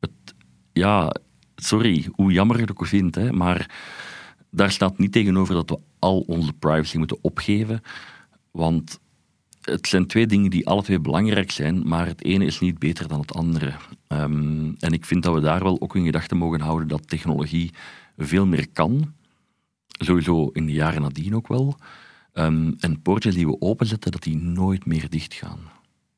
Het, 0.00 0.34
ja, 0.72 1.14
sorry, 1.56 2.08
hoe 2.12 2.32
jammer 2.32 2.56
je 2.56 2.62
het 2.62 2.70
ook 2.70 2.86
vindt, 2.86 3.14
hè, 3.14 3.32
maar 3.32 3.70
daar 4.50 4.70
staat 4.70 4.98
niet 4.98 5.12
tegenover 5.12 5.54
dat 5.54 5.70
we 5.70 5.78
al 5.98 6.20
onze 6.20 6.52
privacy 6.52 6.98
moeten 6.98 7.18
opgeven. 7.20 7.80
Want 8.50 9.00
het 9.60 9.86
zijn 9.86 10.06
twee 10.06 10.26
dingen 10.26 10.50
die 10.50 10.66
alle 10.66 10.82
twee 10.82 11.00
belangrijk 11.00 11.50
zijn, 11.50 11.88
maar 11.88 12.06
het 12.06 12.24
ene 12.24 12.44
is 12.44 12.60
niet 12.60 12.78
beter 12.78 13.08
dan 13.08 13.20
het 13.20 13.34
andere. 13.34 13.74
Um, 14.08 14.74
en 14.78 14.92
ik 14.92 15.04
vind 15.04 15.22
dat 15.22 15.34
we 15.34 15.40
daar 15.40 15.62
wel 15.62 15.80
ook 15.80 15.96
in 15.96 16.04
gedachten 16.04 16.36
mogen 16.36 16.60
houden 16.60 16.88
dat 16.88 17.08
technologie 17.08 17.70
veel 18.16 18.46
meer 18.46 18.68
kan. 18.72 19.14
Sowieso 19.98 20.46
in 20.46 20.66
de 20.66 20.72
jaren 20.72 21.02
nadien 21.02 21.34
ook 21.34 21.48
wel. 21.48 21.76
Um, 22.34 22.74
en 22.78 23.02
poortjes 23.02 23.34
die 23.34 23.46
we 23.46 23.60
openzetten, 23.60 24.12
dat 24.12 24.22
die 24.22 24.36
nooit 24.36 24.86
meer 24.86 25.08
dicht 25.08 25.34
gaan. 25.34 25.60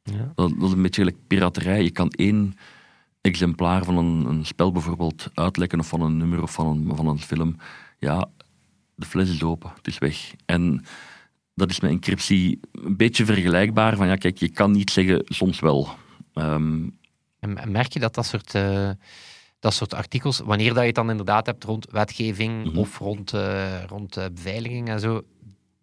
Ja. 0.03 0.33
Dat, 0.35 0.51
dat, 0.59 0.69
is 0.69 0.73
een 0.73 0.83
beetje 0.83 1.05
like 1.05 1.19
piraterij. 1.27 1.83
Je 1.83 1.91
kan 1.91 2.11
één 2.11 2.55
exemplaar 3.21 3.85
van 3.85 3.97
een, 3.97 4.27
een, 4.27 4.45
spel 4.45 4.73
bijvoorbeeld 4.73 5.31
uitlekken, 5.35 5.79
of 5.79 5.89
van 5.89 6.01
een 6.01 6.17
nummer 6.17 6.43
of 6.43 6.53
van 6.53 6.67
een, 6.67 6.97
van 6.97 7.07
een 7.07 7.21
film. 7.21 7.57
Ja, 7.99 8.29
de 8.95 9.07
fles 9.07 9.31
is 9.31 9.43
open, 9.43 9.73
het 9.77 9.87
is 9.87 9.99
weg. 9.99 10.35
En 10.45 10.85
dat 11.55 11.71
is 11.71 11.81
met 11.81 11.91
encryptie 11.91 12.61
een 12.73 12.97
beetje 12.97 13.25
vergelijkbaar. 13.25 13.97
Van 13.97 14.07
ja, 14.07 14.17
kijk, 14.17 14.39
je 14.39 14.49
kan 14.49 14.71
niet 14.71 14.91
zeggen 14.91 15.23
soms 15.25 15.61
wel. 15.61 15.89
Um, 16.35 16.99
en 17.41 17.71
merk 17.71 17.93
je 17.93 17.99
dat 17.99 18.15
dat 18.15 18.27
soort, 18.27 18.55
uh, 18.55 18.91
dat 19.63 19.75
soort 19.75 19.95
artikels, 19.95 20.41
wanneer 20.45 20.69
dat 20.69 20.81
je 20.81 20.87
het 20.87 20.95
dan 20.95 21.11
inderdaad 21.11 21.47
hebt 21.47 21.65
rond 21.65 21.87
wetgeving 21.91 22.53
Mhm. 22.53 22.63
mm 22.63 22.71
-hmm. 22.71 22.79
of 22.79 22.99
rond, 22.99 23.35
uh, 23.35 23.85
rond 23.85 24.17
uh, 24.17 24.25
beveiliging 24.35 24.89
en 24.89 25.01
zo, 25.01 25.23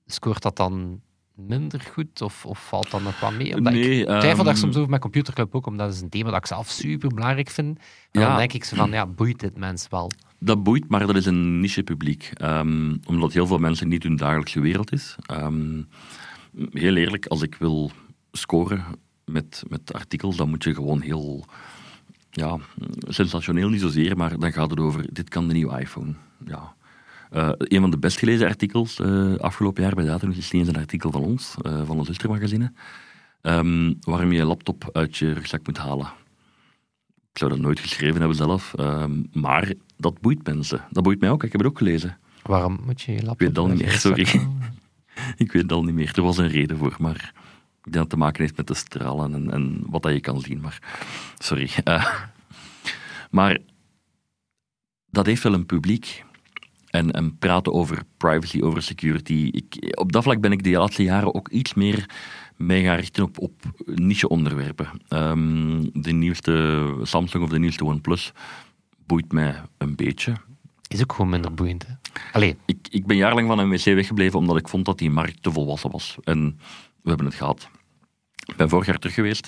scoort 0.06 0.42
dat 0.42 0.56
dan 0.56 1.02
minder 1.36 1.82
goed 1.94 2.22
of, 2.22 2.46
of 2.46 2.68
valt 2.68 2.92
dat 2.92 3.02
nog 3.02 3.20
wat 3.20 3.34
mee? 3.34 3.56
Omdat 3.56 3.74
nee, 3.74 4.00
ik 4.00 4.06
twijfel 4.06 4.40
um, 4.40 4.46
daar 4.46 4.58
soms 4.58 4.76
over 4.76 4.90
met 4.90 5.00
Computerclub 5.00 5.56
ook, 5.56 5.66
omdat 5.68 5.86
dat 5.88 5.96
is 5.96 6.02
een 6.02 6.10
thema 6.10 6.30
dat 6.30 6.40
ik 6.40 6.46
zelf 6.46 6.70
super 6.70 7.10
belangrijk 7.10 7.50
vind. 7.50 7.80
Ja. 8.12 8.28
dan 8.28 8.38
denk 8.38 8.54
ik 8.54 8.64
zo 8.64 8.76
van, 8.76 8.92
ja, 8.92 9.06
boeit 9.06 9.40
dit 9.40 9.58
mens 9.58 9.88
wel? 9.90 10.12
Dat 10.40 10.64
boeit, 10.64 10.90
maar 10.90 11.08
dat 11.08 11.16
is 11.16 11.26
een 11.26 11.60
niche 11.60 11.84
publiek. 11.84 12.32
Um, 12.42 13.00
omdat 13.08 13.34
heel 13.34 13.48
veel 13.48 13.58
mensen 13.58 13.88
niet 13.88 14.04
hun 14.04 14.16
dagelijkse 14.16 14.60
wereld 14.60 14.92
is. 14.92 15.16
Um, 15.32 15.88
heel 16.72 16.96
eerlijk, 16.96 17.26
als 17.26 17.42
ik 17.42 17.56
wil 17.56 17.92
scoren 18.32 18.84
met, 19.26 19.64
met 19.68 19.94
artikels, 19.94 20.36
dan 20.38 20.50
moet 20.50 20.64
je 20.64 20.74
gewoon 20.74 21.02
heel 21.02 21.46
ja, 22.30 22.58
sensationeel 23.08 23.70
niet 23.70 23.82
zozeer, 23.82 24.18
maar 24.18 24.40
dan 24.40 24.54
gaat 24.54 24.70
het 24.70 24.80
over 24.80 25.14
dit 25.14 25.30
kan 25.30 25.48
de 25.48 25.54
nieuwe 25.54 25.80
iPhone. 25.80 26.14
Ja. 26.46 26.74
Eh, 27.30 27.50
een 27.58 27.82
van 27.82 27.92
de 27.92 27.98
best 27.98 28.18
gelezen 28.18 28.48
artikels 28.48 29.00
uh, 29.00 29.36
afgelopen 29.36 29.84
jaar 29.84 29.96
bij 29.96 30.06
Datum 30.06 30.30
is 30.30 30.52
niet 30.52 30.62
eens 30.62 30.68
een 30.68 30.82
artikel 30.82 31.12
van 31.12 31.22
ons, 31.22 31.56
uh, 31.66 31.82
van 31.86 31.98
ons 31.98 32.08
zustermagazine, 32.08 32.74
um, 33.42 33.98
waarom 34.00 34.32
je 34.32 34.40
een 34.40 34.48
laptop 34.48 34.90
uit 34.94 35.18
je 35.18 35.34
rugzak 35.34 35.66
moet 35.68 35.78
halen. 35.78 36.08
Ik 37.32 37.38
zou 37.38 37.52
dat 37.52 37.60
nooit 37.60 37.80
geschreven 37.80 38.20
hebben 38.20 38.38
zelf, 38.38 38.74
um, 38.80 39.30
maar 39.34 39.74
dat 39.98 40.22
boeit 40.22 40.48
mensen. 40.48 40.86
Dat 40.90 41.04
boeit 41.04 41.20
mij 41.20 41.30
ook, 41.30 41.44
ik 41.44 41.52
heb 41.52 41.62
het 41.62 41.70
ook 41.70 41.78
gelezen. 41.78 42.18
Waarom 42.42 42.80
moet 42.86 43.02
je 43.02 43.12
je 43.12 43.24
laptop 43.24 43.34
Ik 43.34 43.48
weet 43.48 43.50
het 43.50 43.58
al 43.58 43.68
niet 43.68 43.82
meer, 43.82 43.92
sorry. 43.92 44.22
ik 45.44 45.52
weet 45.52 45.62
het 45.62 45.72
al 45.72 45.84
niet 45.84 45.96
meer, 45.96 46.12
er 46.16 46.24
was 46.24 46.38
een 46.38 46.50
reden 46.50 46.78
voor, 46.78 46.96
maar 47.00 47.34
ik 47.84 47.92
denk 47.92 47.96
dat 47.96 48.04
het 48.04 48.10
te 48.10 48.18
maken 48.18 48.42
heeft 48.42 48.58
met 48.58 48.68
de 48.68 48.74
stralen 48.74 49.34
en, 49.34 49.52
en 49.52 49.84
wat 49.86 50.02
dat 50.02 50.12
je 50.12 50.20
kan 50.20 50.42
zien. 50.42 50.62
Maar 50.62 50.80
sorry. 51.38 51.70
maar 53.38 53.58
dat 55.10 55.26
heeft 55.26 55.44
wel 55.44 55.54
een 55.54 55.66
publiek. 55.66 56.24
En, 56.90 57.12
en 57.12 57.38
praten 57.38 57.74
over 57.74 58.04
privacy, 58.18 58.62
over 58.62 58.82
security. 58.82 59.50
Ik, 59.52 60.00
op 60.00 60.12
dat 60.12 60.24
vlak 60.24 60.42
ben 60.42 60.52
ik 60.52 60.64
de 60.64 60.70
laatste 60.70 61.04
jaren 61.04 61.34
ook 61.34 61.50
iets 61.50 61.74
meer 61.74 62.10
mee 62.56 62.84
gaan 62.84 62.96
richten 62.96 63.24
op, 63.24 63.40
op 63.40 63.54
niche-onderwerpen. 63.86 64.88
Um, 65.10 66.02
de 66.02 66.12
nieuwste 66.12 66.96
Samsung 67.04 67.44
of 67.44 67.50
de 67.50 67.60
nieuwste 67.60 67.86
OnePlus 67.86 68.32
boeit 69.06 69.32
mij 69.32 69.62
een 69.78 69.96
beetje. 69.96 70.34
Is 70.88 71.02
ook 71.02 71.12
gewoon 71.12 71.30
minder 71.30 71.54
boeiend. 71.54 71.88
Hè? 71.88 71.94
Allee. 72.32 72.58
Ik, 72.66 72.88
ik 72.90 73.06
ben 73.06 73.18
jarenlang 73.18 73.48
van 73.48 73.60
een 73.60 73.70
wc 73.70 73.84
weggebleven 73.84 74.40
omdat 74.40 74.58
ik 74.58 74.68
vond 74.68 74.86
dat 74.86 74.98
die 74.98 75.10
markt 75.10 75.44
te 75.44 75.52
volwassen 75.52 75.92
was. 75.92 76.18
En 76.24 76.60
we 77.10 77.16
hebben 77.16 77.26
het 77.26 77.44
gehad. 77.44 77.70
Ik 78.46 78.56
ben 78.56 78.70
vorig 78.70 78.86
jaar 78.86 79.00
terug 79.00 79.16
geweest. 79.16 79.48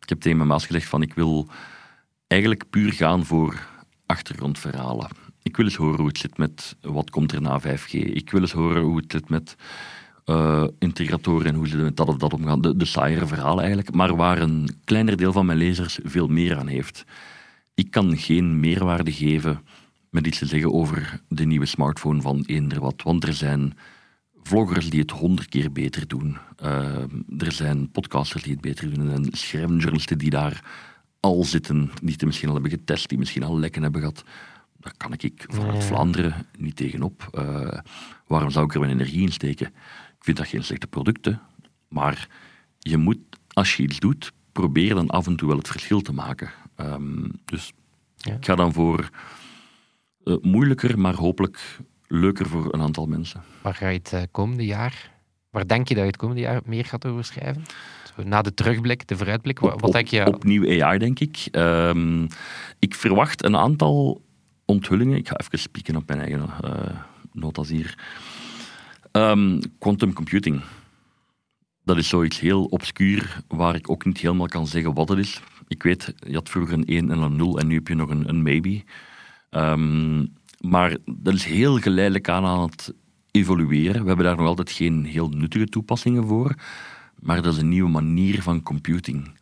Ik 0.00 0.08
heb 0.08 0.20
tegen 0.20 0.36
mijn 0.36 0.48
maas 0.48 0.66
gezegd 0.66 0.88
van 0.88 1.02
ik 1.02 1.14
wil 1.14 1.48
eigenlijk 2.26 2.70
puur 2.70 2.92
gaan 2.92 3.24
voor 3.24 3.66
achtergrondverhalen. 4.06 5.08
Ik 5.42 5.56
wil 5.56 5.64
eens 5.64 5.74
horen 5.74 5.98
hoe 5.98 6.08
het 6.08 6.18
zit 6.18 6.38
met 6.38 6.76
wat 6.80 7.10
komt 7.10 7.32
er 7.32 7.40
na 7.40 7.60
5G. 7.60 7.90
Ik 7.90 8.30
wil 8.30 8.40
eens 8.40 8.52
horen 8.52 8.82
hoe 8.82 8.96
het 8.96 9.12
zit 9.12 9.28
met 9.28 9.56
uh, 10.26 10.64
integratoren 10.78 11.46
en 11.46 11.54
hoe 11.54 11.68
ze 11.68 11.76
met 11.76 11.96
dat 11.96 12.08
of 12.08 12.16
dat 12.16 12.32
omgaan. 12.32 12.60
De, 12.60 12.76
de 12.76 12.84
saaiere 12.84 13.26
verhalen 13.26 13.64
eigenlijk, 13.64 13.94
maar 13.94 14.16
waar 14.16 14.38
een 14.38 14.68
kleiner 14.84 15.16
deel 15.16 15.32
van 15.32 15.46
mijn 15.46 15.58
lezers 15.58 15.98
veel 16.02 16.28
meer 16.28 16.56
aan 16.56 16.66
heeft. 16.66 17.04
Ik 17.74 17.90
kan 17.90 18.16
geen 18.16 18.60
meerwaarde 18.60 19.12
geven 19.12 19.60
met 20.10 20.26
iets 20.26 20.38
te 20.38 20.46
zeggen 20.46 20.72
over 20.72 21.20
de 21.28 21.44
nieuwe 21.44 21.66
smartphone 21.66 22.20
van 22.20 22.42
eender 22.46 22.80
wat, 22.80 23.02
want 23.02 23.26
er 23.26 23.34
zijn 23.34 23.76
vloggers 24.44 24.90
die 24.90 25.00
het 25.00 25.10
honderd 25.10 25.48
keer 25.48 25.72
beter 25.72 26.08
doen. 26.08 26.36
Uh, 26.62 27.02
er 27.38 27.52
zijn 27.52 27.90
podcasters 27.90 28.42
die 28.42 28.52
het 28.52 28.60
beter 28.60 28.94
doen 28.94 29.10
en 29.10 29.28
schrijvenjournalisten 29.30 30.18
die 30.18 30.30
daar 30.30 30.64
al 31.20 31.44
zitten, 31.44 31.90
die 32.02 32.12
het 32.12 32.24
misschien 32.24 32.48
al 32.48 32.54
hebben 32.54 32.72
getest, 32.72 33.08
die 33.08 33.18
misschien 33.18 33.42
al 33.42 33.58
lekken 33.58 33.82
hebben 33.82 34.00
gehad. 34.00 34.24
Daar 34.78 34.94
kan 34.96 35.12
ik 35.12 35.44
vanuit. 35.48 35.84
Vlaanderen 35.84 36.46
niet 36.58 36.76
tegenop. 36.76 37.28
Uh, 37.32 37.78
waarom 38.26 38.50
zou 38.50 38.64
ik 38.64 38.74
er 38.74 38.80
mijn 38.80 38.92
energie 38.92 39.22
in 39.22 39.32
steken? 39.32 39.66
Ik 40.16 40.24
vind 40.24 40.36
dat 40.36 40.46
geen 40.46 40.64
slechte 40.64 40.86
producten, 40.86 41.40
maar 41.88 42.28
je 42.78 42.96
moet, 42.96 43.18
als 43.48 43.76
je 43.76 43.82
iets 43.82 43.98
doet, 43.98 44.32
probeer 44.52 44.94
dan 44.94 45.08
af 45.08 45.26
en 45.26 45.36
toe 45.36 45.48
wel 45.48 45.56
het 45.56 45.68
verschil 45.68 46.00
te 46.00 46.12
maken. 46.12 46.50
Um, 46.76 47.30
dus 47.44 47.72
ja. 48.16 48.34
ik 48.34 48.44
ga 48.44 48.54
dan 48.54 48.72
voor 48.72 49.10
uh, 50.24 50.36
moeilijker, 50.40 50.98
maar 50.98 51.14
hopelijk 51.14 51.78
leuker 52.14 52.46
voor 52.46 52.74
een 52.74 52.80
aantal 52.80 53.06
mensen. 53.06 53.42
Waar 53.62 53.74
ga 53.74 53.88
je 53.88 53.98
het 53.98 54.12
uh, 54.14 54.22
komende 54.30 54.64
jaar, 54.64 55.10
waar 55.50 55.66
denk 55.66 55.88
je 55.88 55.94
dat 55.94 56.02
je 56.02 56.10
het 56.10 56.18
komende 56.18 56.42
jaar 56.42 56.60
meer 56.64 56.84
gaat 56.84 57.06
over 57.06 57.24
schrijven? 57.24 57.64
Na 58.24 58.42
de 58.42 58.54
terugblik, 58.54 59.06
de 59.08 59.16
vooruitblik, 59.16 59.58
wat, 59.58 59.82
op, 59.82 59.92
denk 59.92 60.08
je? 60.08 60.26
Opnieuw 60.26 60.82
AI, 60.82 60.98
denk 60.98 61.20
ik. 61.20 61.48
Um, 61.52 62.26
ik 62.78 62.94
verwacht 62.94 63.44
een 63.44 63.56
aantal 63.56 64.22
onthullingen. 64.64 65.16
Ik 65.16 65.28
ga 65.28 65.36
even 65.36 65.58
spieken 65.58 65.96
op 65.96 66.06
mijn 66.06 66.20
eigen 66.20 66.50
uh, 66.64 66.70
notas 67.32 67.68
hier. 67.68 67.98
Um, 69.12 69.60
quantum 69.78 70.12
computing. 70.12 70.62
Dat 71.84 71.96
is 71.96 72.08
zoiets 72.08 72.40
heel 72.40 72.64
obscuur, 72.64 73.42
waar 73.48 73.74
ik 73.74 73.90
ook 73.90 74.04
niet 74.04 74.18
helemaal 74.18 74.46
kan 74.46 74.66
zeggen 74.66 74.94
wat 74.94 75.08
het 75.08 75.18
is. 75.18 75.40
Ik 75.68 75.82
weet, 75.82 76.14
je 76.26 76.34
had 76.34 76.48
vroeger 76.48 76.74
een 76.74 76.84
1 76.84 77.10
en 77.10 77.18
een 77.18 77.36
0 77.36 77.58
en 77.58 77.66
nu 77.66 77.74
heb 77.74 77.88
je 77.88 77.94
nog 77.94 78.10
een, 78.10 78.28
een 78.28 78.42
maybe. 78.42 78.82
Um, 79.50 80.32
maar 80.64 80.96
dat 81.04 81.34
is 81.34 81.44
heel 81.44 81.78
geleidelijk 81.78 82.28
aan 82.28 82.44
aan 82.44 82.62
het 82.62 82.94
evolueren. 83.30 84.00
We 84.02 84.08
hebben 84.08 84.26
daar 84.26 84.36
nog 84.36 84.46
altijd 84.46 84.70
geen 84.70 85.04
heel 85.04 85.28
nuttige 85.28 85.66
toepassingen 85.66 86.26
voor. 86.26 86.54
Maar 87.20 87.42
dat 87.42 87.54
is 87.54 87.60
een 87.60 87.68
nieuwe 87.68 87.90
manier 87.90 88.42
van 88.42 88.62
computing. 88.62 89.38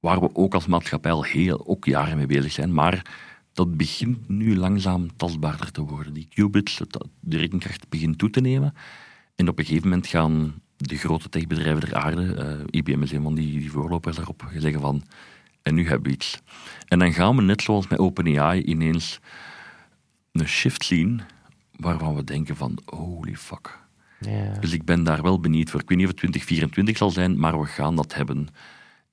Waar 0.00 0.20
we 0.20 0.34
ook 0.34 0.54
als 0.54 0.66
maatschappij 0.66 1.12
al 1.12 1.22
heel 1.22 1.66
ook 1.66 1.84
jaren 1.84 2.16
mee 2.16 2.26
bezig 2.26 2.52
zijn. 2.52 2.74
Maar 2.74 3.02
dat 3.52 3.76
begint 3.76 4.28
nu 4.28 4.56
langzaam 4.56 5.16
tastbaarder 5.16 5.72
te 5.72 5.80
worden. 5.80 6.12
Die 6.12 6.28
qubits, 6.34 6.80
de 7.20 7.36
rekenkracht 7.36 7.88
begint 7.88 8.18
toe 8.18 8.30
te 8.30 8.40
nemen. 8.40 8.74
En 9.34 9.48
op 9.48 9.58
een 9.58 9.64
gegeven 9.64 9.88
moment 9.88 10.06
gaan 10.06 10.54
de 10.76 10.96
grote 10.96 11.28
techbedrijven 11.28 11.80
der 11.80 11.94
aarde, 11.94 12.22
uh, 12.22 12.64
IBM 12.70 13.02
is 13.02 13.12
een 13.12 13.22
van 13.22 13.34
die, 13.34 13.58
die 13.58 13.70
voorlopers 13.70 14.16
daarop, 14.16 14.48
zeggen 14.56 14.80
van, 14.80 15.02
en 15.62 15.74
nu 15.74 15.88
hebben 15.88 16.10
we 16.10 16.14
iets. 16.14 16.40
En 16.88 16.98
dan 16.98 17.12
gaan 17.12 17.36
we 17.36 17.42
net 17.42 17.62
zoals 17.62 17.88
met 17.88 17.98
OpenAI 17.98 18.62
ineens 18.62 19.20
een 20.40 20.48
shift 20.48 20.84
zien 20.84 21.20
waarvan 21.76 22.14
we 22.14 22.24
denken 22.24 22.56
van, 22.56 22.78
holy 22.84 23.34
fuck. 23.34 23.78
Ja. 24.20 24.58
Dus 24.60 24.72
ik 24.72 24.84
ben 24.84 25.04
daar 25.04 25.22
wel 25.22 25.40
benieuwd 25.40 25.70
voor. 25.70 25.80
Ik 25.80 25.88
weet 25.88 25.98
niet 25.98 26.06
of 26.06 26.12
het 26.12 26.20
2024 26.20 26.96
zal 26.96 27.10
zijn, 27.10 27.38
maar 27.38 27.60
we 27.60 27.66
gaan 27.66 27.96
dat 27.96 28.14
hebben. 28.14 28.48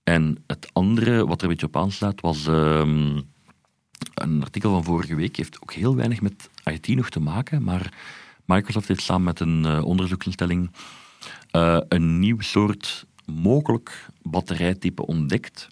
En 0.04 0.44
het 0.48 0.70
andere, 0.74 1.26
wat 1.26 1.38
er 1.38 1.44
een 1.44 1.50
beetje 1.50 1.66
op 1.66 1.78
aansluit, 1.78 2.22
was 2.22 2.48
um, 2.48 3.22
een 4.14 4.42
artikel 4.42 4.72
van 4.72 4.84
vorige 4.84 5.16
week. 5.16 5.36
Heeft 5.36 5.62
ook 5.62 5.74
heel 5.74 5.96
weinig 5.96 6.22
met 6.22 6.50
IT 6.64 6.88
nog 6.88 7.10
te 7.10 7.20
maken, 7.20 7.64
maar 7.64 7.94
Microsoft 8.46 8.88
heeft 8.88 9.02
samen 9.02 9.24
met 9.24 9.40
een 9.40 9.64
uh, 9.66 9.84
onderzoeksinstelling 9.84 10.72
uh, 11.52 11.80
een 11.88 12.20
nieuw 12.20 12.40
soort 12.40 13.06
mogelijk 13.26 14.08
batterijtype 14.22 15.06
ontdekt 15.06 15.68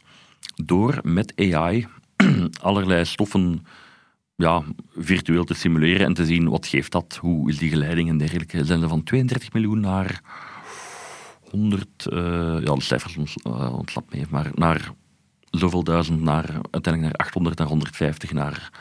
door 0.55 0.99
met 1.03 1.33
AI 1.35 1.87
allerlei 2.61 3.05
stoffen 3.05 3.65
ja, 4.35 4.63
virtueel 4.95 5.43
te 5.43 5.53
simuleren 5.53 6.05
en 6.05 6.13
te 6.13 6.25
zien 6.25 6.49
wat 6.49 6.67
geeft 6.67 6.91
dat, 6.91 7.17
hoe 7.21 7.49
is 7.49 7.57
die 7.57 7.69
geleiding 7.69 8.09
en 8.09 8.17
dergelijke. 8.17 8.65
Zijn 8.65 8.79
ze 8.79 8.87
van 8.87 9.03
32 9.03 9.53
miljoen 9.53 9.79
naar 9.79 10.21
100, 11.49 11.87
uh, 12.09 12.19
ja, 12.63 12.73
de 12.75 12.81
cijfers 12.81 13.17
uh, 13.17 13.73
ontslapt 13.77 14.13
me, 14.13 14.25
maar 14.29 14.51
naar 14.53 14.91
zoveel 15.49 15.83
duizend, 15.83 16.21
naar, 16.21 16.45
uiteindelijk 16.71 17.01
naar 17.01 17.25
800, 17.25 17.57
naar 17.57 17.67
150, 17.67 18.31
naar 18.31 18.71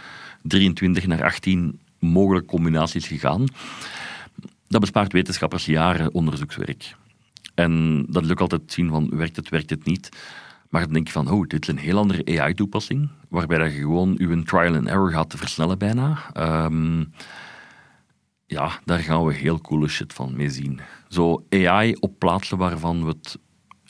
23, 0.43 1.07
naar 1.07 1.25
18 1.25 1.81
mogelijke 1.99 2.49
combinaties 2.49 3.07
gegaan. 3.07 3.45
Dat 4.69 4.81
bespaart 4.81 5.13
wetenschappers 5.13 5.65
jaren 5.65 6.15
onderzoekswerk. 6.15 6.97
En 7.55 8.05
dat 8.09 8.31
ook 8.31 8.41
altijd 8.41 8.73
zien 8.73 8.89
van, 8.89 9.09
werkt 9.17 9.37
het, 9.37 9.49
werkt 9.49 9.71
het 9.71 9.85
niet. 9.85 10.09
Maar 10.71 10.83
dan 10.85 10.93
denk 10.93 11.07
je 11.07 11.13
van, 11.13 11.31
oh, 11.31 11.47
dit 11.47 11.63
is 11.63 11.69
een 11.69 11.79
heel 11.79 11.99
andere 11.99 12.41
AI-toepassing, 12.41 13.09
waarbij 13.29 13.59
dat 13.59 13.73
je 13.73 13.79
gewoon 13.79 14.15
je 14.19 14.43
trial 14.43 14.75
and 14.75 14.87
error 14.87 15.11
gaat 15.11 15.31
te 15.31 15.37
versnellen 15.37 15.79
bijna. 15.79 16.19
Um, 16.65 17.13
ja, 18.47 18.81
daar 18.85 18.99
gaan 18.99 19.25
we 19.25 19.35
heel 19.35 19.61
coole 19.61 19.89
shit 19.89 20.13
van 20.13 20.37
mee 20.37 20.51
zien. 20.51 20.81
Zo 21.09 21.45
AI 21.49 21.95
op 22.01 22.19
plaatsen 22.19 22.59
waarvan 22.59 23.03
we 23.05 23.09
het 23.09 23.39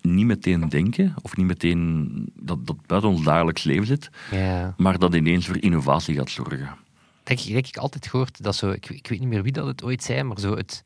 niet 0.00 0.26
meteen 0.26 0.68
denken, 0.68 1.14
of 1.22 1.36
niet 1.36 1.46
meteen 1.46 2.08
dat 2.34 2.66
dat 2.66 2.86
buiten 2.86 3.10
ons 3.10 3.24
dagelijks 3.24 3.62
leven 3.64 3.86
zit, 3.86 4.10
Ja. 4.30 4.74
maar 4.76 4.98
dat 4.98 5.14
ineens 5.14 5.46
voor 5.46 5.62
innovatie 5.62 6.14
gaat 6.16 6.30
zorgen. 6.30 6.76
Denk, 7.22 7.42
denk 7.46 7.66
ik 7.66 7.76
altijd 7.76 8.06
gehoord 8.06 8.42
dat 8.42 8.56
zo, 8.56 8.70
ik, 8.70 8.88
ik 8.90 9.06
weet 9.08 9.20
niet 9.20 9.28
meer 9.28 9.42
wie 9.42 9.52
dat 9.52 9.66
het 9.66 9.82
ooit 9.82 10.02
zei, 10.02 10.22
maar 10.22 10.38
zo 10.40 10.56
het, 10.56 10.82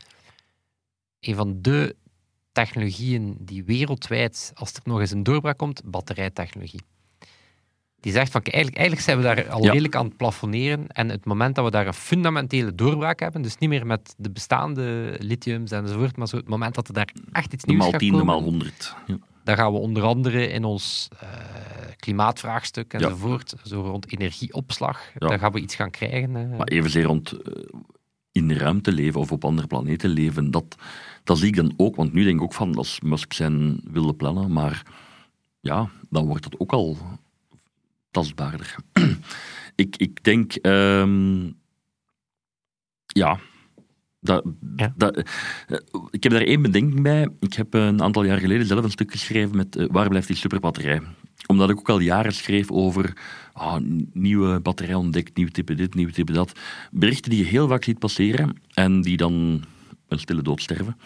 een 1.21 1.35
van 1.35 1.59
de 1.63 1.97
technologieën 2.55 3.37
die 3.41 3.65
wereldwijd, 3.65 4.53
als 4.55 4.73
er 4.73 4.81
nog 4.85 5.01
eens 5.01 5.11
een 5.11 5.23
doorbraak 5.23 5.59
komt, 5.59 5.83
batterijtechnologie. 5.85 6.81
Die 8.01 8.13
zegt 8.13 8.33
van, 8.33 8.41
eigenlijk, 8.43 8.77
eigenlijk 8.77 9.07
zijn 9.07 9.17
we 9.19 9.23
daar 9.25 9.51
al 9.51 9.63
Ja. 9.63 9.69
redelijk 9.71 9.97
aan 9.97 10.05
het 10.07 10.17
plafonneren 10.17 10.87
en 10.89 11.09
het 11.09 11.25
moment 11.25 11.55
dat 11.55 11.65
we 11.65 11.71
daar 11.71 11.87
een 11.87 11.95
fundamentele 11.95 12.75
doorbraak 12.75 13.21
hebben, 13.21 13.43
dus 13.43 13.59
niet 13.59 13.69
meer 13.71 13.87
met 13.87 14.15
de 14.19 14.31
bestaande 14.31 15.17
lithiums 15.19 15.71
enzovoort, 15.71 16.17
maar 16.17 16.29
zo 16.29 16.37
het 16.37 16.49
moment 16.49 16.75
dat 16.75 16.89
er 16.89 16.95
daar 16.95 17.13
echt 17.33 17.53
iets 17.53 17.65
De 17.65 17.71
nieuws 17.73 17.85
gaat 17.85 17.99
10, 17.99 18.13
de 18.13 18.19
komen, 18.19 18.35
maal 18.35 18.43
100. 18.43 18.95
Ja. 19.07 19.19
dan 19.45 19.57
gaan 19.57 19.73
we 19.73 19.79
onder 19.79 20.03
andere 20.03 20.49
in 20.49 20.65
ons 20.65 21.09
eh, 21.21 21.29
klimaatvraagstuk 21.97 22.93
Ja. 22.93 22.99
enzovoort, 22.99 23.55
zo 23.65 23.81
rond 23.81 24.13
energieopslag, 24.13 25.01
Ja. 25.19 25.29
daar 25.29 25.39
gaan 25.39 25.53
we 25.53 25.61
iets 25.61 25.75
gaan 25.75 25.91
krijgen. 25.91 26.37
eh. 26.37 26.59
Maar 26.59 26.67
evenzeer 26.69 27.05
rond 27.05 27.33
eh, 27.33 27.63
in 28.33 28.49
de 28.49 28.55
ruimte 28.59 28.93
leven 28.93 29.21
of 29.21 29.33
op 29.33 29.45
andere 29.45 29.67
planeten 29.67 30.11
leven, 30.11 30.51
dat, 30.51 30.77
dat 31.25 31.39
zie 31.39 31.49
ik 31.49 31.57
dan 31.57 31.75
ook. 31.77 31.97
Want 31.97 32.13
nu 32.13 32.25
denk 32.25 32.37
ik 32.37 32.43
ook 32.43 32.55
van, 32.55 32.75
als 32.75 33.01
Musk 33.01 33.33
zijn 33.33 33.81
wilde 33.91 34.15
plannen, 34.15 34.53
maar 34.53 34.83
ja, 35.61 35.91
dan 36.11 36.27
wordt 36.27 36.45
het 36.45 36.61
ook 36.61 36.73
al 36.73 36.97
tastbaarder. 38.11 38.75
ik, 39.75 39.97
ik 39.97 40.25
denk, 40.25 40.55
ehm, 40.55 41.51
ja, 43.07 43.39
Dat, 44.21 44.45
Ja. 44.77 44.93
dat, 44.97 45.17
eh, 45.17 45.79
ik 46.11 46.23
heb 46.23 46.33
daar 46.33 46.41
één 46.41 46.63
bedenking 46.63 47.03
bij. 47.03 47.29
Ik 47.41 47.55
heb 47.55 47.75
een 47.75 48.03
aantal 48.03 48.25
jaar 48.25 48.39
geleden 48.39 48.67
zelf 48.67 48.85
een 48.85 48.91
stuk 48.91 49.11
geschreven 49.11 49.57
met 49.57 49.77
eh, 49.77 49.87
Waar 49.91 50.09
blijft 50.09 50.27
die 50.27 50.37
superbatterij? 50.37 51.01
Omdat 51.47 51.71
ik 51.71 51.79
ook 51.79 51.89
al 51.89 51.99
jaren 51.99 52.33
schreef 52.33 52.71
over 52.71 53.17
ah, 53.53 53.77
nieuwe 54.13 54.61
batterij 54.61 54.95
ontdekt, 54.95 55.37
nieuw 55.37 55.49
type 55.49 55.75
dit, 55.75 55.95
nieuw 55.95 56.11
type 56.11 56.33
dat. 56.33 56.53
Berichten 56.91 57.31
die 57.31 57.39
je 57.39 57.51
heel 57.51 57.69
vaak 57.69 57.85
ziet 57.85 57.99
passeren 57.99 58.57
en 58.75 59.01
die 59.03 59.17
dan 59.17 59.65
een 60.15 60.21
stille 60.21 60.43
dood 60.43 60.63
sterven. 60.63 60.97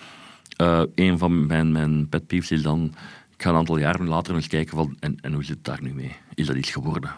Eh, 0.56 0.82
een 0.94 1.18
van 1.18 1.46
mijn, 1.46 1.72
mijn 1.72 2.08
pet 2.08 2.26
peeves 2.26 2.50
is 2.50 2.62
dan, 2.62 2.94
ik 3.34 3.42
ga 3.42 3.50
een 3.50 3.56
aantal 3.56 3.78
jaren 3.78 4.08
later 4.08 4.34
eens 4.34 4.46
kijken 4.46 4.76
van, 4.76 4.96
en, 5.00 5.16
en 5.20 5.32
hoe 5.32 5.44
zit 5.44 5.56
het 5.56 5.64
daar 5.64 5.82
nu 5.82 5.94
mee? 5.94 6.16
Is 6.34 6.46
dat 6.46 6.56
iets 6.56 6.70
geworden? 6.70 7.10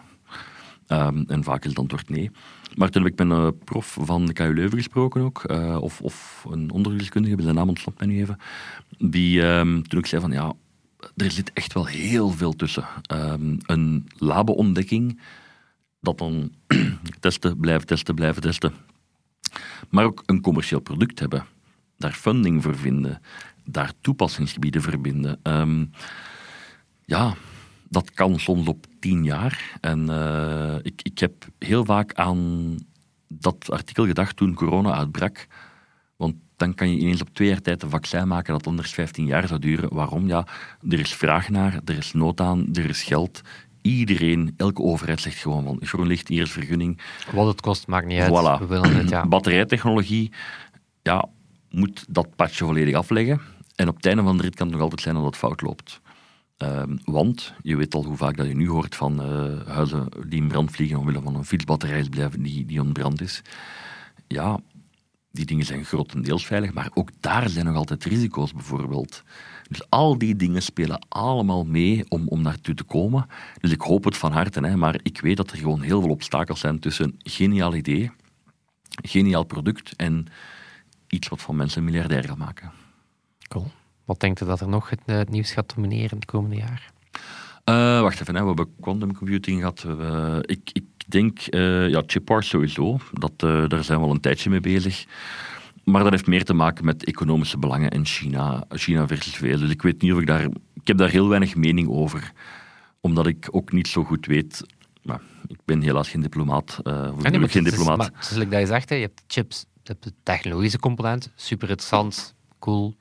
Ehm, 0.87 1.23
en 1.27 1.43
vaak 1.43 1.63
is 1.63 1.69
het 1.69 1.79
antwoord 1.79 2.09
nee. 2.09 2.31
Maar 2.75 2.89
toen 2.89 3.03
heb 3.03 3.11
ik 3.11 3.27
met 3.27 3.37
een 3.37 3.57
prof 3.57 3.97
van 4.01 4.25
de 4.25 4.33
KU 4.33 4.53
Leuven 4.53 4.77
gesproken 4.77 5.21
ook, 5.21 5.43
eh, 5.43 5.77
of, 5.81 6.01
of 6.01 6.45
een 6.49 6.71
onderwijskundige, 6.71 7.41
zijn 7.41 7.55
naam 7.55 7.69
ontsnapt 7.69 7.99
mij 7.99 8.07
nu 8.07 8.19
even, 8.19 8.37
die 8.97 9.41
ehm, 9.41 9.81
toen 9.81 9.99
ik 9.99 10.05
zei 10.05 10.21
van 10.21 10.31
ja, 10.31 10.53
er 11.15 11.31
zit 11.31 11.53
echt 11.53 11.73
wel 11.73 11.85
heel 11.85 12.29
veel 12.29 12.53
tussen. 12.53 12.85
Ehm, 13.01 13.57
een 13.65 14.07
labo-ontdekking, 14.17 15.19
dat 15.99 16.17
dan 16.17 16.51
testen, 17.19 17.57
blijven 17.57 17.87
testen, 17.87 18.15
blijven 18.15 18.41
testen. 18.41 18.73
Maar 19.89 20.05
ook 20.05 20.23
een 20.25 20.41
commercieel 20.41 20.79
product 20.79 21.19
hebben. 21.19 21.45
Daar 22.01 22.13
funding 22.13 22.63
voor 22.63 22.77
vinden. 22.77 23.21
Daar 23.65 23.93
toepassingsgebieden 24.01 24.81
voor 24.81 24.99
vinden. 25.01 25.39
Ehm, 25.43 25.85
ja, 27.05 27.33
dat 27.89 28.11
kan 28.11 28.39
soms 28.39 28.67
op 28.67 28.85
tien 28.99 29.23
jaar. 29.23 29.77
En 29.81 30.09
eh, 30.09 30.75
ik, 30.81 31.01
ik 31.03 31.19
heb 31.19 31.33
heel 31.59 31.85
vaak 31.85 32.13
aan 32.13 32.77
dat 33.27 33.71
artikel 33.71 34.05
gedacht 34.05 34.35
toen 34.35 34.53
corona 34.53 34.93
uitbrak. 34.93 35.47
Want 36.15 36.35
dan 36.55 36.73
kan 36.73 36.91
je 36.91 36.97
ineens 36.97 37.21
op 37.21 37.29
twee 37.33 37.47
jaar 37.47 37.61
tijd 37.61 37.83
een 37.83 37.89
vaccin 37.89 38.27
maken 38.27 38.53
dat 38.53 38.67
anders 38.67 38.91
15 38.91 39.25
jaar 39.25 39.47
zou 39.47 39.59
duren. 39.59 39.93
Waarom? 39.93 40.27
Ja, 40.27 40.45
er 40.89 40.99
is 40.99 41.13
vraag 41.13 41.49
naar, 41.49 41.79
er 41.85 41.97
is 41.97 42.13
nood 42.13 42.41
aan, 42.41 42.67
er 42.73 42.89
is 42.89 43.03
geld. 43.03 43.41
Iedereen, 43.81 44.53
elke 44.57 44.81
overheid 44.81 45.21
zegt 45.21 45.37
gewoon 45.37 45.63
van 45.63 45.77
groen 45.81 46.07
licht, 46.07 46.27
hier 46.27 46.41
is 46.41 46.51
vergunning. 46.51 47.01
Wat 47.31 47.47
het 47.47 47.61
kost, 47.61 47.87
maakt 47.87 48.07
niet 48.07 48.19
uit. 48.19 48.29
Voilà. 48.29 48.59
We 48.59 48.67
willen 48.67 48.95
het, 48.95 49.09
ja. 49.09 49.25
Batterijtechnologie, 49.35 50.31
ja, 51.01 51.29
moet 51.71 52.05
dat 52.09 52.35
padje 52.35 52.65
volledig 52.65 52.95
afleggen. 52.95 53.41
En 53.75 53.87
op 53.87 53.95
het 53.95 54.05
einde 54.05 54.23
van 54.23 54.37
de 54.37 54.43
rit 54.43 54.55
kan 54.55 54.65
het 54.65 54.75
nog 54.75 54.83
altijd 54.83 55.01
zijn 55.01 55.15
dat 55.15 55.25
het 55.25 55.35
fout 55.35 55.61
loopt. 55.61 56.01
Ehm, 56.57 56.97
want 57.03 57.53
je 57.61 57.75
weet 57.75 57.95
al 57.95 58.05
hoe 58.05 58.17
vaak 58.17 58.37
dat 58.37 58.47
je 58.47 58.55
nu 58.55 58.69
hoort 58.69 58.95
van 58.95 59.21
eh, 59.21 59.67
huizen 59.67 60.07
die 60.27 60.41
in 60.41 60.47
brand 60.47 60.71
vliegen 60.71 60.97
omwille 60.97 61.21
van 61.21 61.35
een 61.35 61.45
fietsbatterij 61.45 62.09
blijven 62.09 62.41
die, 62.41 62.65
die 62.65 62.81
ontbrand 62.81 63.21
is. 63.21 63.41
Ja, 64.27 64.59
die 65.31 65.45
dingen 65.45 65.65
zijn 65.65 65.85
grotendeels 65.85 66.45
veilig, 66.45 66.73
maar 66.73 66.89
ook 66.93 67.09
daar 67.19 67.49
zijn 67.49 67.65
nog 67.65 67.75
altijd 67.75 68.03
risico's 68.03 68.53
bijvoorbeeld. 68.53 69.23
Dus 69.69 69.89
al 69.89 70.17
die 70.17 70.35
dingen 70.35 70.61
spelen 70.61 71.05
allemaal 71.09 71.65
mee 71.65 72.05
om, 72.07 72.27
om 72.27 72.41
naartoe 72.41 72.75
te 72.75 72.83
komen. 72.83 73.25
Dus 73.59 73.71
ik 73.71 73.81
hoop 73.81 74.03
het 74.03 74.17
van 74.17 74.31
harte, 74.31 74.59
hè, 74.59 74.75
maar 74.75 74.99
ik 75.03 75.21
weet 75.21 75.37
dat 75.37 75.51
er 75.51 75.57
gewoon 75.57 75.81
heel 75.81 76.01
veel 76.01 76.09
obstakels 76.09 76.59
zijn 76.59 76.79
tussen 76.79 77.15
geniaal 77.17 77.75
idee, 77.75 78.11
geniaal 79.01 79.43
product 79.43 79.95
en 79.95 80.27
iets 81.11 81.27
wat 81.27 81.41
van 81.41 81.55
mensen 81.55 81.77
een 81.79 81.85
miljardair 81.91 82.23
gaat 82.23 82.37
maken. 82.37 82.71
Cool. 83.47 83.71
Wat 84.05 84.19
denkt 84.19 84.41
u 84.41 84.45
dat 84.45 84.61
er 84.61 84.67
nog 84.67 84.89
het, 84.89 84.99
eh, 85.05 85.15
het 85.17 85.29
nieuws 85.29 85.51
gaat 85.51 85.73
domineren 85.75 86.15
het 86.17 86.25
komende 86.25 86.55
jaar? 86.55 86.91
Eh, 87.63 88.01
wacht 88.01 88.21
even, 88.21 88.35
hè. 88.35 88.41
we 88.41 88.47
hebben 88.47 88.75
quantum 88.81 89.13
computing 89.17 89.59
gehad. 89.59 89.81
Hebben- 89.81 90.43
ik, 90.49 90.69
ik 90.73 90.83
denk, 91.07 91.39
eh 91.39 91.89
ja, 91.89 92.03
chipart 92.05 92.45
sowieso. 92.45 92.97
Dat, 93.13 93.31
eh, 93.37 93.67
daar 93.67 93.83
zijn 93.83 93.99
we 93.99 94.05
al 94.05 94.11
een 94.11 94.19
tijdje 94.19 94.49
mee 94.49 94.59
bezig. 94.59 95.05
Maar 95.83 96.01
dat 96.03 96.11
heeft 96.11 96.27
meer 96.27 96.43
te 96.43 96.53
maken 96.53 96.85
met 96.85 97.03
economische 97.05 97.57
belangen 97.57 97.89
in 97.89 98.05
China. 98.05 98.63
China 98.69 99.07
versus 99.07 99.35
VS. 99.35 99.59
Dus 99.59 99.69
ik 99.69 99.81
weet 99.81 100.01
niet 100.01 100.13
of 100.13 100.19
ik 100.19 100.27
daar... 100.27 100.43
Ik 100.73 100.87
heb 100.87 100.97
daar 100.97 101.09
heel 101.09 101.27
weinig 101.27 101.55
mening 101.55 101.89
over. 101.89 102.31
Omdat 102.99 103.27
ik 103.27 103.47
ook 103.51 103.71
niet 103.71 103.87
zo 103.87 104.03
goed 104.03 104.25
weet... 104.25 104.63
Maar 105.03 105.21
ik 105.47 105.57
ben 105.65 105.81
helaas 105.81 106.09
geen 106.09 106.21
diplomaat. 106.21 106.79
eh 106.83 107.11
of 107.13 107.25
ik 107.25 107.31
nee, 107.31 107.47
geen 107.49 107.65
is- 107.65 107.69
diplomaat. 107.71 107.97
maar 107.97 108.11
is 108.19 108.29
like 108.31 108.49
dat 108.49 108.59
je 108.59 108.65
zegt, 108.65 108.89
hè, 108.89 108.95
je 108.95 109.01
hebt 109.01 109.23
chips, 109.27 109.65
hebt 109.87 110.03
de 110.03 110.13
technologische 110.23 110.79
component, 110.79 111.31
super 111.35 111.69
interessant, 111.69 112.35
cool. 112.59 112.95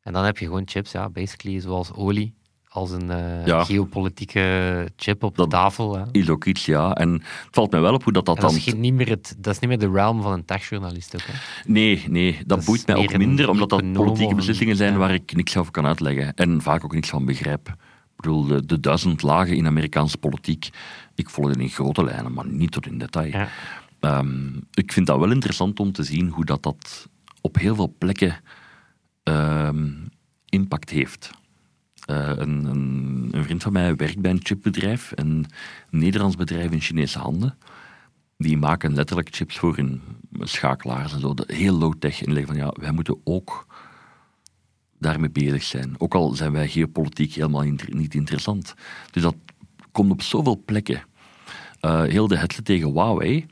En 0.00 0.12
dan 0.12 0.24
heb 0.24 0.38
je 0.38 0.44
gewoon 0.44 0.62
chips, 0.64 0.92
ja, 0.92 1.08
basically 1.08 1.60
zoals 1.60 1.92
olie, 1.92 2.34
als 2.68 2.90
een 2.90 3.10
eh, 3.10 3.46
Ja. 3.46 3.64
geopolitieke 3.64 4.88
chip 4.96 5.22
op 5.22 5.36
Dat- 5.36 5.50
de 5.50 5.56
tafel. 5.56 5.96
Hè. 5.96 6.02
Is 6.12 6.28
ook 6.28 6.44
iets, 6.44 6.66
ja. 6.66 6.92
En 6.92 7.12
het 7.12 7.22
valt 7.50 7.70
mij 7.70 7.80
wel 7.80 7.94
op 7.94 8.02
hoe 8.02 8.12
dat, 8.12 8.24
dat 8.24 8.40
dat, 8.40 8.50
dan... 8.50 8.58
is 8.58 8.74
niet 8.74 8.94
meer 8.94 9.08
het, 9.08 9.34
dat 9.38 9.54
is 9.54 9.60
niet 9.60 9.70
meer 9.70 9.78
de 9.78 9.90
realm 9.90 10.22
van 10.22 10.32
een 10.32 10.44
techjournalist 10.44 11.14
ook. 11.14 11.22
Hè. 11.26 11.32
Nee, 11.66 12.04
nee, 12.08 12.38
dat, 12.46 12.64
boeit 12.64 12.86
mij 12.86 12.96
ook 12.96 13.16
minder, 13.16 13.48
omdat 13.48 13.68
dat 13.68 13.92
politieke 13.92 14.34
beslissingen 14.34 14.76
zijn 14.76 14.92
ja. 14.92 14.98
waar 14.98 15.14
ik 15.14 15.34
niks 15.36 15.56
over 15.56 15.72
kan 15.72 15.86
uitleggen. 15.86 16.34
En 16.34 16.62
vaak 16.62 16.84
ook 16.84 16.94
niks 16.94 17.08
van 17.08 17.24
begrijp. 17.24 17.68
Ik 17.68 18.22
bedoel, 18.22 18.46
de, 18.46 18.66
de 18.66 18.80
duizend 18.80 19.22
lagen 19.22 19.56
in 19.56 19.66
Amerikaanse 19.66 20.18
politiek, 20.18 20.68
ik 21.14 21.30
volg 21.30 21.48
het 21.48 21.58
in 21.58 21.68
grote 21.68 22.04
lijnen, 22.04 22.32
maar 22.32 22.46
niet 22.46 22.70
tot 22.72 22.86
in 22.86 22.98
detail. 22.98 23.30
Ja. 23.30 23.48
Ehm, 24.06 24.60
ik 24.74 24.92
vind 24.92 25.06
dat 25.06 25.18
wel 25.18 25.30
interessant 25.30 25.80
om 25.80 25.92
te 25.92 26.02
zien 26.02 26.28
hoe 26.28 26.44
dat, 26.44 26.62
dat 26.62 27.08
op 27.40 27.56
heel 27.58 27.74
veel 27.74 27.94
plekken 27.98 28.40
ehm, 29.22 29.90
impact 30.48 30.90
heeft. 30.90 31.30
Eh, 32.04 32.32
een, 32.36 32.64
een, 33.32 33.44
vriend 33.44 33.62
van 33.62 33.72
mij 33.72 33.96
werkt 33.96 34.20
bij 34.20 34.30
een 34.30 34.40
chipbedrijf, 34.42 35.12
een 35.14 35.46
Nederlands 35.90 36.36
bedrijf 36.36 36.70
in 36.70 36.80
Chinese 36.80 37.18
handen. 37.18 37.58
Die 38.38 38.56
maken 38.56 38.94
letterlijk 38.94 39.34
chips 39.34 39.58
voor 39.58 39.76
hun 39.76 40.00
schakelaars 40.40 41.12
en 41.12 41.20
zo. 41.20 41.34
Heel 41.46 41.78
low-tech. 41.78 42.22
En 42.22 42.46
van 42.46 42.56
ja, 42.56 42.74
wij 42.80 42.92
moeten 42.92 43.20
ook 43.24 43.66
daarmee 44.98 45.30
bezig 45.30 45.62
zijn. 45.62 45.94
Ook 45.98 46.14
al 46.14 46.30
zijn 46.30 46.52
wij 46.52 46.68
geopolitiek 46.68 47.34
helemaal 47.34 47.64
niet 47.88 48.14
interessant. 48.14 48.74
Dus 49.10 49.22
dat 49.22 49.36
komt 49.92 50.10
op 50.10 50.22
zoveel 50.22 50.62
plekken. 50.64 51.02
Eh, 51.80 52.02
heel 52.02 52.28
de 52.28 52.36
hetze 52.36 52.62
tegen 52.62 52.90
Huawei, 52.90 53.46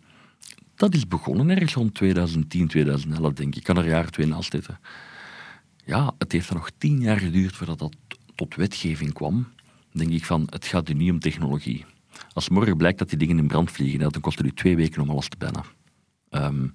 dat 0.77 0.95
is 0.95 1.09
begonnen 1.09 1.51
ergens 1.51 1.75
rond 1.75 1.95
2010, 1.95 2.68
2011, 2.68 3.33
denk 3.33 3.49
ik. 3.49 3.57
Ik 3.57 3.62
kan 3.62 3.77
er 3.77 3.87
jaar 3.89 4.11
twee 4.11 4.27
naast 4.27 4.53
zitten. 4.53 4.79
Ja, 5.85 6.12
het 6.18 6.33
heeft 6.33 6.49
er 6.49 6.55
nog 6.55 6.70
tien 6.79 7.01
jaar 7.01 7.18
geduurd 7.18 7.57
voordat 7.57 7.79
dat 7.79 7.95
tot 8.35 8.55
wetgeving 8.55 9.12
kwam. 9.12 9.47
denk 9.93 10.11
ik 10.11 10.25
van, 10.25 10.47
het 10.51 10.66
gaat 10.66 10.89
nu 10.89 10.95
niet 10.95 11.11
om 11.11 11.18
technologie. 11.20 11.85
Als 12.33 12.49
morgen 12.49 12.77
blijkt 12.77 12.99
dat 12.99 13.09
die 13.09 13.18
dingen 13.18 13.39
in 13.39 13.47
brand 13.47 13.70
vliegen, 13.70 13.99
dan 13.99 14.20
kost 14.20 14.39
het 14.39 14.47
u 14.47 14.53
twee 14.53 14.77
weken 14.77 15.03
om 15.03 15.11
alles 15.11 15.29
te 15.29 15.37
bannen. 15.39 15.62
Ehm, 16.31 16.66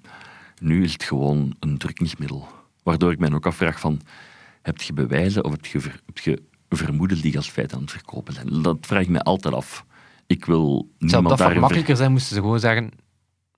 nu 0.60 0.84
is 0.84 0.92
het 0.92 1.02
gewoon 1.02 1.56
een 1.60 1.78
drukkingsmiddel. 1.78 2.48
Waardoor 2.82 3.12
ik 3.12 3.18
mij 3.18 3.32
ook 3.32 3.46
afvraag 3.46 3.80
van, 3.80 4.00
heb 4.62 4.80
je 4.80 4.92
bewijzen 4.92 5.44
of 5.44 5.50
heb 5.50 5.66
je, 5.66 5.80
ver- 5.80 6.00
heb 6.06 6.18
je 6.18 6.42
vermoedens 6.68 7.20
die 7.20 7.36
als 7.36 7.48
feit 7.50 7.74
aan 7.74 7.80
het 7.80 7.90
verkopen 7.90 8.34
zijn? 8.34 8.62
Dat 8.62 8.78
vraag 8.80 9.02
ik 9.02 9.08
mij 9.08 9.20
altijd 9.20 9.54
af. 9.54 9.84
Ik 10.26 10.44
wil 10.44 10.66
Zou 10.68 10.86
niemand 10.98 11.28
dat 11.28 11.38
daarin... 11.38 11.52
ver- 11.52 11.60
makkelijker 11.60 11.96
zijn, 11.96 12.12
moesten 12.12 12.34
ze 12.34 12.40
gewoon 12.40 12.60
zeggen, 12.60 12.90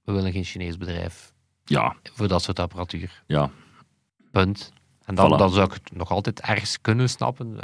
we 0.05 0.13
willen 0.13 0.33
geen 0.33 0.45
Chinees 0.45 0.77
bedrijf 0.77 1.33
Ja, 1.65 1.97
voor 2.13 2.29
dat 2.29 2.43
soort 2.43 2.59
apparatuur. 2.59 3.23
ja. 3.27 3.51
Punt. 4.31 4.73
En 5.05 5.15
dan, 5.15 5.27
Voilà. 5.35 5.37
dan 5.39 5.51
zou 5.51 5.67
ik 5.67 5.73
het 5.73 5.93
nog 5.97 6.11
altijd 6.11 6.41
ergens 6.41 6.81
kunnen 6.81 7.09
snappen. 7.09 7.57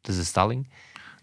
Het 0.00 0.08
is 0.08 0.18
een 0.18 0.24
stelling. 0.24 0.70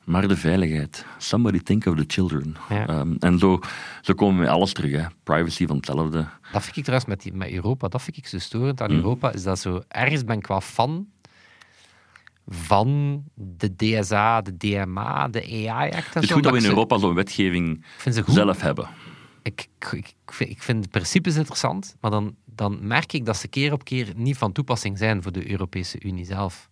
Maar 0.03 0.27
de 0.27 0.38
veiligheid. 0.38 1.05
Somebody 1.17 1.59
think 1.59 1.86
of 1.86 1.95
the 1.95 2.03
children. 2.07 2.55
Ja. 2.69 2.88
Ehm, 2.88 3.15
en 3.19 3.39
zo, 3.39 3.59
zo 4.01 4.13
komen 4.13 4.36
we 4.36 4.41
met 4.41 4.49
alles 4.51 4.73
terug. 4.73 4.91
Hè. 4.91 5.05
Privacy 5.23 5.65
van 5.67 5.75
hetzelfde. 5.75 6.27
Dat 6.51 6.63
vind 6.63 6.77
ik 6.77 6.84
trouwens 6.84 7.09
met, 7.09 7.21
die, 7.21 7.34
met 7.34 7.51
Europa, 7.51 7.88
dat 7.88 8.01
vind 8.01 8.17
ik 8.17 8.27
zo 8.27 8.39
storend 8.39 8.82
aan 8.82 8.89
Hm. 8.89 8.95
Europa, 8.95 9.32
is 9.32 9.43
dat 9.43 9.59
zo, 9.59 9.82
ergens 9.88 10.23
ben 10.23 10.38
ik 10.38 10.47
wel 10.47 10.61
fan 10.61 11.07
van 12.47 13.23
de 13.34 13.75
DSA, 13.75 14.41
de 14.41 14.57
DMA, 14.57 15.27
de 15.27 15.41
AI-act 15.69 16.13
Het 16.13 16.23
is 16.23 16.32
goed 16.32 16.43
dat 16.43 16.51
we 16.51 16.57
in 16.59 16.65
Europa 16.65 16.97
zo'n 16.97 17.13
wetgeving 17.13 17.86
zelf 18.27 18.61
hebben. 18.61 18.88
Ik, 19.41 19.67
ik, 19.91 20.13
ik, 20.39 20.63
vind- 20.63 20.83
de 20.83 20.89
principes 20.89 21.35
interessant, 21.35 21.95
maar 22.01 22.11
dan, 22.11 22.35
dan 22.45 22.77
merk 22.81 23.13
ik 23.13 23.25
dat 23.25 23.37
ze 23.37 23.47
keer 23.47 23.73
op 23.73 23.83
keer 23.83 24.07
niet 24.15 24.37
van 24.37 24.51
toepassing 24.51 24.97
zijn 24.97 25.23
voor 25.23 25.31
de 25.31 25.51
Europese 25.51 25.97
Unie 26.03 26.25
zelf. 26.25 26.69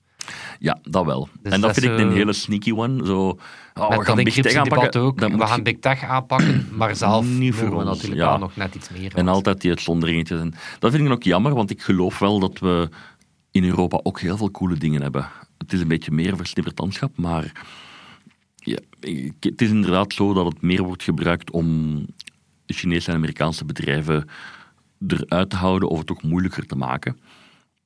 Ja, 0.60 0.80
dat 0.84 1.06
wel. 1.06 1.30
Dus 1.42 1.54
en 1.54 1.62
dat 1.62 1.74
dat 1.76 1.84
vind 1.84 2.00
ik 2.00 2.06
een 2.06 2.12
hele 2.12 2.34
sneaky 2.34 2.72
one. 2.72 3.06
Zo, 3.06 3.40
oh, 3.74 3.90
Met 3.90 3.98
we 4.00 4.06
gaan 4.06 4.16
big 4.24 4.34
tech 4.34 4.54
aanpakken. 4.56 5.02
ook. 5.02 5.20
We 5.20 5.38
gaan 5.46 5.56
je- 5.58 5.62
big 5.64 5.80
tech 5.80 6.04
aanpakken, 6.04 6.68
maar 6.72 6.96
zelf 6.96 7.26
Niet 7.26 7.54
voor 7.56 7.70
we 7.70 7.76
ons, 7.76 7.86
natuurlijk 7.86 8.22
ja. 8.22 8.30
wel 8.30 8.38
nog 8.38 8.56
net 8.56 8.76
iets 8.76 8.90
meer. 8.90 9.16
En 9.16 9.28
altijd 9.28 9.62
die 9.62 9.70
uitzonderingetjes. 9.70 10.40
En 10.40 10.54
dat 10.80 10.92
vind 10.92 11.06
ik 11.06 11.12
ook 11.12 11.24
jammer, 11.24 11.54
want 11.54 11.70
ik 11.70 11.82
geloof 11.82 12.20
wel 12.20 12.40
dat 12.40 12.60
we 12.60 12.90
in 13.52 13.64
Europa 13.64 14.00
ook 14.04 14.20
heel 14.20 14.38
veel 14.38 14.52
coole 14.52 14.78
dingen 14.78 15.02
hebben. 15.02 15.30
Het 15.58 15.74
is 15.74 15.80
een 15.82 15.88
beetje 15.88 16.12
meer 16.12 16.36
versnipperd 16.36 16.80
landschap, 16.80 17.18
maar 17.18 17.52
ja, 18.56 18.78
het 19.40 19.62
is 19.62 19.70
inderdaad 19.70 20.14
zo 20.14 20.34
dat 20.34 20.46
het 20.46 20.62
meer 20.62 20.84
wordt 20.84 21.04
gebruikt 21.04 21.52
om 21.52 21.96
Chinese 22.74 23.10
en 23.10 23.16
Amerikaanse 23.16 23.66
bedrijven 23.66 24.30
eruit 25.08 25.50
te 25.50 25.56
houden 25.56 25.90
of 25.90 26.00
het 26.00 26.12
ook 26.12 26.24
moeilijker 26.24 26.66
te 26.66 26.76
maken. 26.76 27.18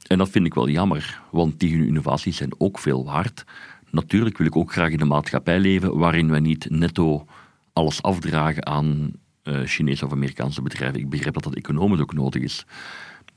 En 0.08 0.18
dat 0.18 0.30
vind 0.30 0.46
ik 0.46 0.54
wel 0.54 0.70
jammer, 0.70 1.22
want 1.32 1.60
die 1.60 1.88
innovaties 1.88 2.38
zijn 2.38 2.52
ook 2.58 2.80
veel 2.80 3.06
waard. 3.06 3.44
Natuurlijk 3.90 4.38
wil 4.38 4.48
ik 4.48 4.56
ook 4.56 4.72
graag 4.72 4.90
in 4.90 5.02
een 5.02 5.08
maatschappij 5.08 5.60
leven 5.60 5.98
waarin 5.98 6.30
wij 6.30 6.40
niet 6.40 6.70
netto 6.70 7.26
alles 7.74 8.02
afdragen 8.02 8.66
aan 8.66 9.12
eh, 9.44 9.62
Chinese 9.64 10.06
of 10.06 10.12
Amerikaanse 10.12 10.62
bedrijven. 10.62 11.00
Ik 11.00 11.10
begrijp 11.10 11.34
dat 11.34 11.44
dat 11.44 11.56
economisch 11.56 12.00
ook 12.00 12.14
nodig 12.14 12.42
is. 12.42 12.66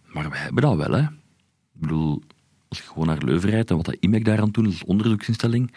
Maar 0.07 0.30
we 0.30 0.36
hebben 0.36 0.62
dat 0.62 0.76
wel, 0.76 0.92
hè. 0.92 1.03
Ik 1.03 1.80
bedoel, 1.80 2.22
als 2.68 2.78
je 2.78 2.84
gewoon 2.84 3.07
naar 3.07 3.24
Leuven 3.24 3.51
rijdt 3.51 3.70
en 3.70 3.76
wat 3.76 3.84
dat 3.84 3.97
IMEC 4.01 4.24
daaraan 4.24 4.51
doet, 4.51 4.66
is 4.66 4.84
onderzoeksinstelling, 4.84 5.74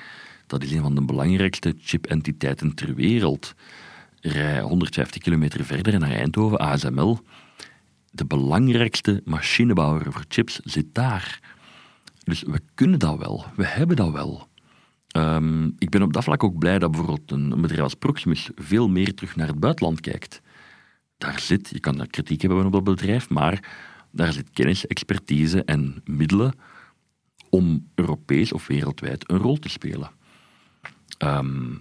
dat 0.47 0.63
is 0.63 0.71
een 0.71 0.81
van 0.81 0.95
de 0.95 1.05
belangrijkste 1.05 1.75
chip-entiteiten 1.79 2.73
ter 2.75 2.95
wereld. 2.95 3.55
Rij 4.19 4.61
150 4.61 5.21
kilometer 5.21 5.65
verder 5.65 5.99
naar 5.99 6.11
Eindhoven, 6.11 6.57
ASML. 6.57 7.19
De 8.11 8.25
belangrijkste 8.25 9.21
machinebouwer 9.25 10.11
voor 10.11 10.25
chips 10.27 10.59
zit 10.63 10.85
daar. 10.91 11.39
Dus 12.23 12.41
we 12.41 12.61
kunnen 12.73 12.99
dat 12.99 13.17
wel. 13.17 13.45
We 13.55 13.65
hebben 13.65 13.95
dat 13.95 14.11
wel. 14.11 14.47
Ehm, 15.07 15.65
ik 15.77 15.89
ben 15.89 16.01
op 16.01 16.13
dat 16.13 16.23
vlak 16.23 16.43
ook 16.43 16.57
blij 16.57 16.79
dat 16.79 16.91
bijvoorbeeld 16.91 17.31
een, 17.31 17.61
bedrijf 17.61 17.81
als 17.81 17.93
Proximus 17.93 18.49
veel 18.55 18.89
meer 18.89 19.13
terug 19.13 19.35
naar 19.35 19.47
het 19.47 19.59
buitenland 19.59 19.99
kijkt. 19.99 20.41
Daar 21.17 21.39
zit, 21.39 21.69
je 21.69 21.79
kan 21.79 21.97
daar 21.97 22.07
kritiek 22.07 22.41
hebben 22.41 22.65
op 22.65 22.71
dat 22.71 22.83
bedrijf, 22.83 23.29
maar 23.29 23.77
daar 24.11 24.33
zit 24.33 24.49
kennis, 24.53 24.87
expertise 24.87 25.63
en 25.63 26.01
middelen 26.05 26.53
om 27.49 27.87
Europees 27.95 28.53
of 28.53 28.67
wereldwijd 28.67 29.29
een 29.31 29.37
rol 29.37 29.57
te 29.57 29.69
spelen. 29.69 30.09
Ehm, 31.17 31.75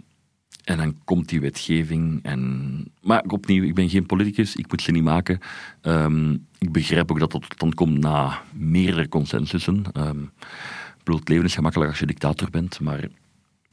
en 0.67 0.77
dan 0.77 0.99
komt 1.05 1.29
die 1.29 1.41
wetgeving. 1.41 2.23
En... 2.23 2.93
Maar 3.03 3.23
opnieuw, 3.23 3.63
ik 3.63 3.75
ben 3.75 3.89
geen 3.89 4.07
politicus, 4.07 4.57
ik 4.57 4.71
moet 4.71 4.83
ze 4.83 4.91
niet 4.91 5.03
maken. 5.03 5.39
Ehm, 5.81 6.33
ik 6.59 6.73
begrijp 6.73 7.11
ook 7.11 7.19
dat 7.19 7.33
dat 7.33 7.45
stand 7.45 7.75
komt 7.75 7.99
na 7.99 8.43
meerdere 8.53 9.09
consensussen. 9.09 9.85
Um, 9.95 10.33
het 11.05 11.29
leven 11.29 11.45
is 11.45 11.55
gemakkelijk 11.55 11.91
als 11.91 11.99
je 11.99 12.07
dictator 12.07 12.51
bent, 12.51 12.81
maar 12.81 13.09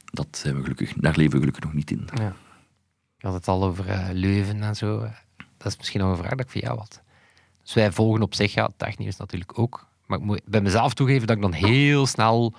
dat 0.04 0.26
zijn 0.30 0.56
we 0.56 0.62
gelukkig, 0.62 0.92
daar 0.92 1.16
leven 1.16 1.32
we 1.32 1.38
gelukkig 1.38 1.64
nog 1.64 1.72
niet 1.72 1.90
in. 1.90 2.08
Ja. 2.14 2.36
Je 3.18 3.26
had 3.26 3.34
het 3.34 3.48
al 3.48 3.64
over 3.64 3.88
uh, 3.88 4.08
Leuven 4.12 4.62
en 4.62 4.76
zo. 4.76 4.98
Dat 5.56 5.66
is 5.66 5.76
misschien 5.76 6.00
nog 6.00 6.10
een 6.10 6.16
vraag 6.16 6.30
dat 6.30 6.40
ik 6.40 6.50
voor 6.50 6.60
jou 6.60 6.78
had. 6.78 7.02
Dus 7.62 7.74
wij 7.74 7.92
volgen 7.92 8.22
op 8.22 8.34
zich, 8.34 8.54
ja, 8.54 8.68
technisch 8.76 9.16
natuurlijk 9.16 9.58
ook. 9.58 9.86
Maar 10.06 10.18
ik 10.18 10.24
moet 10.24 10.40
bij 10.44 10.60
mezelf 10.60 10.94
toegeven 10.94 11.26
dat 11.26 11.36
ik 11.36 11.42
dan 11.42 11.52
heel 11.52 12.06
snel 12.06 12.54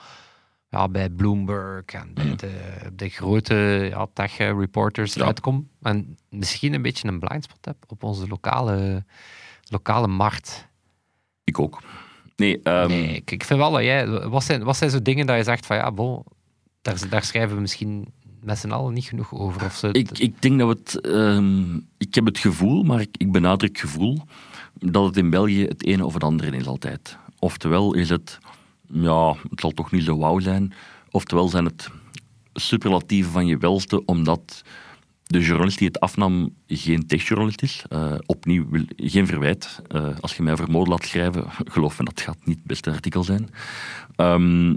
ja, 0.76 0.88
bij 0.90 1.10
Bloomberg 1.10 1.86
en 1.86 2.14
bij 2.14 2.36
de, 2.36 2.52
de 2.96 3.10
grote 3.10 3.88
ja, 3.90 4.08
tech-reporters 4.14 5.14
Ja. 5.14 5.26
uitkom. 5.26 5.70
En 5.82 6.18
misschien 6.30 6.74
een 6.74 6.82
beetje 6.82 7.08
een 7.08 7.20
blindspot 7.20 7.66
heb 7.66 7.76
op 7.88 8.04
onze 8.04 8.28
lokale, 8.28 9.06
lokale 9.70 10.08
markt. 10.08 10.68
Ik 11.44 11.60
ook. 11.60 11.82
Nee, 12.36 12.60
ehm, 12.62 12.88
Nee, 12.88 13.16
ik, 13.16 13.32
ik 13.32 13.44
vind 13.44 13.60
wel 13.60 13.72
dat 13.72 13.82
jij... 13.82 14.08
Wat 14.30 14.44
zijn, 14.44 14.64
wat 14.64 14.78
zijn 14.78 14.90
zo 14.90 15.02
dingen 15.02 15.26
dat 15.26 15.38
je 15.38 15.44
zegt 15.44 15.66
van 15.66 15.76
ja, 15.78 15.92
bon, 15.92 16.24
daar, 16.82 17.10
daar 17.10 17.24
schrijven 17.24 17.56
we 17.56 17.62
misschien 17.62 18.08
met 18.42 18.58
z'n 18.58 18.72
allen 18.72 18.94
niet 18.94 19.06
genoeg 19.06 19.34
over. 19.34 19.66
Of 19.66 19.76
zo. 19.76 19.90
Ik, 19.92 20.18
ik 20.20 20.42
denk 20.42 20.60
dat 20.60 20.68
we 20.68 20.80
het. 20.84 21.02
ehm, 21.02 21.76
ik 21.98 22.16
heb 22.16 22.26
het 22.26 22.38
gevoel, 22.38 22.84
maar 22.84 23.02
ik, 23.02 23.18
ik 23.18 23.32
benadruk 23.32 23.78
gevoel, 23.78 24.22
dat 24.74 25.06
het 25.06 25.18
in 25.18 25.30
België 25.30 25.64
het 25.66 25.86
ene 25.86 26.06
of 26.06 26.14
het 26.14 26.24
andere 26.24 26.58
is 26.58 26.68
altijd. 26.68 27.18
Oftewel 27.40 27.94
is 27.94 28.10
het, 28.10 28.38
ja, 28.88 29.36
het 29.50 29.60
zal 29.60 29.72
toch 29.72 29.92
niet 29.92 30.04
zo 30.04 30.18
wauw 30.18 30.40
zijn. 30.40 30.74
Oftewel 31.12 31.48
zijn 31.48 31.66
het 31.66 31.90
superlatieven 32.54 33.32
van 33.32 33.48
je 33.48 33.58
welste, 33.58 34.06
omdat 34.06 34.64
de 35.24 35.40
journalist 35.40 35.78
die 35.78 35.88
het 35.88 36.00
afnam 36.00 36.54
geen 36.68 37.08
techjournalist 37.08 37.62
is. 37.62 37.84
Eh, 37.90 38.14
opnieuw, 38.26 38.66
geen 38.98 39.28
verwijt. 39.28 39.82
Eh, 39.88 40.08
als 40.20 40.36
je 40.36 40.44
mij 40.44 40.56
mode 40.68 40.90
laat 40.90 41.06
schrijven, 41.06 41.46
geloof 41.74 42.00
me, 42.00 42.06
dat 42.06 42.22
gaat 42.22 42.38
niet 42.44 42.58
het 42.58 42.66
beste 42.66 42.92
artikel 42.92 43.24
zijn. 43.24 43.50
Ehm, 44.16 44.76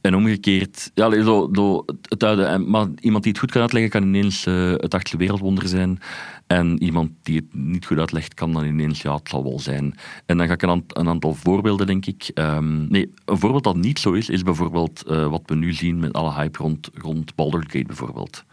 en 0.00 0.14
omgekeerd, 0.14 0.90
ja, 0.94 1.22
zo, 1.22 1.48
zo, 1.52 1.84
het, 2.08 2.20
het 2.20 2.66
maar 2.66 2.86
iemand 3.00 3.22
die 3.22 3.32
het 3.32 3.40
goed 3.40 3.50
kan 3.50 3.60
uitleggen, 3.60 3.90
kan 3.90 4.02
ineens 4.02 4.46
eh, 4.46 4.70
het 4.70 4.94
achtste 4.94 5.16
wereldwonder 5.16 5.68
zijn. 5.68 5.98
En 6.46 6.82
iemand 6.82 7.10
die 7.22 7.36
het 7.36 7.54
niet 7.54 7.86
goed 7.86 7.98
uitlegt, 7.98 8.34
kan 8.34 8.52
dan 8.52 8.64
ineens, 8.64 9.02
ja, 9.02 9.14
het 9.14 9.28
zal 9.28 9.42
wel 9.42 9.60
zijn. 9.60 9.94
En 10.26 10.36
dan 10.36 10.46
ga 10.46 10.52
ik 10.52 10.62
een, 10.62 10.84
een 10.88 11.08
aantal 11.08 11.34
voorbeelden, 11.34 11.86
denk 11.86 12.06
ik. 12.06 12.30
Ehm, 12.34 12.88
nee, 12.88 13.12
een 13.24 13.38
voorbeeld 13.38 13.64
dat 13.64 13.76
niet 13.76 13.98
zo 13.98 14.12
is, 14.12 14.28
is 14.28 14.42
bijvoorbeeld 14.42 15.02
eh, 15.02 15.28
wat 15.28 15.42
we 15.46 15.54
nu 15.54 15.72
zien 15.72 15.98
met 15.98 16.12
alle 16.12 16.32
hype 16.32 16.58
rond, 16.58 16.90
rond 16.94 17.34
Baldur's 17.34 17.66
Gate 17.66 17.86
bijvoorbeeld. 17.86 18.44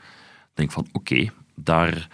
Denk 0.53 0.71
van, 0.71 0.87
oké, 0.91 1.29
daar, 1.55 2.07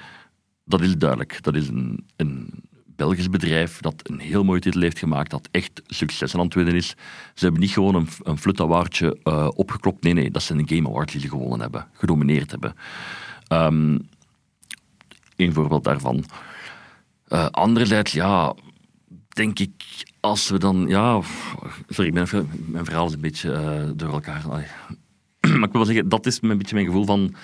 dat 0.66 0.82
is 0.82 0.98
duidelijk. 0.98 1.44
Dat 1.44 1.56
is 1.56 1.68
een, 1.68 2.06
een 2.16 2.64
Belgisch 2.86 3.30
bedrijf 3.30 3.80
dat 3.80 4.10
een 4.10 4.20
heel 4.20 4.44
mooie 4.44 4.60
titel 4.60 4.82
heeft 4.82 5.00
gemaakt, 5.00 5.32
dat 5.32 5.50
echt 5.52 5.82
succes 5.88 6.36
aan 6.36 6.46
het 6.46 6.54
winnen 6.54 6.76
is. 6.76 6.96
Ze 7.34 7.44
hebben 7.44 7.62
niet 7.62 7.72
gewoon 7.72 7.96
een, 7.96 8.08
een 8.24 8.38
flut 8.38 8.60
awardje 8.60 9.18
eh, 9.24 9.48
opgeklopt. 9.56 10.04
Nee, 10.04 10.14
nee, 10.14 10.32
dat 10.32 10.44
zijn 10.44 10.66
de 10.66 10.76
Game 10.76 10.88
Awards 10.88 11.12
die 11.12 11.22
ze 11.22 11.30
gewonnen 11.30 11.60
hebben, 11.60 11.88
gedomineerd 11.94 12.52
hebben. 12.52 12.74
Ehm 13.48 13.98
een 15.40 15.54
voorbeeld 15.54 15.84
daarvan. 15.84 16.24
Eh, 17.28 17.46
anderzijds, 17.46 18.12
ja, 18.12 18.56
denk 19.28 19.60
ik, 19.60 19.72
als 20.20 20.50
we 20.50 20.58
dan, 20.58 20.86
ja, 20.88 21.22
sorry, 21.90 22.14
mijn 22.14 22.86
verhaal 22.86 23.08
is 23.08 23.14
een 23.14 23.22
beetje 23.22 23.52
eh, 23.52 23.90
door 23.96 24.14
elkaar. 24.14 24.44
Maar 25.42 25.68
ik 25.68 25.72
wil 25.72 25.72
wel 25.72 25.86
zeggen, 25.86 26.10
dat 26.10 26.26
is 26.26 26.40
een 26.42 26.58
beetje 26.58 26.76
mijn 26.76 26.88
gevoel 26.88 27.06
van, 27.06 27.36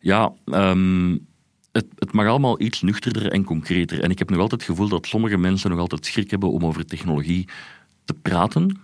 ja, 0.00 0.32
ehm, 0.44 1.16
het, 1.72 1.86
het 1.94 2.12
mag 2.12 2.26
allemaal 2.26 2.60
iets 2.60 2.82
nuchterder 2.82 3.32
en 3.32 3.44
concreter. 3.44 4.02
En 4.02 4.10
ik 4.10 4.18
heb 4.18 4.30
nog 4.30 4.40
altijd 4.40 4.60
het 4.60 4.70
gevoel 4.70 4.88
dat 4.88 5.06
sommige 5.06 5.36
mensen 5.36 5.70
nog 5.70 5.78
altijd 5.78 6.06
schrik 6.06 6.30
hebben 6.30 6.50
om 6.50 6.64
over 6.64 6.86
technologie 6.86 7.48
te 8.04 8.14
praten 8.14 8.80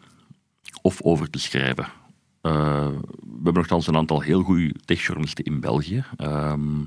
of 0.83 1.03
over 1.03 1.31
te 1.31 1.39
schrijven. 1.39 1.87
Eh, 2.41 2.89
we 3.21 3.43
hebben 3.43 3.55
nogthans 3.55 3.87
een 3.87 3.97
aantal 3.97 4.21
heel 4.21 4.43
goede 4.43 4.75
techjournalisten 4.85 5.45
in 5.45 5.61
België. 5.61 6.05
Ehm, 6.17 6.81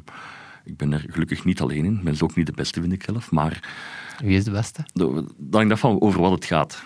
ik 0.67 0.77
ben 0.77 0.93
er 0.93 1.05
gelukkig 1.09 1.45
niet 1.45 1.61
alleen 1.61 1.85
in. 1.85 1.97
Ik 1.97 2.03
ben 2.03 2.15
ook 2.19 2.35
niet 2.35 2.45
de 2.45 2.51
beste, 2.51 2.81
vind 2.81 2.93
ik 2.93 3.03
zelf. 3.03 3.31
Maar 3.31 3.69
Wie 4.23 4.37
is 4.37 4.43
de 4.43 4.51
beste? 4.51 4.85
dan 5.37 5.71
ik 5.71 5.77
van 5.77 6.01
over 6.01 6.21
wat 6.21 6.31
het 6.31 6.45
gaat. 6.45 6.83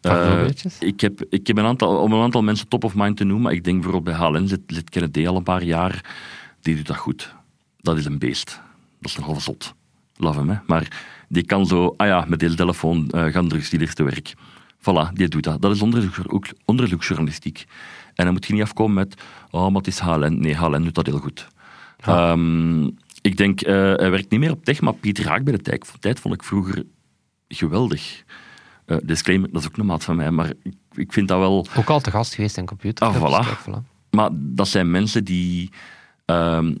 Eh, 0.00 0.44
ik 0.78 1.00
heb, 1.00 1.24
ik 1.28 1.46
heb 1.46 1.56
een 1.56 1.64
aantal, 1.64 1.96
om 1.96 2.12
een 2.12 2.22
aantal 2.22 2.42
mensen 2.42 2.68
top 2.68 2.84
of 2.84 2.94
mind 2.94 3.16
te 3.16 3.24
noemen, 3.24 3.42
maar 3.42 3.52
ik 3.52 3.64
denk 3.64 3.82
bijvoorbeeld 3.82 4.18
bij 4.18 4.26
HLN 4.26 4.48
zit, 4.48 4.60
zit 4.66 4.90
Kennedy 4.90 5.26
al 5.26 5.36
een 5.36 5.42
paar 5.42 5.62
jaar, 5.62 6.14
die 6.60 6.76
doet 6.76 6.86
dat 6.86 6.96
goed. 6.96 7.34
Dat 7.76 7.98
is 7.98 8.04
een 8.04 8.18
beest. 8.18 8.60
Dat 9.00 9.10
is 9.10 9.16
een 9.16 9.22
halve 9.22 9.40
zot. 9.40 9.74
Love 10.16 10.38
hem, 10.38 10.48
hè. 10.48 10.56
Maar 10.66 10.88
die 11.28 11.44
kan 11.44 11.66
zo, 11.66 11.94
ah 11.96 12.06
ja, 12.06 12.24
met 12.28 12.38
deze 12.38 12.54
telefoon 12.54 13.08
eh, 13.10 13.24
gaan 13.24 13.48
drugsdealers 13.48 13.94
te 13.94 14.02
werk. 14.02 14.34
Voilà, 14.78 15.12
die 15.12 15.28
doet 15.28 15.42
dat. 15.42 15.62
Dat 15.62 15.74
is 15.74 15.82
onderzoek, 15.82 16.14
ook 16.26 16.46
onderzoeksjournalistiek. 16.64 17.64
En 18.14 18.24
dan 18.24 18.32
moet 18.32 18.46
je 18.46 18.52
niet 18.52 18.62
afkomen 18.62 18.94
met, 18.94 19.22
oh, 19.50 19.66
maar 19.66 19.76
het 19.76 19.86
is 19.86 19.98
HLN. 19.98 20.40
Nee, 20.40 20.56
HLN 20.56 20.82
doet 20.82 20.94
dat 20.94 21.06
heel 21.06 21.18
goed. 21.18 21.48
Ehm, 21.96 22.88
ik 23.22 23.36
denk, 23.36 23.60
eh, 23.60 23.74
hij 23.74 24.10
werkt 24.10 24.30
niet 24.30 24.40
meer 24.40 24.50
op 24.50 24.64
tech, 24.64 24.80
maar 24.80 24.94
Pieter 24.94 25.24
Raak 25.24 25.44
bij 25.44 25.52
de 25.52 25.62
tijd, 25.62 25.92
tijd 26.00 26.20
vond 26.20 26.34
ik 26.34 26.42
vroeger 26.42 26.84
geweldig. 27.48 28.24
Eh, 28.84 28.96
disclaimer, 29.02 29.52
dat 29.52 29.60
is 29.60 29.68
ook 29.68 29.76
een 29.76 29.86
maat 29.86 30.04
van 30.04 30.16
mij, 30.16 30.30
maar 30.30 30.52
ik, 30.62 30.74
ik 30.94 31.12
vind 31.12 31.28
dat 31.28 31.38
wel... 31.38 31.66
Ook 31.76 31.90
al 31.90 32.00
te 32.00 32.10
gast 32.10 32.34
geweest 32.34 32.56
in 32.56 32.66
computer. 32.66 33.06
Ah, 33.06 33.16
voilà. 33.16 33.90
Maar 34.10 34.30
dat 34.32 34.68
zijn 34.68 34.90
mensen 34.90 35.24
die 35.24 35.70
ehm, 36.24 36.74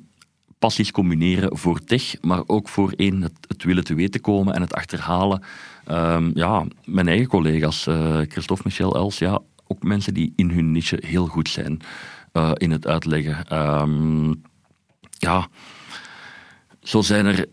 passies 0.58 0.90
combineren 0.90 1.58
voor 1.58 1.84
tech, 1.84 2.14
maar 2.20 2.42
ook 2.46 2.68
voor 2.68 2.92
één, 2.96 3.22
het, 3.22 3.38
het 3.48 3.64
willen 3.64 3.84
te 3.84 3.94
weten 3.94 4.20
komen 4.20 4.54
en 4.54 4.60
het 4.60 4.74
achterhalen. 4.74 5.42
Ehm, 5.84 6.30
ja, 6.34 6.64
mijn 6.84 7.08
eigen 7.08 7.26
collega's, 7.26 7.86
eh, 7.86 8.20
Christophe, 8.28 8.62
Michel, 8.64 8.94
Els, 8.94 9.18
ja, 9.18 9.40
ook 9.66 9.82
mensen 9.82 10.14
die 10.14 10.32
in 10.36 10.50
hun 10.50 10.72
niche 10.72 11.02
heel 11.06 11.26
goed 11.26 11.48
zijn 11.48 11.80
in 12.54 12.70
het 12.70 12.86
uitleggen. 12.86 13.46
Ehm, 13.46 14.34
ja, 15.18 15.48
zo 16.82 17.00
zijn 17.02 17.26
er 17.26 17.46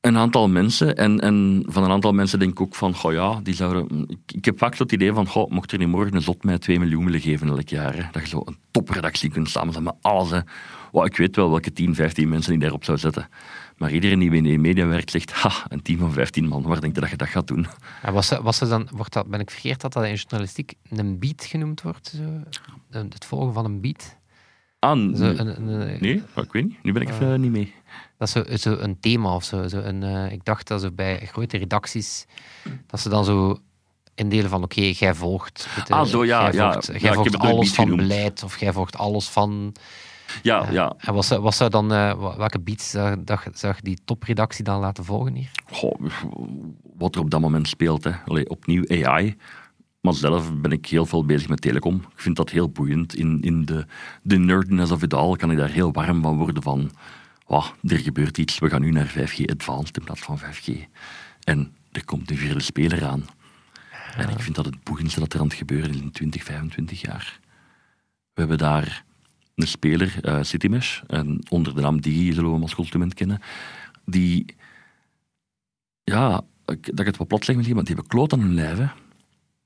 een 0.00 0.16
aantal 0.16 0.48
mensen. 0.48 0.96
En, 0.96 1.20
en 1.20 1.62
van 1.66 1.84
een 1.84 1.90
aantal 1.90 2.12
mensen 2.12 2.38
denk 2.38 2.50
ik 2.50 2.60
ook 2.60 2.74
van, 2.74 2.94
goh 2.94 3.12
ja, 3.12 3.40
die 3.42 3.54
zouden... 3.54 4.04
Ik, 4.08 4.32
ik 4.36 4.44
heb 4.44 4.58
vaak 4.58 4.74
zo 4.74 4.82
het 4.82 4.92
idee 4.92 5.12
van, 5.12 5.26
goh, 5.26 5.50
mocht 5.50 5.72
er 5.72 5.78
niet 5.78 5.88
morgen 5.88 6.14
een 6.14 6.22
zot 6.22 6.44
mij 6.44 6.58
2 6.58 6.78
miljoen 6.78 7.04
willen 7.04 7.20
geven 7.20 7.48
elk 7.48 7.68
jaar, 7.68 7.94
hè, 7.96 8.02
dat 8.12 8.22
je 8.22 8.28
zo 8.28 8.42
een 8.44 8.56
topredactie 8.70 9.30
kunt 9.30 9.48
samenstellen 9.50 9.92
met 9.94 10.02
alles. 10.12 10.30
Hè. 10.30 10.40
Wow, 10.92 11.06
ik 11.06 11.16
weet 11.16 11.36
wel 11.36 11.50
welke 11.50 11.72
10, 11.72 11.94
15 11.94 12.28
mensen 12.28 12.50
die 12.50 12.60
daarop 12.60 12.84
zou 12.84 12.98
zetten. 12.98 13.28
Maar 13.76 13.92
iedereen 13.92 14.18
die 14.18 14.30
in 14.30 14.42
de 14.42 14.58
media 14.58 14.86
werkt 14.86 15.10
zegt, 15.10 15.32
ha, 15.32 15.52
een 15.68 15.82
team 15.82 15.98
van 15.98 16.12
15 16.12 16.48
man, 16.48 16.62
waar 16.62 16.80
denk 16.80 16.94
je 16.94 17.00
dat 17.00 17.10
je 17.10 17.16
dat 17.16 17.28
gaat 17.28 17.46
doen? 17.46 17.66
En 18.02 18.12
was, 18.12 18.28
was 18.42 18.60
er 18.60 18.68
dan, 18.68 18.88
wordt 18.92 19.12
dat, 19.12 19.26
ben 19.26 19.40
ik 19.40 19.50
verkeerd 19.50 19.80
dat 19.80 19.92
dat 19.92 20.04
in 20.04 20.14
journalistiek 20.14 20.74
een 20.90 21.18
beat 21.18 21.44
genoemd 21.44 21.82
wordt? 21.82 22.14
Zo? 22.16 22.42
Het 22.90 23.24
volgen 23.24 23.52
van 23.54 23.64
een 23.64 23.80
beat? 23.80 24.16
Ah, 24.78 24.90
Zo, 24.90 25.04
nee, 25.24 25.38
een, 25.38 25.72
een- 25.72 25.98
nee, 26.00 26.22
ik 26.36 26.52
weet 26.52 26.64
niet. 26.64 26.82
Nu 26.82 26.92
ben 26.92 27.02
ik 27.02 27.08
even 27.08 27.32
eh, 27.32 27.38
niet 27.38 27.50
mee. 27.50 27.72
Dat 28.32 28.46
is 28.48 28.62
zo, 28.62 28.70
zo 28.70 28.76
een 28.80 29.00
thema 29.00 29.34
of 29.34 29.44
zo. 29.44 29.68
zo 29.68 29.78
een, 29.78 30.02
eh, 30.02 30.32
ik 30.32 30.44
dacht 30.44 30.68
dat 30.68 30.80
zo 30.80 30.90
bij 30.90 31.26
grote 31.26 31.56
redacties, 31.56 32.26
dat 32.86 33.00
ze 33.00 33.08
dan 33.08 33.24
zo 33.24 33.58
indelen 34.14 34.50
van 34.50 34.62
oké, 34.62 34.80
jij 34.80 35.14
volgt, 35.14 35.68
je, 35.86 35.94
Ah, 35.94 36.04
zo, 36.06 36.24
ja, 36.24 36.42
jij 36.42 36.52
ja. 36.52 36.72
volgt, 36.72 36.86
Ja, 36.86 36.92
jij 36.98 37.10
het 37.22 37.38
alles 37.38 37.72
van 37.72 37.84
genoemd. 37.84 38.08
beleid 38.08 38.42
of 38.42 38.60
jij 38.60 38.72
volgt 38.72 38.96
alles 38.96 39.28
van... 39.28 39.74
Ja, 40.42 40.70
ja. 40.70 40.94
En 40.98 41.14
was, 41.14 41.28
was 41.28 41.56
zou 41.56 41.70
dan, 41.70 41.92
eh, 41.92 42.12
wa- 42.12 42.36
welke 42.36 42.60
beats 42.60 42.90
zag, 42.90 43.14
zag, 43.24 43.46
zag 43.52 43.80
die 43.80 43.98
topredactie 44.04 44.64
dan 44.64 44.80
laten 44.80 45.04
volgen 45.04 45.34
hier? 45.34 45.50
Goh, 45.72 46.00
wat 46.96 47.14
er 47.14 47.20
op 47.20 47.30
dat 47.30 47.40
moment 47.40 47.68
speelt. 47.68 48.04
Hè. 48.04 48.10
Allee, 48.26 48.48
opnieuw 48.50 48.84
AI. 48.88 49.36
Maar 50.00 50.14
zelf 50.14 50.54
ben 50.54 50.72
ik 50.72 50.86
heel 50.86 51.06
veel 51.06 51.24
bezig 51.24 51.48
met 51.48 51.60
telecom. 51.60 51.94
Ik 51.94 52.20
vind 52.20 52.36
dat 52.36 52.50
heel 52.50 52.68
boeiend. 52.70 53.14
In, 53.14 53.38
in 53.42 53.64
de, 53.64 53.86
de 54.22 54.38
nerdness 54.38 54.90
of 54.92 55.02
it 55.02 55.14
all 55.14 55.36
kan 55.36 55.50
ik 55.50 55.56
daar 55.58 55.70
heel 55.70 55.92
warm 55.92 56.22
van 56.22 56.36
worden 56.36 56.62
van... 56.62 56.90
Wauw, 57.46 57.74
er 57.82 57.98
gebeurt 57.98 58.38
iets. 58.38 58.58
We 58.58 58.68
gaan 58.68 58.80
nu 58.80 58.90
naar 58.90 59.08
5G 59.08 59.44
Advanced 59.44 59.96
in 59.96 60.04
plaats 60.04 60.20
van 60.20 60.38
5G. 60.38 60.72
En 61.44 61.76
er 61.92 62.04
komt 62.04 62.30
een 62.30 62.36
vierde 62.36 62.62
speler 62.62 63.04
aan. 63.04 63.24
En 64.16 64.28
ik 64.28 64.40
vind 64.40 64.54
dat 64.54 64.64
het 64.64 64.82
boeiendste 64.82 65.20
dat 65.20 65.32
er 65.32 65.40
aan 65.40 65.46
het 65.46 65.54
gebeuren 65.54 65.90
is 65.90 66.00
in 66.00 66.10
20, 66.10 66.42
25 66.42 67.00
jaar. 67.00 67.40
We 68.32 68.40
hebben 68.40 68.58
daar 68.58 69.04
een 69.54 69.66
speler, 69.66 70.18
uh, 70.22 70.42
Citymesh, 70.42 71.00
en 71.06 71.40
onder 71.48 71.74
de 71.74 71.80
naam 71.80 72.00
Digi 72.00 72.32
zullen 72.32 72.48
we 72.48 72.54
hem 72.54 72.62
als 72.62 72.74
consument 72.74 73.14
kennen, 73.14 73.40
die, 74.04 74.54
ja, 76.04 76.40
dat 76.64 77.00
ik 77.00 77.06
het 77.06 77.16
wat 77.16 77.28
plat 77.28 77.44
zeg, 77.44 77.54
maar 77.54 77.64
die 77.64 77.74
hebben 77.74 78.06
kloot 78.06 78.32
aan 78.32 78.40
hun 78.40 78.54
lijf. 78.54 78.78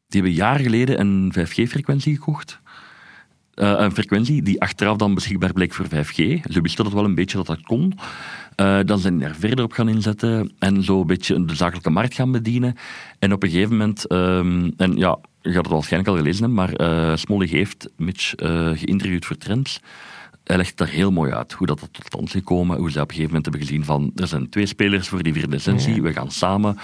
Die 0.07 0.21
hebben 0.21 0.33
jaren 0.33 0.63
geleden 0.63 1.01
een 1.01 1.33
5G-frequentie 1.33 2.15
gekocht. 2.15 2.61
Uh, 3.61 3.75
een 3.77 3.93
frequentie 3.93 4.43
die 4.43 4.61
achteraf 4.61 4.97
dan 4.97 5.15
beschikbaar 5.15 5.53
bleek 5.53 5.75
voor 5.75 5.87
5G. 5.87 6.41
Ze 6.43 6.61
wisten 6.63 6.85
dat 6.85 6.93
wel 6.93 7.05
een 7.05 7.15
beetje 7.15 7.37
dat 7.37 7.47
dat 7.47 7.63
kon. 7.63 7.99
Uh, 8.57 8.79
dan 8.85 8.99
zijn 8.99 9.23
er 9.23 9.35
verder 9.35 9.65
op 9.65 9.73
gaan 9.73 9.89
inzetten 9.89 10.53
en 10.59 10.83
zo 10.83 11.01
een 11.01 11.07
beetje 11.07 11.45
de 11.45 11.55
zakelijke 11.55 11.91
markt 11.91 12.15
gaan 12.15 12.33
bedienen. 12.33 12.75
En 13.19 13.33
op 13.33 13.43
een 13.43 13.51
gegeven 13.51 13.77
moment, 13.77 14.13
um, 14.13 14.73
en 14.77 14.97
ja, 14.97 15.19
je 15.43 15.53
gaat 15.53 15.65
het 15.65 15.73
waarschijnlijk 15.73 16.13
al 16.13 16.17
gelezen 16.17 16.45
hebben, 16.45 16.79
maar 16.79 17.11
uh, 17.11 17.17
Smolly 17.17 17.47
heeft 17.47 17.91
Mitch 17.97 18.41
uh, 18.43 18.71
geïnterviewd 18.75 19.25
voor 19.25 19.37
Trends. 19.37 19.81
Hij 20.45 20.57
legt 20.57 20.77
daar 20.77 20.89
heel 20.89 21.11
mooi 21.11 21.33
uit 21.33 21.53
hoe 21.53 21.67
dat, 21.67 21.81
dat 21.81 21.93
tot 21.93 22.07
stand 22.07 22.25
is 22.25 22.33
gekomen, 22.33 22.77
hoe 22.79 22.91
ze 22.91 23.01
op 23.01 23.09
een 23.09 23.15
gegeven 23.15 23.35
moment 23.35 23.45
hebben 23.45 23.67
gezien 23.67 23.85
van 23.85 24.13
er 24.17 24.27
zijn 24.27 24.49
twee 24.49 24.67
spelers 24.67 25.09
voor 25.09 25.23
die 25.23 25.33
vierde 25.33 25.49
licentie, 25.49 25.95
ja. 25.95 26.03
we 26.03 26.13
gaan 26.13 26.31
samen. 26.31 26.79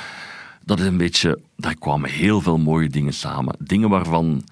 Dat 0.64 0.79
is 0.81 0.87
een 0.87 0.97
beetje, 0.97 1.39
daar 1.57 1.75
kwamen 1.75 2.11
heel 2.11 2.41
veel 2.41 2.59
mooie 2.59 2.89
dingen 2.89 3.12
samen. 3.12 3.57
Dingen 3.59 3.89
waarvan 3.89 4.45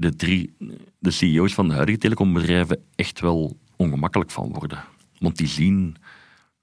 de 0.00 0.16
drie, 0.16 0.54
de 0.98 1.10
CEO's 1.10 1.54
van 1.54 1.68
de 1.68 1.74
huidige 1.74 1.98
telecombedrijven 1.98 2.82
echt 2.94 3.20
wel 3.20 3.56
ongemakkelijk 3.76 4.30
van 4.30 4.52
worden. 4.52 4.84
Want 5.18 5.36
die 5.36 5.46
zien 5.46 5.96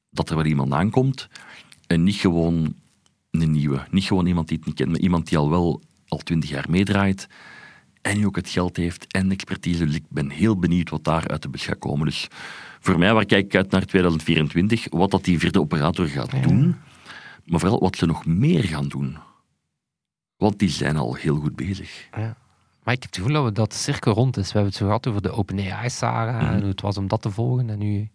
dat 0.09 0.29
er 0.29 0.35
wel 0.35 0.45
iemand 0.45 0.73
aankomt 0.73 1.29
en 1.87 2.03
niet 2.03 2.15
gewoon 2.15 2.73
een 3.31 3.51
nieuwe. 3.51 3.87
Niet 3.91 4.03
gewoon 4.03 4.25
iemand 4.25 4.47
die 4.47 4.57
het 4.57 4.65
niet 4.65 4.75
kent, 4.75 4.89
maar 4.89 4.99
iemand 4.99 5.27
die 5.27 5.37
al 5.37 5.49
wel 5.49 5.81
al 6.07 6.17
twintig 6.17 6.49
jaar 6.49 6.65
meedraait 6.69 7.27
en 8.01 8.15
die 8.15 8.25
ook 8.25 8.35
het 8.35 8.49
geld 8.49 8.77
heeft 8.77 9.07
en 9.07 9.31
expertise. 9.31 9.85
Dus 9.85 9.95
ik 9.95 10.05
ben 10.09 10.29
heel 10.29 10.57
benieuwd 10.57 10.89
wat 10.89 11.03
daar 11.03 11.27
uit 11.27 11.41
de 11.41 11.49
bus 11.49 11.65
gaat 11.65 11.79
komen. 11.79 12.05
Dus 12.05 12.27
voor 12.79 12.97
mij, 12.97 13.13
waar 13.13 13.25
kijk 13.25 13.45
ik 13.45 13.55
uit 13.55 13.71
naar 13.71 13.85
2024, 13.85 14.87
wat 14.89 15.11
dat 15.11 15.23
die 15.23 15.39
vierde 15.39 15.59
operator 15.59 16.07
gaat 16.07 16.31
ja. 16.31 16.41
doen, 16.41 16.75
maar 17.45 17.59
vooral 17.59 17.79
wat 17.79 17.95
ze 17.95 18.05
nog 18.05 18.25
meer 18.25 18.63
gaan 18.63 18.87
doen. 18.87 19.17
Want 20.37 20.59
die 20.59 20.69
zijn 20.69 20.97
al 20.97 21.13
heel 21.13 21.35
goed 21.35 21.55
bezig. 21.55 22.07
Ja. 22.15 22.37
Maar 22.87 22.95
ik 22.95 23.01
heb 23.01 23.11
het 23.11 23.21
gevoel 23.21 23.35
dat, 23.35 23.45
we, 23.45 23.51
dat 23.51 23.71
de 23.71 23.77
cirkel 23.77 24.13
rond 24.13 24.37
is. 24.37 24.45
We 24.45 24.51
hebben 24.51 24.69
het 24.69 24.75
zo 24.75 24.85
gehad 24.85 25.07
over 25.07 25.21
de 25.21 25.31
OpenAI-saga 25.31 26.41
mm. 26.41 26.47
en 26.47 26.59
hoe 26.59 26.69
het 26.69 26.81
was 26.81 26.97
om 26.97 27.07
dat 27.07 27.21
te 27.21 27.31
volgen. 27.31 27.69
En 27.69 27.79
nu 27.79 28.09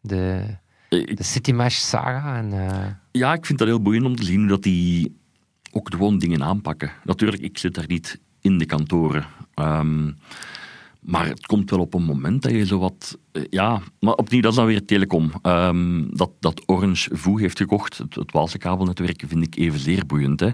de, 0.00 0.44
de 0.88 1.16
City 1.18 1.52
Mesh-saga. 1.52 2.36
En, 2.36 2.52
uh... 2.52 2.86
Ja, 3.12 3.32
ik 3.32 3.46
vind 3.46 3.58
dat 3.58 3.68
heel 3.68 3.82
boeiend 3.82 4.04
om 4.04 4.16
te 4.16 4.24
zien 4.24 4.38
hoe 4.38 4.48
dat 4.48 4.62
die 4.62 5.16
ook 5.72 5.88
gewoon 5.90 6.18
dingen 6.18 6.42
aanpakken. 6.42 6.90
Natuurlijk, 7.04 7.42
ik 7.42 7.58
zit 7.58 7.74
daar 7.74 7.86
niet 7.86 8.20
in 8.40 8.58
de 8.58 8.66
kantoren. 8.66 9.26
Um, 9.54 10.16
maar 11.00 11.26
het 11.26 11.46
komt 11.46 11.70
wel 11.70 11.80
op 11.80 11.94
een 11.94 12.04
moment 12.04 12.42
dat 12.42 12.52
je 12.52 12.66
zo 12.66 12.78
wat... 12.78 13.18
Ja, 13.50 13.80
maar 14.00 14.14
opnieuw, 14.14 14.40
dat 14.40 14.50
is 14.50 14.56
dan 14.56 14.66
weer 14.66 14.84
telecom. 14.84 15.32
Um, 15.42 16.16
dat, 16.16 16.30
dat 16.40 16.62
Orange 16.66 17.16
Voeg 17.16 17.40
heeft 17.40 17.58
gekocht, 17.58 17.98
het, 17.98 18.14
het 18.14 18.32
Waalse 18.32 18.58
kabelnetwerk, 18.58 19.24
vind 19.26 19.46
ik 19.46 19.56
evenzeer 19.56 20.06
boeiend. 20.06 20.40
Hè. 20.40 20.50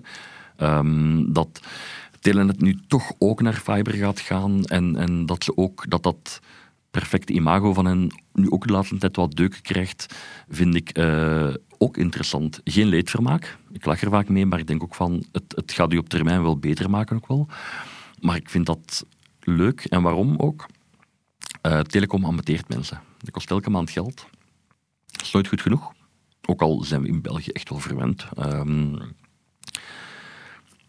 Um, 0.57 1.32
dat 1.32 1.61
Telenet 2.25 2.61
nu 2.61 2.79
toch 2.87 3.12
ook 3.18 3.41
naar 3.43 3.55
fiber 3.55 3.95
gaat 3.95 4.20
gaan 4.20 4.64
en, 4.64 4.97
en 4.97 5.27
dat 5.27 5.45
ze 5.45 5.57
ook 5.57 5.91
dat 5.91 6.03
dat 6.03 6.41
perfecte 6.91 7.33
imago 7.33 7.72
van 7.72 7.85
hen 7.85 8.11
nu 8.33 8.51
ook 8.51 8.66
de 8.66 8.72
laatste 8.72 8.99
tijd 8.99 9.16
wat 9.16 9.37
deuken 9.37 9.62
krijgt, 9.62 10.14
vind 10.49 10.75
ik 10.75 10.99
uh, 10.99 11.55
ook 11.79 11.97
interessant. 11.97 12.61
Geen 12.64 12.87
leedvermaak, 12.87 13.59
ik 13.72 13.85
lach 13.85 14.03
er 14.03 14.11
vaak 14.11 14.29
mee, 14.29 14.47
maar 14.47 14.59
ik 14.59 14.66
denk 14.66 14.83
ook 14.83 14.95
van 14.95 15.25
het, 15.33 15.45
het 15.57 15.72
gaat 15.72 15.93
u 15.93 15.97
op 15.97 16.09
termijn 16.09 16.43
wel 16.43 16.59
beter 16.59 16.91
maken 16.91 17.16
ook 17.16 17.27
wel. 17.27 17.49
Maar 18.20 18.37
ik 18.37 18.51
vind 18.51 18.66
dat 18.66 19.07
leuk 19.41 19.85
en 19.85 20.03
waarom 20.03 20.37
ook? 20.37 20.66
Uh, 21.62 21.81
telecom 21.81 22.25
ambeteert 22.25 22.68
mensen. 22.68 23.01
Dat 23.18 23.31
kost 23.31 23.51
elke 23.51 23.70
maand 23.70 23.91
geld. 23.91 24.27
Dat 25.07 25.22
is 25.22 25.33
nooit 25.33 25.49
goed 25.49 25.61
genoeg. 25.61 25.93
Ook 26.47 26.62
al 26.62 26.83
zijn 26.83 27.03
we 27.03 27.09
in 27.09 27.22
België 27.22 27.51
echt 27.51 27.68
wel 27.68 27.79
verwend. 27.79 28.27
Um, 28.39 28.99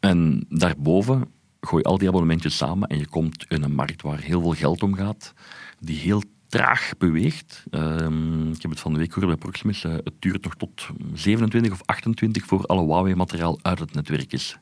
en 0.05 0.45
daarboven 0.49 1.27
gooi 1.65 1.83
al 1.83 1.97
die 1.97 2.07
abonnementjes 2.07 2.57
samen 2.57 2.87
en 2.87 2.97
je 2.97 3.07
komt 3.07 3.45
in 3.47 3.63
een 3.63 3.75
markt 3.75 4.01
waar 4.01 4.19
heel 4.19 4.41
veel 4.41 4.53
geld 4.53 4.83
omgaat, 4.83 5.33
die 5.79 5.97
heel 5.97 6.21
traag 6.47 6.91
beweegt. 6.97 7.63
Um, 7.71 8.51
ik 8.51 8.61
heb 8.61 8.71
het 8.71 8.79
van 8.79 8.93
de 8.93 8.99
week 8.99 9.13
gehoord 9.13 9.27
bij 9.27 9.37
Proximus. 9.37 9.83
Uh, 9.83 9.93
het 9.93 10.13
duurt 10.19 10.43
nog 10.43 10.55
tot 10.55 10.87
27 11.13 11.71
of 11.71 11.81
28 11.85 12.45
voor 12.45 12.65
alle 12.65 12.83
Huawei-materiaal 12.83 13.59
uit 13.61 13.79
het 13.79 13.93
netwerk 13.93 14.33
is. 14.33 14.57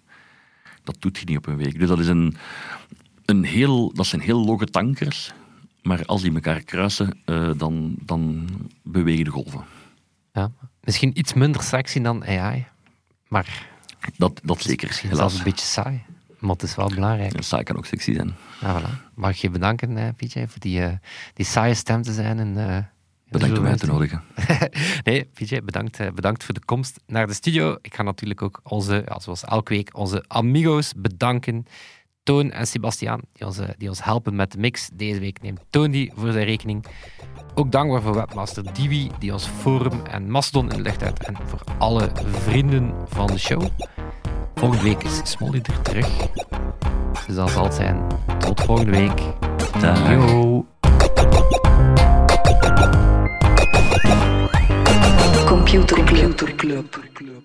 Dat 0.83 0.95
doet 0.99 1.17
je 1.17 1.25
niet 1.25 1.37
op 1.37 1.47
een 1.47 1.57
week. 1.57 1.79
Dus 1.79 1.87
dat, 1.87 1.99
is 1.99 2.07
een, 2.07 2.35
een 3.25 3.43
heel, 3.43 3.93
dat 3.93 4.05
zijn 4.05 4.21
heel 4.21 4.45
logge 4.45 4.65
tankers. 4.65 5.33
Maar 5.81 6.05
als 6.05 6.21
die 6.21 6.33
elkaar 6.33 6.61
kruisen, 6.61 7.17
uh, 7.25 7.51
dan, 7.57 7.95
dan 8.01 8.47
bewegen 8.83 9.25
de 9.25 9.31
golven. 9.31 9.63
Ja, 10.33 10.51
misschien 10.83 11.19
iets 11.19 11.33
minder 11.33 11.63
sexy 11.63 12.01
dan 12.01 12.25
AI. 12.25 12.65
Maar 13.27 13.72
dat, 14.17 14.39
dat 14.43 14.61
zeker. 14.61 14.89
Is 14.89 15.17
dat 15.17 15.33
een 15.33 15.43
beetje 15.43 15.65
saai. 15.65 16.03
Maar 16.39 16.51
het 16.51 16.63
is 16.63 16.75
wel 16.75 16.89
belangrijk. 16.89 17.35
Ja, 17.35 17.41
saai 17.41 17.63
kan 17.63 17.77
ook 17.77 17.85
sexy 17.85 18.13
zijn. 18.13 18.35
Ja, 18.61 18.81
voilà. 18.81 19.13
Mag 19.15 19.29
ik 19.29 19.35
je 19.35 19.49
bedanken, 19.49 19.97
eh, 19.97 20.07
PJ, 20.15 20.45
voor 20.47 20.59
die, 20.59 20.79
uh, 20.79 20.91
die 21.33 21.45
saaie 21.45 21.73
stem 21.73 22.01
te 22.01 22.13
zijn. 22.13 22.39
En, 22.39 22.57
uh, 22.57 22.77
bedankt 23.29 23.57
om 23.57 23.63
mij 23.63 23.75
te 23.75 23.85
nodigen. 23.85 24.23
nee, 25.03 25.23
PJ, 25.23 25.59
bedankt, 25.61 25.99
uh, 25.99 26.11
bedankt 26.11 26.43
voor 26.43 26.53
de 26.53 26.65
komst 26.65 26.99
naar 27.07 27.27
de 27.27 27.33
studio. 27.33 27.77
Ik 27.81 27.95
ga 27.95 28.03
natuurlijk 28.03 28.41
ook 28.41 28.59
onze, 28.63 29.03
ja, 29.05 29.19
zoals 29.19 29.43
elke 29.43 29.73
week, 29.73 29.97
onze 29.97 30.23
amigos 30.27 30.93
bedanken. 30.97 31.65
Toon 32.23 32.51
en 32.51 32.67
Sebastiaan, 32.67 33.21
die 33.33 33.45
ons, 33.45 33.59
die 33.77 33.89
ons 33.89 34.03
helpen 34.03 34.35
met 34.35 34.51
de 34.51 34.57
mix. 34.57 34.89
Deze 34.93 35.19
week 35.19 35.41
neemt 35.41 35.61
Toon 35.69 35.91
die 35.91 36.11
voor 36.15 36.31
zijn 36.31 36.45
rekening. 36.45 36.85
Ook 37.55 37.71
dankbaar 37.71 38.01
voor 38.01 38.13
webmaster 38.13 38.73
Divi, 38.73 39.09
die 39.19 39.33
ons 39.33 39.45
forum 39.45 40.05
en 40.05 40.31
Mastodon 40.31 40.69
in 40.69 40.75
de 40.75 40.81
licht 40.81 41.03
uit. 41.03 41.23
En 41.23 41.35
voor 41.45 41.63
alle 41.77 42.11
vrienden 42.31 42.93
van 43.07 43.27
de 43.27 43.37
show. 43.37 43.67
Volgende 44.63 44.83
week 44.83 45.03
is 45.03 45.21
Smolly 45.23 45.61
er 45.63 45.81
terug. 45.81 46.07
Dus 47.27 47.35
dat 47.35 47.49
zal 47.49 47.63
het 47.63 47.73
zijn. 47.73 48.07
Tot 48.39 48.61
volgende 48.61 48.91
week. 48.91 49.21
Dag. 49.79 50.09
Yo. 50.09 50.65
Computer 55.45 56.03
Club. 56.03 56.37
Computer 56.37 56.55
Club. 56.55 57.42